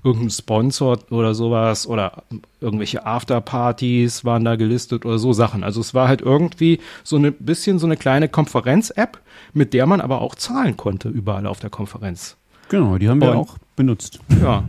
[0.06, 2.24] irgendein Sponsor oder sowas oder
[2.62, 5.64] irgendwelche Afterpartys waren da gelistet oder so Sachen.
[5.64, 9.20] Also es war halt irgendwie so ein bisschen so eine kleine Konferenz-App,
[9.54, 12.38] mit der man aber auch zahlen konnte überall auf der Konferenz.
[12.70, 14.20] Genau, die haben wir Und, auch benutzt.
[14.42, 14.64] Ja.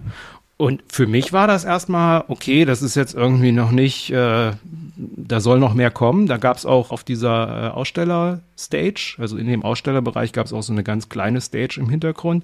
[0.58, 4.52] Und für mich war das erstmal, okay, das ist jetzt irgendwie noch nicht, äh,
[4.96, 6.26] da soll noch mehr kommen.
[6.26, 10.62] Da gab es auch auf dieser äh, Aussteller-Stage, also in dem Ausstellerbereich gab es auch
[10.62, 12.42] so eine ganz kleine Stage im Hintergrund.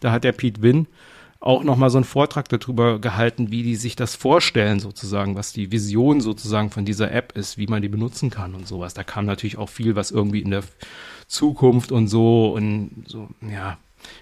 [0.00, 0.86] Da hat der Pete Wynn
[1.40, 5.72] auch nochmal so einen Vortrag darüber gehalten, wie die sich das vorstellen sozusagen, was die
[5.72, 8.94] Vision sozusagen von dieser App ist, wie man die benutzen kann und sowas.
[8.94, 10.64] Da kam natürlich auch viel, was irgendwie in der
[11.28, 13.78] Zukunft und so und so, ja,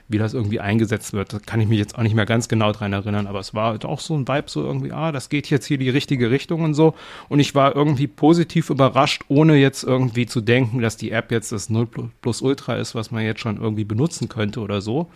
[0.08, 1.32] wie das irgendwie eingesetzt wird.
[1.32, 3.70] Da kann ich mich jetzt auch nicht mehr ganz genau dran erinnern, aber es war
[3.70, 6.62] halt auch so ein Vibe, so irgendwie, ah, das geht jetzt hier die richtige Richtung
[6.62, 6.94] und so.
[7.28, 11.52] Und ich war irgendwie positiv überrascht, ohne jetzt irgendwie zu denken, dass die App jetzt
[11.52, 11.88] das 0
[12.20, 15.10] plus Ultra ist, was man jetzt schon irgendwie benutzen könnte oder so.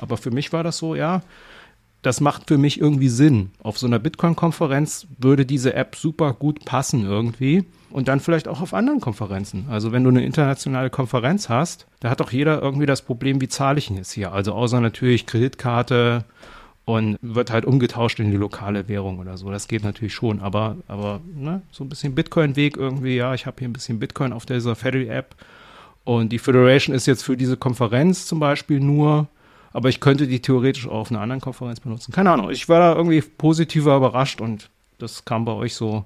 [0.00, 1.22] Aber für mich war das so, ja,
[2.02, 3.50] das macht für mich irgendwie Sinn.
[3.62, 7.64] Auf so einer Bitcoin-Konferenz würde diese App super gut passen irgendwie.
[7.90, 9.66] Und dann vielleicht auch auf anderen Konferenzen.
[9.70, 13.48] Also wenn du eine internationale Konferenz hast, da hat doch jeder irgendwie das Problem, wie
[13.48, 14.32] zahle ich denn jetzt hier?
[14.32, 16.24] Also außer natürlich Kreditkarte
[16.84, 19.50] und wird halt umgetauscht in die lokale Währung oder so.
[19.50, 20.40] Das geht natürlich schon.
[20.40, 24.32] Aber, aber ne, so ein bisschen Bitcoin-Weg irgendwie, ja, ich habe hier ein bisschen Bitcoin
[24.32, 25.34] auf dieser Federal-App.
[26.04, 29.28] Und die Federation ist jetzt für diese Konferenz zum Beispiel nur
[29.72, 32.12] aber ich könnte die theoretisch auch auf einer anderen Konferenz benutzen.
[32.12, 32.50] Keine Ahnung.
[32.50, 36.04] Ich war da irgendwie positiver überrascht und das kam bei euch so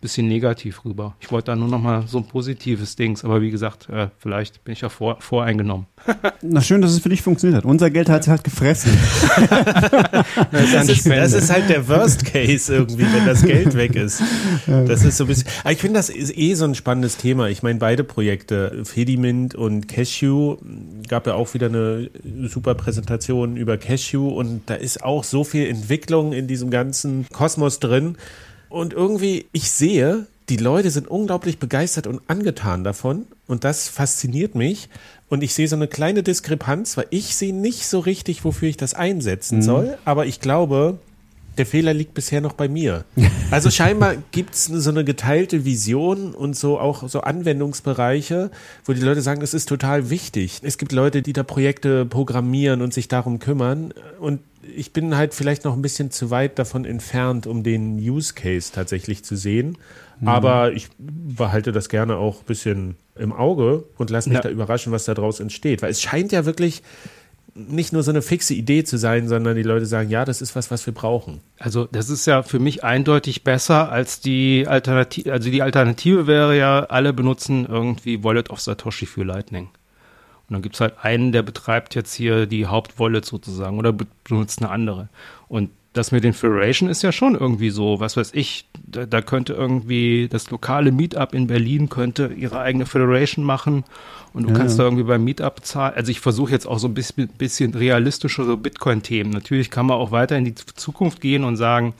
[0.00, 1.14] bisschen negativ rüber.
[1.20, 4.64] Ich wollte da nur noch mal so ein positives Dings, aber wie gesagt, äh, vielleicht
[4.64, 5.86] bin ich ja vor, voreingenommen.
[6.42, 7.64] Na schön, dass es für dich funktioniert hat.
[7.64, 8.96] Unser Geld hat sie halt gefressen.
[9.36, 9.50] das,
[10.50, 14.22] das, ist, das, ist, halt der Worst Case irgendwie, wenn das Geld weg ist.
[14.66, 15.48] Das ist so ein bisschen.
[15.62, 17.48] Aber ich finde, das ist eh so ein spannendes Thema.
[17.48, 20.56] Ich meine, beide Projekte, Fedimint und Cashew,
[21.08, 22.10] gab ja auch wieder eine
[22.48, 27.80] super Präsentation über Cashew und da ist auch so viel Entwicklung in diesem ganzen Kosmos
[27.80, 28.16] drin.
[28.70, 33.26] Und irgendwie, ich sehe, die Leute sind unglaublich begeistert und angetan davon.
[33.46, 34.88] Und das fasziniert mich.
[35.28, 38.76] Und ich sehe so eine kleine Diskrepanz, weil ich sehe nicht so richtig, wofür ich
[38.76, 39.62] das einsetzen mhm.
[39.62, 39.98] soll.
[40.04, 40.98] Aber ich glaube,
[41.58, 43.04] der Fehler liegt bisher noch bei mir.
[43.50, 48.52] Also scheinbar gibt es so eine geteilte Vision und so auch so Anwendungsbereiche,
[48.84, 50.60] wo die Leute sagen, es ist total wichtig.
[50.62, 53.92] Es gibt Leute, die da Projekte programmieren und sich darum kümmern.
[54.20, 58.34] Und ich bin halt vielleicht noch ein bisschen zu weit davon entfernt, um den Use
[58.34, 59.78] Case tatsächlich zu sehen.
[60.20, 60.28] Mhm.
[60.28, 64.42] Aber ich behalte das gerne auch ein bisschen im Auge und lasse mich ja.
[64.42, 65.82] da überraschen, was da draus entsteht.
[65.82, 66.82] Weil es scheint ja wirklich
[67.54, 70.56] nicht nur so eine fixe Idee zu sein, sondern die Leute sagen, ja, das ist
[70.56, 71.40] was, was wir brauchen.
[71.58, 75.32] Also das ist ja für mich eindeutig besser als die Alternative.
[75.32, 79.68] Also die Alternative wäre ja, alle benutzen irgendwie Wallet of Satoshi für Lightning.
[80.48, 83.92] Und dann gibt es halt einen, der betreibt jetzt hier die Hauptwallet sozusagen oder
[84.24, 85.08] benutzt eine andere.
[85.48, 89.22] Und das mit den Federation ist ja schon irgendwie so, was weiß ich, da, da,
[89.22, 93.82] könnte irgendwie das lokale Meetup in Berlin könnte ihre eigene Federation machen
[94.32, 95.94] und du ja, kannst da irgendwie beim Meetup zahlen.
[95.96, 99.32] Also ich versuche jetzt auch so ein bisschen, bisschen realistischere Bitcoin-Themen.
[99.32, 101.94] Natürlich kann man auch weiter in die Zukunft gehen und sagen,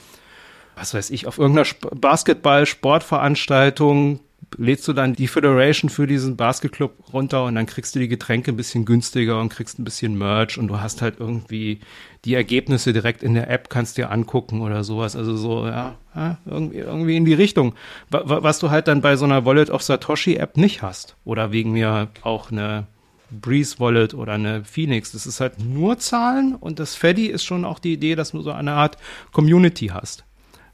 [0.77, 4.21] was weiß ich, auf irgendeiner Basketball-Sportveranstaltung
[4.57, 8.53] lädst du dann die Federation für diesen Basketclub runter und dann kriegst du die Getränke
[8.53, 11.81] ein bisschen günstiger und kriegst ein bisschen Merch und du hast halt irgendwie
[12.25, 15.17] die Ergebnisse direkt in der App, kannst dir angucken oder sowas.
[15.17, 15.97] Also so, ja,
[16.45, 17.75] irgendwie, irgendwie in die Richtung.
[18.11, 21.17] Was du halt dann bei so einer Wallet of Satoshi App nicht hast.
[21.25, 22.87] Oder wegen mir auch eine
[23.31, 25.13] Breeze Wallet oder eine Phoenix.
[25.13, 28.43] Das ist halt nur Zahlen und das Feddy ist schon auch die Idee, dass du
[28.43, 28.99] so eine Art
[29.33, 30.25] Community hast.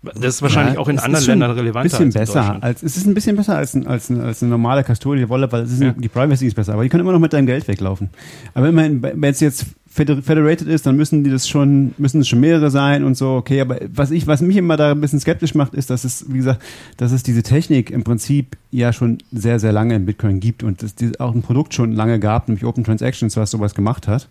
[0.02, 1.89] Das ist wahrscheinlich ja, auch in anderen Ländern relevanter.
[1.89, 2.62] Bisschen als besser.
[2.62, 5.93] Als, es ist ein bisschen besser als, als, als eine normale Custodial Wallet, weil ja.
[5.93, 6.74] die Privacy ist besser.
[6.74, 8.10] Aber die können immer noch mit deinem Geld weglaufen.
[8.55, 9.66] Aber immerhin, wenn es jetzt
[9.97, 13.60] federated ist, dann müssen die das schon, müssen es schon mehrere sein und so, okay,
[13.60, 16.39] aber was ich, was mich immer da ein bisschen skeptisch macht, ist, dass es, wie
[16.39, 16.62] gesagt,
[16.97, 20.82] dass es diese Technik im Prinzip ja schon sehr, sehr lange in Bitcoin gibt und
[20.82, 24.28] es auch ein Produkt schon lange gab, nämlich Open Transactions, was sowas gemacht hat.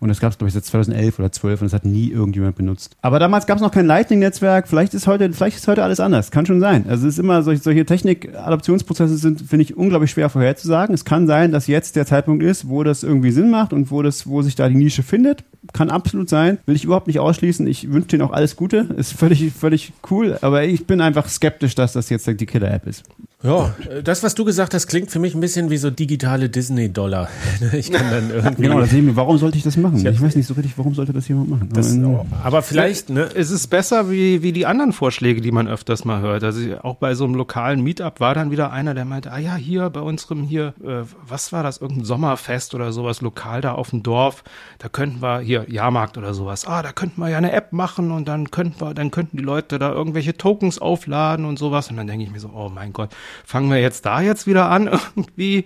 [0.00, 2.56] Und das gab es, glaube ich, seit 2011 oder 12 und das hat nie irgendjemand
[2.56, 2.96] benutzt.
[3.00, 6.30] Aber damals gab es noch kein Lightning-Netzwerk, vielleicht ist heute, vielleicht ist heute alles anders,
[6.30, 6.84] kann schon sein.
[6.88, 10.94] Also es ist immer, solche, solche Technik-Adoptionsprozesse sind, finde ich, unglaublich schwer vorherzusagen.
[10.94, 14.02] Es kann sein, dass jetzt der Zeitpunkt ist, wo das irgendwie Sinn macht und wo
[14.02, 15.44] das, wo sich da die Nische findet.
[15.72, 16.58] Kann absolut sein.
[16.66, 17.66] Will ich überhaupt nicht ausschließen.
[17.66, 18.88] Ich wünsche denen auch alles Gute.
[18.96, 20.38] Ist völlig, völlig cool.
[20.42, 23.04] Aber ich bin einfach skeptisch, dass das jetzt die Killer-App ist.
[23.44, 27.28] Ja, das, was du gesagt hast, klingt für mich ein bisschen wie so digitale Disney-Dollar.
[27.72, 28.62] Ich kann dann irgendwie.
[28.62, 29.96] Genau, das eben, warum sollte ich das machen?
[29.96, 31.68] Ich, ich weiß nicht so richtig, warum sollte das jemand machen.
[31.72, 31.96] Das,
[32.42, 33.28] aber vielleicht, ne?
[33.34, 36.44] Es ist besser wie, wie die anderen Vorschläge, die man öfters mal hört.
[36.44, 39.56] Also auch bei so einem lokalen Meetup war dann wieder einer, der meinte, ah ja,
[39.56, 43.90] hier bei unserem hier, äh, was war das, irgendein Sommerfest oder sowas, lokal da auf
[43.90, 44.44] dem Dorf,
[44.78, 48.10] da könnten wir, hier, Jahrmarkt oder sowas, ah, da könnten wir ja eine App machen
[48.10, 51.90] und dann könnten wir, dann könnten die Leute da irgendwelche Tokens aufladen und sowas.
[51.90, 53.10] Und dann denke ich mir so, oh mein Gott,
[53.44, 54.86] fangen wir jetzt da jetzt wieder an
[55.16, 55.64] irgendwie?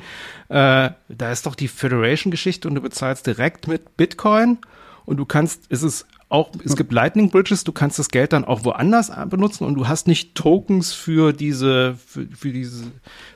[0.48, 4.58] Äh, da ist doch die Federation-Geschichte und du bezahlst direkt mit Bitcoin
[5.04, 8.44] und du kannst, ist es auch, es gibt Lightning Bridges, du kannst das Geld dann
[8.44, 12.84] auch woanders benutzen und du hast nicht Tokens für diese, für, für diese,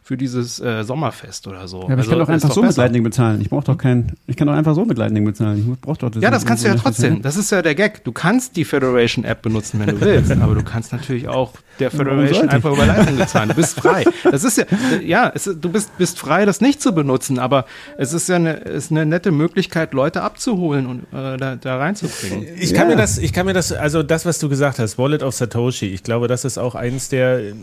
[0.03, 1.79] für dieses äh, Sommerfest oder so.
[1.79, 2.73] Ja, aber also, ich kann doch einfach doch so besser.
[2.73, 3.41] mit Lightning bezahlen.
[3.41, 5.59] Ich brauche doch kein, ich kann doch einfach so mit Lightning bezahlen.
[5.59, 6.23] Ich brauche doch das.
[6.23, 7.23] Ja, das kannst du ja trotzdem.
[7.23, 8.05] Das ist ja der Gag.
[8.05, 11.91] Du kannst die Federation App benutzen, wenn du willst, aber du kannst natürlich auch der
[11.91, 13.49] Federation einfach über Lightning bezahlen.
[13.51, 14.05] Du bist frei.
[14.25, 14.65] Das ist ja,
[15.03, 17.65] ja, es, du bist, bist frei, das nicht zu benutzen, aber
[17.97, 22.47] es ist ja eine, ist eine nette Möglichkeit, Leute abzuholen und äh, da, da reinzubringen.
[22.57, 25.23] Ich kann mir das, ich kann mir das, also das, was du gesagt hast, Wallet
[25.23, 27.55] of Satoshi, ich glaube, das ist auch eins der,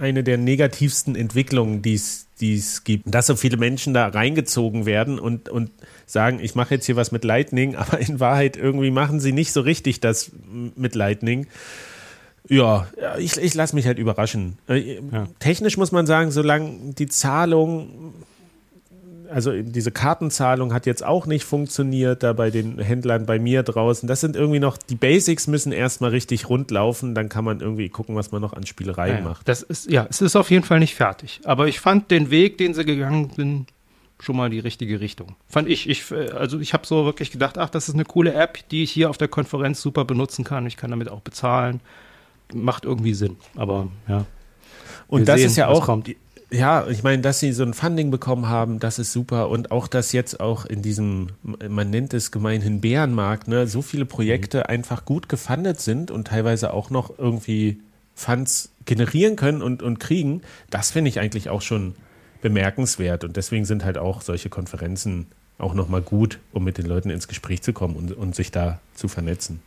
[0.00, 5.48] eine der negativsten Entwicklungen, die es gibt, dass so viele Menschen da reingezogen werden und,
[5.48, 5.70] und
[6.06, 9.52] sagen, ich mache jetzt hier was mit Lightning, aber in Wahrheit irgendwie machen sie nicht
[9.52, 10.30] so richtig das
[10.76, 11.46] mit Lightning.
[12.48, 12.86] Ja,
[13.18, 14.56] ich, ich lasse mich halt überraschen.
[14.68, 15.26] Äh, ja.
[15.38, 18.14] Technisch muss man sagen, solange die Zahlung
[19.30, 24.06] also diese Kartenzahlung hat jetzt auch nicht funktioniert, da bei den Händlern bei mir draußen.
[24.06, 27.88] Das sind irgendwie noch, die Basics müssen erstmal richtig rund laufen, dann kann man irgendwie
[27.88, 29.48] gucken, was man noch an Spielereien ja, macht.
[29.48, 31.40] Das ist, ja, es ist auf jeden Fall nicht fertig.
[31.44, 33.66] Aber ich fand den Weg, den sie gegangen sind,
[34.20, 35.36] schon mal die richtige Richtung.
[35.48, 35.88] Fand ich.
[35.88, 38.90] ich also ich habe so wirklich gedacht, ach, das ist eine coole App, die ich
[38.90, 40.66] hier auf der Konferenz super benutzen kann.
[40.66, 41.80] Ich kann damit auch bezahlen.
[42.52, 43.36] Macht irgendwie Sinn.
[43.56, 44.24] Aber ja.
[45.06, 46.02] Und das sehen, ist ja auch,
[46.50, 49.50] ja, ich meine, dass sie so ein Funding bekommen haben, das ist super.
[49.50, 54.06] Und auch, dass jetzt auch in diesem, man nennt es gemeinhin Bärenmarkt, ne, so viele
[54.06, 54.64] Projekte mhm.
[54.66, 57.80] einfach gut gefundet sind und teilweise auch noch irgendwie
[58.14, 61.94] Funds generieren können und, und kriegen, das finde ich eigentlich auch schon
[62.40, 63.24] bemerkenswert.
[63.24, 65.26] Und deswegen sind halt auch solche Konferenzen
[65.58, 68.80] auch nochmal gut, um mit den Leuten ins Gespräch zu kommen und, und sich da
[68.94, 69.60] zu vernetzen.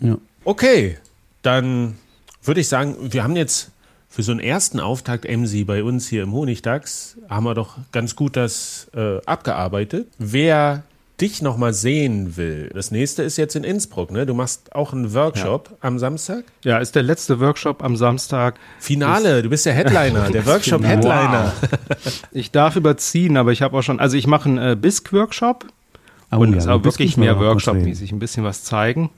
[0.00, 0.18] Ja.
[0.44, 0.98] Okay,
[1.42, 1.96] dann
[2.42, 3.70] würde ich sagen, wir haben jetzt
[4.18, 8.16] für so einen ersten Auftakt MC bei uns hier im Honigdachs haben wir doch ganz
[8.16, 10.08] gut das äh, abgearbeitet.
[10.18, 10.82] Wer
[11.20, 14.26] dich noch mal sehen will, das nächste ist jetzt in Innsbruck, ne?
[14.26, 15.76] Du machst auch einen Workshop ja.
[15.82, 16.42] am Samstag?
[16.64, 18.58] Ja, ist der letzte Workshop am Samstag.
[18.80, 21.52] Finale, du bist der Headliner, der Workshop-Headliner.
[21.60, 22.24] Wow.
[22.32, 25.64] Ich darf überziehen, aber ich habe auch schon, also ich mache einen äh, BISC-Workshop.
[26.32, 29.10] Oh, und ja, ist auch wirklich mehr Workshop-mäßig, ein bisschen was zeigen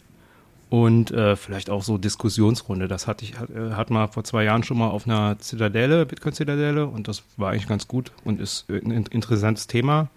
[0.70, 2.88] und äh, vielleicht auch so Diskussionsrunde.
[2.88, 6.06] Das hatte ich, hat, äh, hat man vor zwei Jahren schon mal auf einer Zitadelle,
[6.06, 10.08] Bitcoin-Zitadelle und das war eigentlich ganz gut und ist ein interessantes Thema.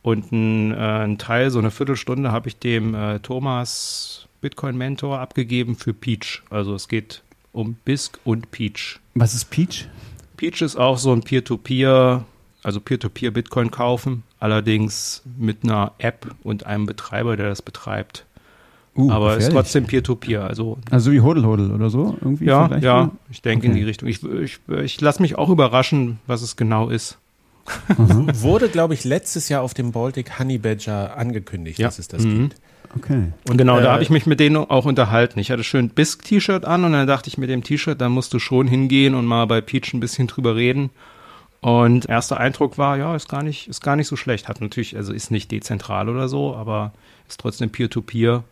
[0.00, 5.74] Und ein, äh, ein Teil, so eine Viertelstunde, habe ich dem äh, Thomas Bitcoin-Mentor abgegeben
[5.74, 6.42] für Peach.
[6.48, 7.22] Also es geht
[7.52, 9.00] um BISC und Peach.
[9.14, 9.88] Was ist Peach?
[10.36, 12.22] Peach ist auch so ein Peer-to-Peer, -Peer,
[12.62, 18.24] also Peer-to-Peer Bitcoin kaufen allerdings mit einer App und einem Betreiber, der das betreibt.
[18.98, 19.54] Uh, Aber ist gefährlich.
[19.54, 20.42] trotzdem Peer-to-Peer.
[20.44, 22.16] Also Also wie Hodel Hodel oder so?
[22.20, 23.80] Irgendwie ja, ja, ich denke in Okay.
[23.80, 24.08] die Richtung.
[24.08, 27.16] Ich, ich, ich lasse mich auch überraschen, was es genau ist.
[27.96, 31.86] Wurde, glaube ich, letztes Jahr auf dem Baltic Honey Badger angekündigt, Ja.
[31.88, 32.48] dass es das Mhm.
[32.48, 32.56] gibt.
[32.96, 33.32] Okay.
[33.48, 35.38] Und genau, Äh, da habe ich mich mit denen auch unterhalten.
[35.38, 38.38] Ich hatte schön Bisk-T-Shirt an und dann dachte ich mit dem T-Shirt, da musst du
[38.38, 40.90] schon hingehen und mal bei Peach ein bisschen drüber reden.
[41.60, 44.48] Und erster Eindruck war, ja, ist gar nicht, ist gar nicht so schlecht.
[44.48, 46.92] Hat natürlich, also ist nicht dezentral oder so, aber
[47.28, 48.44] ist trotzdem Peer-to-Peer.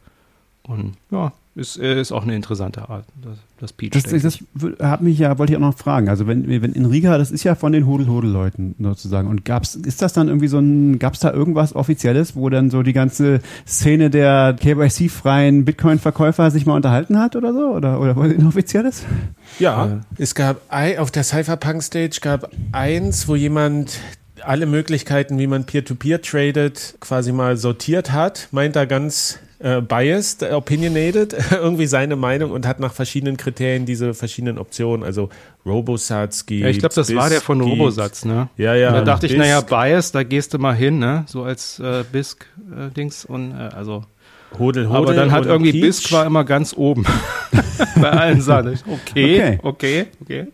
[0.69, 3.91] Und ja, ist, äh, ist auch eine interessante Art, das, das Peach.
[3.91, 4.45] Das, das
[4.79, 6.09] hat mich ja, wollte ich auch noch fragen.
[6.09, 9.29] Also wenn, wenn in Riga, das ist ja von den Hodel-Hodel-Leuten sozusagen.
[9.29, 12.83] Und gab's, ist das dann irgendwie so ein, gab's da irgendwas Offizielles, wo dann so
[12.83, 17.69] die ganze Szene der KYC-freien Bitcoin-Verkäufer sich mal unterhalten hat oder so?
[17.69, 19.05] Oder, oder was inoffizielles?
[19.59, 24.01] Ja, es gab ein, auf der Cypherpunk Stage gab eins, wo jemand
[24.45, 30.43] alle Möglichkeiten, wie man Peer-to-Peer tradet, quasi mal sortiert hat, meint er ganz äh, biased,
[30.43, 35.29] äh, opinionated, irgendwie seine Meinung und hat nach verschiedenen Kriterien diese verschiedenen Optionen, also
[35.65, 36.63] Robosats gibt.
[36.63, 38.49] Ja, ich glaube, das war der von Bisk Robosatz, ne?
[38.57, 38.89] Ja, ja.
[38.89, 39.41] Und da dachte ich, Bisk.
[39.41, 41.25] naja, Bias, da gehst du mal hin, ne?
[41.27, 44.05] So als äh, Bisk-Dings und äh, also.
[44.59, 45.83] Hodel, Hodel Aber dann hat irgendwie Peach.
[45.83, 47.05] Bisk war immer ganz oben.
[48.01, 48.73] Bei allen Sachen.
[48.73, 49.61] Ich, Okay, Okay.
[49.63, 50.47] okay, okay.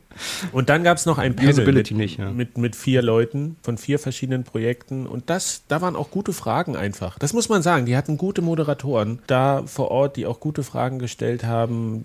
[0.53, 2.31] Und dann gab es noch ein Panel mit, nicht, ja.
[2.31, 5.07] mit, mit vier Leuten von vier verschiedenen Projekten.
[5.07, 7.19] Und das, da waren auch gute Fragen einfach.
[7.19, 7.87] Das muss man sagen.
[7.87, 12.05] Die hatten gute Moderatoren da vor Ort, die auch gute Fragen gestellt haben.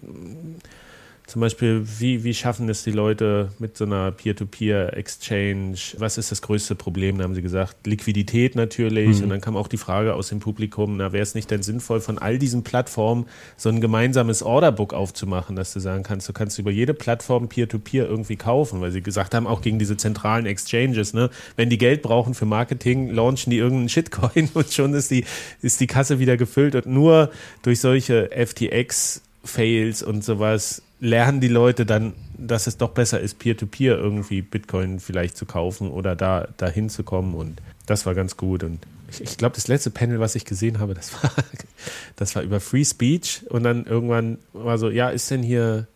[1.27, 5.75] Zum Beispiel, wie, wie schaffen es die Leute mit so einer Peer-to-Peer-Exchange?
[5.97, 7.17] Was ist das größte Problem?
[7.17, 9.21] Da haben sie gesagt, Liquidität natürlich.
[9.21, 11.99] Und dann kam auch die Frage aus dem Publikum, na, wäre es nicht denn sinnvoll,
[11.99, 13.25] von all diesen Plattformen
[13.57, 18.07] so ein gemeinsames Orderbook aufzumachen, dass du sagen kannst, du kannst über jede Plattform Peer-to-Peer
[18.07, 22.03] irgendwie kaufen, weil sie gesagt haben, auch gegen diese zentralen Exchanges, ne, wenn die Geld
[22.03, 25.25] brauchen für Marketing, launchen die irgendeinen Shitcoin und schon ist die,
[25.61, 27.31] ist die Kasse wieder gefüllt und nur
[27.63, 33.39] durch solche FTX Fails und sowas lernen die Leute dann, dass es doch besser ist,
[33.39, 37.33] Peer-to-Peer irgendwie Bitcoin vielleicht zu kaufen oder da dahin zu kommen.
[37.33, 38.63] Und das war ganz gut.
[38.63, 38.79] Und
[39.09, 41.31] ich, ich glaube, das letzte Panel, was ich gesehen habe, das war,
[42.15, 43.43] das war über Free Speech.
[43.49, 45.87] Und dann irgendwann war so, ja, ist denn hier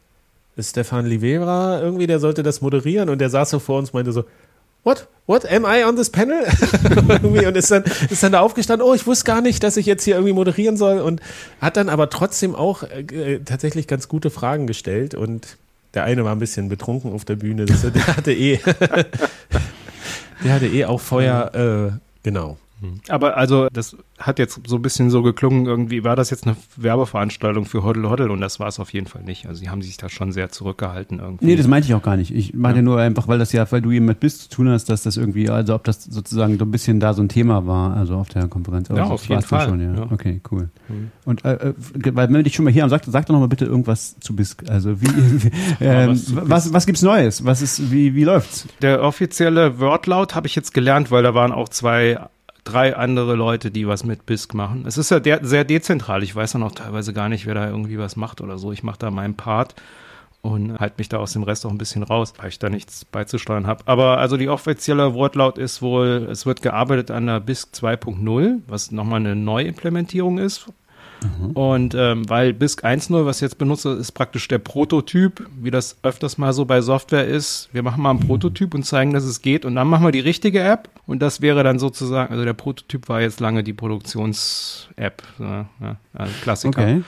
[0.55, 3.09] ist Stefan Livera irgendwie, der sollte das moderieren?
[3.09, 4.25] Und der saß so vor uns und meinte so,
[4.83, 5.07] What?
[5.27, 5.49] What?
[5.49, 6.43] Am I on this panel?
[7.23, 10.03] und ist dann, ist dann da aufgestanden, oh, ich wusste gar nicht, dass ich jetzt
[10.03, 11.21] hier irgendwie moderieren soll und
[11.61, 15.57] hat dann aber trotzdem auch äh, tatsächlich ganz gute Fragen gestellt und
[15.93, 18.59] der eine war ein bisschen betrunken auf der Bühne, das, der hatte eh,
[20.43, 22.57] der hatte eh auch Feuer, äh, genau.
[23.09, 26.55] Aber also, das hat jetzt so ein bisschen so geklungen, irgendwie war das jetzt eine
[26.77, 29.47] Werbeveranstaltung für Hoddle Hoddle und das war es auf jeden Fall nicht.
[29.47, 31.45] Also sie haben sich da schon sehr zurückgehalten irgendwie.
[31.45, 32.33] Nee, das meinte ich auch gar nicht.
[32.33, 35.03] Ich meinte nur einfach, weil das ja, weil du jemand bist, zu tun hast, dass
[35.03, 38.15] das irgendwie, also ob das sozusagen so ein bisschen da so ein Thema war, also
[38.15, 38.89] auf der Konferenz.
[38.89, 39.93] Aber Ja, das auf jeden Fall, Schon, ja.
[39.93, 40.11] ja.
[40.11, 40.69] Okay, cool.
[40.87, 41.11] Mhm.
[41.25, 41.73] Und äh, äh,
[42.13, 44.19] weil wenn wir dich schon mal hier haben, sag, sag doch noch mal bitte irgendwas
[44.19, 44.69] zu BISC.
[44.69, 45.07] Also wie,
[45.81, 47.45] ähm, was was, was gibt's Neues?
[47.45, 48.67] Was ist, wie, wie läuft's?
[48.81, 52.19] Der offizielle Wordlaut habe ich jetzt gelernt, weil da waren auch zwei,
[52.63, 54.85] drei andere Leute, die was mit BISC machen.
[54.87, 56.23] Es ist ja der, sehr dezentral.
[56.23, 58.71] Ich weiß dann auch teilweise gar nicht, wer da irgendwie was macht oder so.
[58.71, 59.75] Ich mache da meinen Part
[60.41, 63.05] und halte mich da aus dem Rest auch ein bisschen raus, weil ich da nichts
[63.05, 63.83] beizusteuern habe.
[63.85, 68.91] Aber also die offizielle Wortlaut ist wohl, es wird gearbeitet an der BISC 2.0, was
[68.91, 70.67] nochmal eine Neuimplementierung ist
[71.53, 75.97] und ähm, weil BISC 1.0, was ich jetzt benutze, ist praktisch der Prototyp, wie das
[76.03, 77.69] öfters mal so bei Software ist.
[77.71, 80.19] Wir machen mal einen Prototyp und zeigen, dass es geht und dann machen wir die
[80.19, 85.23] richtige App und das wäre dann sozusagen, also der Prototyp war jetzt lange die Produktions-App,
[85.37, 85.67] so, ja,
[86.13, 86.81] also Klassiker.
[86.81, 87.03] Okay.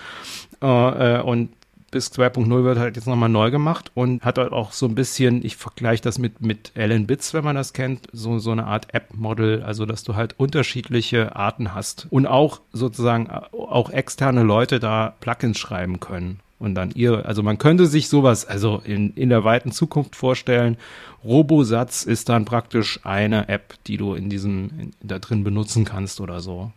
[0.62, 1.50] Äh, und
[1.94, 5.46] bis 2.0 wird halt jetzt nochmal neu gemacht und hat halt auch so ein bisschen,
[5.46, 8.94] ich vergleiche das mit, mit Alan Bits, wenn man das kennt, so, so eine Art
[8.94, 14.80] App-Model, also dass du halt unterschiedliche Arten hast und auch sozusagen äh, auch externe Leute
[14.80, 16.40] da Plugins schreiben können.
[16.60, 20.78] Und dann ihre, also man könnte sich sowas, also in, in der weiten Zukunft vorstellen,
[21.24, 26.22] Robosatz ist dann praktisch eine App, die du in diesem, in, da drin benutzen kannst
[26.22, 26.72] oder so.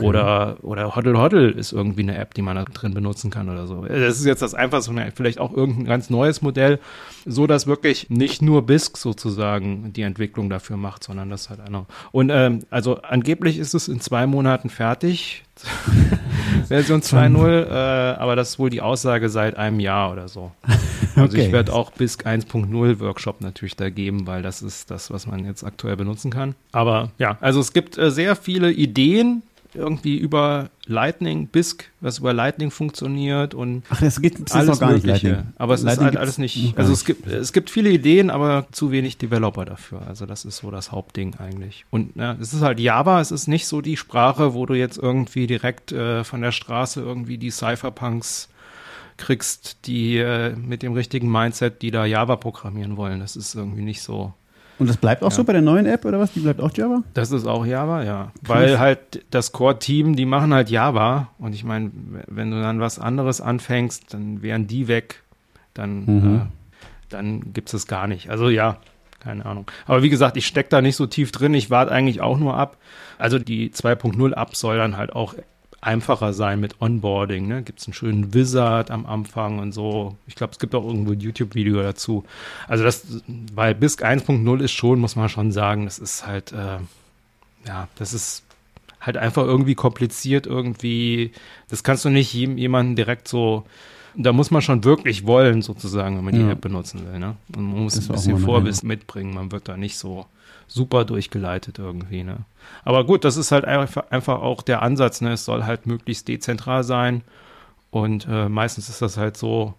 [0.00, 3.66] Oder, oder Hoddle Hoddle ist irgendwie eine App, die man da drin benutzen kann oder
[3.66, 3.84] so.
[3.84, 6.78] Das ist jetzt das einfachste, vielleicht auch irgendein ganz neues Modell,
[7.26, 11.86] so dass wirklich nicht nur BISC sozusagen die Entwicklung dafür macht, sondern das halt einer.
[12.12, 15.44] Und ähm, also angeblich ist es in zwei Monaten fertig,
[16.68, 20.52] Version 2.0, äh, aber das ist wohl die Aussage seit einem Jahr oder so.
[21.16, 21.46] Also Okay.
[21.46, 25.44] ich werde auch BISC 1.0 Workshop natürlich da geben, weil das ist das, was man
[25.44, 26.56] jetzt aktuell benutzen kann.
[26.72, 29.44] Aber ja, also es gibt äh, sehr viele Ideen
[29.74, 34.92] irgendwie über Lightning, BISC, was über Lightning funktioniert und Ach, das ist alles noch gar
[34.92, 35.28] nicht Mögliche.
[35.28, 35.52] Lightning.
[35.56, 36.78] Aber es Lightning ist halt alles nicht.
[36.78, 40.02] Also es gibt, es gibt viele Ideen, aber zu wenig Developer dafür.
[40.06, 41.84] Also das ist so das Hauptding eigentlich.
[41.90, 44.98] Und ja, es ist halt Java, es ist nicht so die Sprache, wo du jetzt
[44.98, 48.48] irgendwie direkt äh, von der Straße irgendwie die Cypherpunks
[49.16, 53.20] kriegst, die äh, mit dem richtigen Mindset, die da Java programmieren wollen.
[53.20, 54.34] Das ist irgendwie nicht so.
[54.78, 55.36] Und das bleibt auch Ja.
[55.36, 56.32] so bei der neuen App oder was?
[56.32, 57.02] Die bleibt auch Java?
[57.14, 58.32] Das ist auch Java, ja.
[58.42, 61.28] Weil halt das Core-Team, die machen halt Java.
[61.38, 61.90] Und ich meine,
[62.26, 65.22] wenn du dann was anderes anfängst, dann wären die weg.
[65.74, 66.34] Dann, Mhm.
[66.36, 66.40] äh,
[67.08, 68.30] dann gibt's es gar nicht.
[68.30, 68.78] Also ja,
[69.20, 69.70] keine Ahnung.
[69.86, 71.54] Aber wie gesagt, ich steck da nicht so tief drin.
[71.54, 72.76] Ich warte eigentlich auch nur ab.
[73.18, 75.34] Also die 2.0 App soll dann halt auch
[75.84, 77.46] einfacher sein mit Onboarding.
[77.46, 77.62] Ne?
[77.62, 80.16] Gibt es einen schönen Wizard am Anfang und so.
[80.26, 82.24] Ich glaube, es gibt auch irgendwo ein YouTube-Video dazu.
[82.68, 83.22] Also das,
[83.54, 86.78] weil BISC 1.0 ist schon, muss man schon sagen, das ist halt, äh,
[87.66, 88.44] ja, das ist
[89.00, 91.32] halt einfach irgendwie kompliziert, irgendwie,
[91.68, 93.64] das kannst du nicht jem- jemanden direkt so,
[94.16, 96.50] da muss man schon wirklich wollen, sozusagen, wenn man die Ja.
[96.52, 97.18] App benutzen will.
[97.18, 97.36] Ne?
[97.54, 100.24] Und man muss Das ein bisschen Vorwissen mitbringen, man wird da nicht so
[100.66, 102.22] super durchgeleitet irgendwie.
[102.24, 102.38] Ne?
[102.84, 105.32] Aber gut, das ist halt einfach, einfach auch der Ansatz, ne?
[105.32, 107.22] es soll halt möglichst dezentral sein
[107.90, 109.74] und äh, meistens ist das halt so,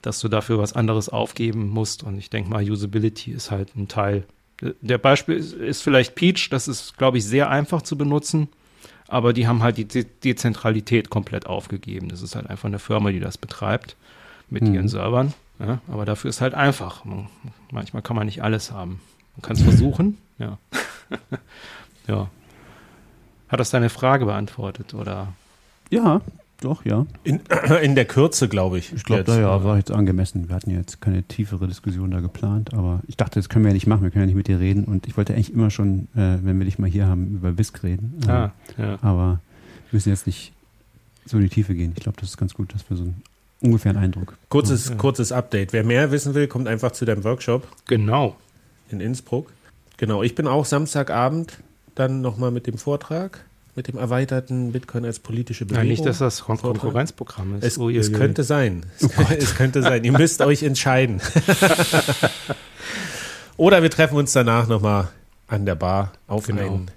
[0.00, 2.02] dass du dafür was anderes aufgeben musst.
[2.02, 4.24] Und ich denke mal, Usability ist halt ein Teil.
[4.80, 8.48] Der Beispiel ist, ist vielleicht Peach, das ist, glaube ich, sehr einfach zu benutzen,
[9.08, 12.08] aber die haben halt die De Dezentralität komplett aufgegeben.
[12.08, 13.96] Das ist halt einfach eine Firma, die das betreibt
[14.50, 14.74] mit Mhm.
[14.74, 15.34] ihren Servern.
[15.58, 17.04] Ja, aber dafür ist halt einfach.
[17.04, 17.28] Man,
[17.70, 19.00] manchmal kann man nicht alles haben.
[19.36, 20.58] Man kann es versuchen, ja.
[22.06, 22.28] ja.
[23.48, 25.28] Hat das deine Frage beantwortet, oder?
[25.90, 26.20] Ja,
[26.60, 27.06] doch, ja.
[27.24, 27.40] In,
[27.82, 28.92] in der Kürze, glaube ich.
[28.92, 30.48] Ich glaube, da ja, war jetzt angemessen.
[30.48, 33.70] Wir hatten ja jetzt keine tiefere Diskussion da geplant, aber ich dachte, das können wir
[33.70, 34.02] ja nicht machen.
[34.02, 34.84] Wir können ja nicht mit dir reden.
[34.84, 37.82] Und ich wollte eigentlich immer schon, äh, wenn wir dich mal hier haben, über BISC
[37.82, 38.20] reden.
[38.26, 38.98] Äh, Ah, ja.
[39.02, 39.40] Aber
[39.90, 40.52] wir müssen jetzt nicht
[41.26, 41.92] so in die Tiefe gehen.
[41.96, 43.22] Ich glaube, das ist ganz gut, dass wir so einen
[43.60, 44.36] ungefähren Eindruck.
[44.48, 44.94] Kurzes, Ja.
[44.96, 45.72] kurzes Update.
[45.72, 48.36] Wer mehr wissen will, kommt einfach zu deinem Workshop Genau.
[48.92, 49.52] In Innsbruck.
[49.96, 51.58] Genau, ich bin auch Samstagabend
[51.94, 53.44] dann nochmal mit dem Vortrag,
[53.74, 55.88] mit dem erweiterten Bitcoin als politische Ja, Bewegung.
[55.88, 56.80] nicht, dass das Kon Vortrag.
[56.82, 57.64] Konkurrenzprogramm ist.
[57.64, 58.84] Es, Oh, es könnte sein.
[59.00, 59.10] Es,
[59.44, 60.04] es könnte sein.
[60.04, 61.20] Ihr müsst euch entscheiden.
[63.56, 65.08] Oder wir treffen uns danach nochmal
[65.46, 66.62] an der Bar auf, Genau.
[66.62, 66.90] einen,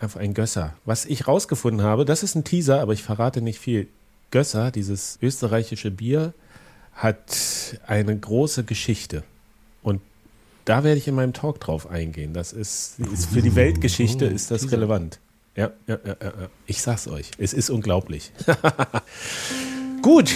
[0.00, 0.74] auf einen Gösser.
[0.84, 3.88] Was ich rausgefunden habe, das ist ein Teaser, aber ich verrate nicht viel.
[4.30, 6.32] Gösser, dieses österreichische Bier,
[6.94, 9.22] hat eine große Geschichte.
[10.64, 12.32] Da werde ich in meinem Talk drauf eingehen.
[12.34, 15.18] Das ist, ist für die Weltgeschichte ist das relevant.
[15.56, 16.48] Ja, ja, ja, ja, ja.
[16.66, 17.30] Ich sag's euch.
[17.38, 18.32] Es ist unglaublich.
[20.02, 20.32] Gut,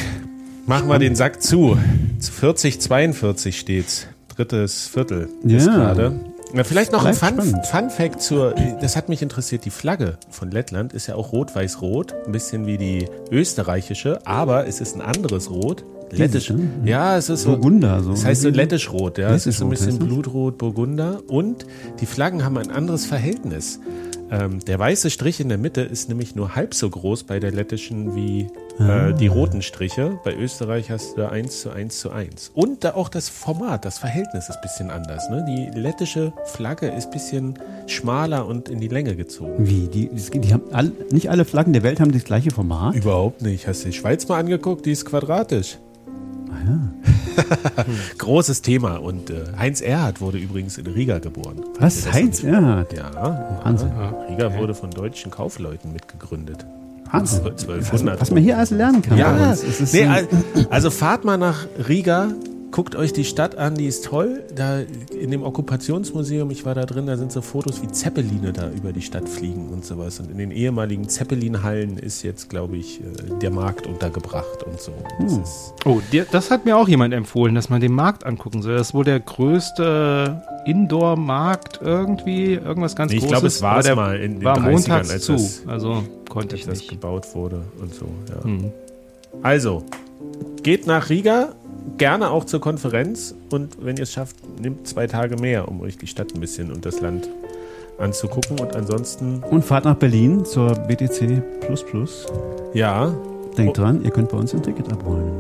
[0.67, 1.79] machen wir den Sack zu.
[2.21, 4.07] 40, 42 steht's.
[4.35, 5.75] Drittes Viertel ist Ja.
[5.77, 6.21] gerade.
[6.53, 7.67] Na, vielleicht noch ein Bleibt Fun, spannend.
[7.67, 12.15] Fun Fact zur, das hat mich interessiert, die Flagge von Lettland ist ja auch rot-weiß-rot,
[12.27, 15.85] ein bisschen wie die österreichische, aber es ist ein anderes Rot.
[16.11, 16.51] Lettisch.
[16.51, 16.69] ne?
[16.85, 17.51] Ja, es ist so.
[17.53, 18.11] Burgunder, so.
[18.11, 19.31] Das heißt so lettisch-rot, ja.
[19.35, 21.21] Es ist so ein bisschen blutrot, Burgunder.
[21.29, 21.67] Und
[22.01, 23.81] die Flaggen haben ein anderes Verhältnis.
[24.29, 27.53] Ähm, der weiße Strich in der Mitte ist nämlich nur halb so groß bei der
[27.53, 29.09] lettischen wie Ah.
[29.11, 30.19] äh, die roten Striche.
[30.25, 32.51] Bei Österreich hast du da 1 zu 1 zu 1.
[32.53, 35.31] Und da auch das Format, das Verhältnis ist ein bisschen anders.
[35.31, 35.47] Ne?
[35.49, 37.55] Die lettische Flagge ist ein bisschen
[37.87, 39.67] schmaler und in die Länge gezogen.
[39.67, 39.87] Wie?
[39.87, 42.97] Die, geht- die haben all, nicht alle Flaggen der Welt haben das gleiche Format.
[42.97, 43.67] Überhaupt nicht.
[43.69, 44.85] Hast du die Schweiz mal angeguckt?
[44.87, 45.79] Die ist quadratisch.
[46.51, 46.55] Ah,
[47.79, 47.85] ja.
[48.19, 48.97] Großes Thema.
[48.97, 51.63] Und äh, Heinz Erhardt wurde übrigens in Riga geboren.
[51.79, 52.11] Was?
[52.13, 52.93] Heinz Erhardt?
[52.93, 53.89] Ja, Wahnsinn.
[53.97, 54.11] ja.
[54.29, 56.65] Riga wurde von deutschen Kaufleuten mitgegründet.
[57.11, 57.41] Wahnsinn.
[57.47, 58.21] 1200.
[58.21, 59.17] Was man hier alles lernen kann.
[59.19, 59.53] Ja.
[59.53, 60.29] Es ist nee, so- al-
[60.71, 62.29] also fahrt mal nach Riga,
[62.71, 64.43] guckt euch die Stadt an, die ist toll.
[64.55, 64.81] Da
[65.19, 68.93] in dem Okkupationsmuseum, ich war da drin, da sind so Fotos, wie Zeppeline da über
[68.93, 70.21] die Stadt fliegen und sowas.
[70.21, 74.93] Und in den ehemaligen Zeppelin-Hallen ist jetzt, glaube ich, äh, der Markt untergebracht und so.
[75.21, 75.43] Das Hm.
[75.43, 78.77] ist, Oh, dir, das hat mir auch jemand empfohlen, dass man den Markt angucken soll.
[78.77, 83.33] Das ist wohl der größte Indoor-Markt irgendwie, irgendwas ganz Nee, ich Großes.
[83.33, 86.57] glaube, es war der mal in den war 30ern, montags als zu, das- also konnte
[86.57, 86.91] ich das nicht.
[86.91, 88.07] gebaut wurde und so.
[88.29, 88.45] Ja.
[88.45, 88.71] Hm.
[89.43, 89.83] Also,
[90.63, 91.55] geht nach Riga,
[91.99, 95.97] gerne auch zur Konferenz und wenn ihr es schafft, nehmt zwei Tage mehr, um euch
[95.99, 97.29] die Stadt ein bisschen und das Land
[97.99, 101.43] anzugucken und ansonsten, Und fahrt nach Berlin zur BTC.
[102.75, 103.15] ja,
[103.57, 103.83] Denkt Oh.
[103.83, 105.31] dran, ihr könnt bei uns ein Ticket abholen.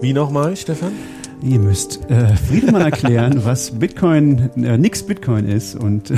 [0.00, 0.92] wie nochmal, Stefan?
[1.40, 6.12] Ihr müsst äh, Friedemann erklären, was Bitcoin, äh, nix Bitcoin ist und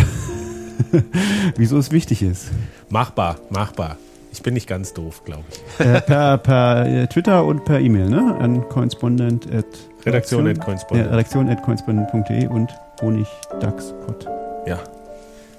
[1.56, 2.46] wieso es wichtig ist.
[2.88, 3.98] Machbar, machbar.
[4.32, 5.60] Ich bin nicht ganz doof, glaube ich.
[5.86, 8.36] Äh, per per äh, Twitter und per E-Mail, ne?
[8.38, 9.64] An correspondent at
[10.06, 11.10] Redaktion at Ja, correspondent.
[11.10, 12.70] Redaktion at correspondent.de und
[13.02, 14.26] honigdachspot.
[14.66, 14.78] Ja,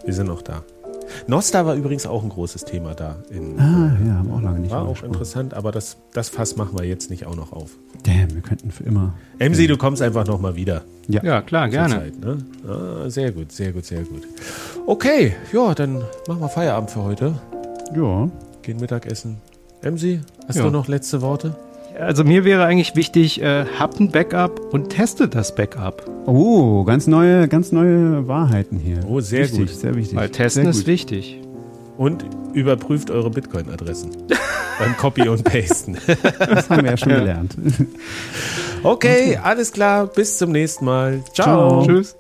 [0.06, 0.62] wir sind noch da.
[1.28, 3.18] Nostar war übrigens auch ein großes Thema da.
[3.30, 5.12] In, Ah, ja, haben wir auch lange nicht war auch gesprochen.
[5.14, 7.72] interessant, aber das, das Fass machen wir jetzt nicht auch noch auf.
[8.04, 9.14] Damn, wir könnten für immer.
[9.38, 10.84] MC, du kommst einfach nochmal wieder.
[11.10, 11.96] Ja, klar, zur gerne.
[11.96, 12.38] Zeit, ne?
[12.66, 14.22] ah, sehr gut, sehr gut, sehr gut.
[14.88, 15.96] Okay, ja, dann
[16.28, 17.34] machen wir Feierabend für heute.
[17.94, 18.30] Ja.
[18.64, 19.38] Gehen Mittagessen.
[19.84, 20.64] MC, hast Ja.
[20.64, 21.56] du noch letzte Worte?
[22.00, 26.10] Also mir wäre eigentlich wichtig, äh, habt ein Backup und testet das Backup.
[26.26, 29.00] Oh, ganz neue, ganz neue Wahrheiten hier.
[29.08, 29.70] Oh, sehr wichtig, gut.
[29.70, 30.16] Sehr wichtig.
[30.18, 30.88] Weil testen sehr ist gut.
[30.88, 31.40] wichtig.
[31.98, 34.12] Und überprüft eure Bitcoin-Adressen
[34.80, 35.98] beim Copy und Pasten.
[36.40, 37.56] Das haben wir ja schon gelernt.
[38.84, 40.08] Okay, alles klar.
[40.08, 41.22] Bis zum nächsten Mal.
[41.34, 41.84] Ciao.
[41.84, 41.86] Ciao.
[41.88, 42.16] Tschüss.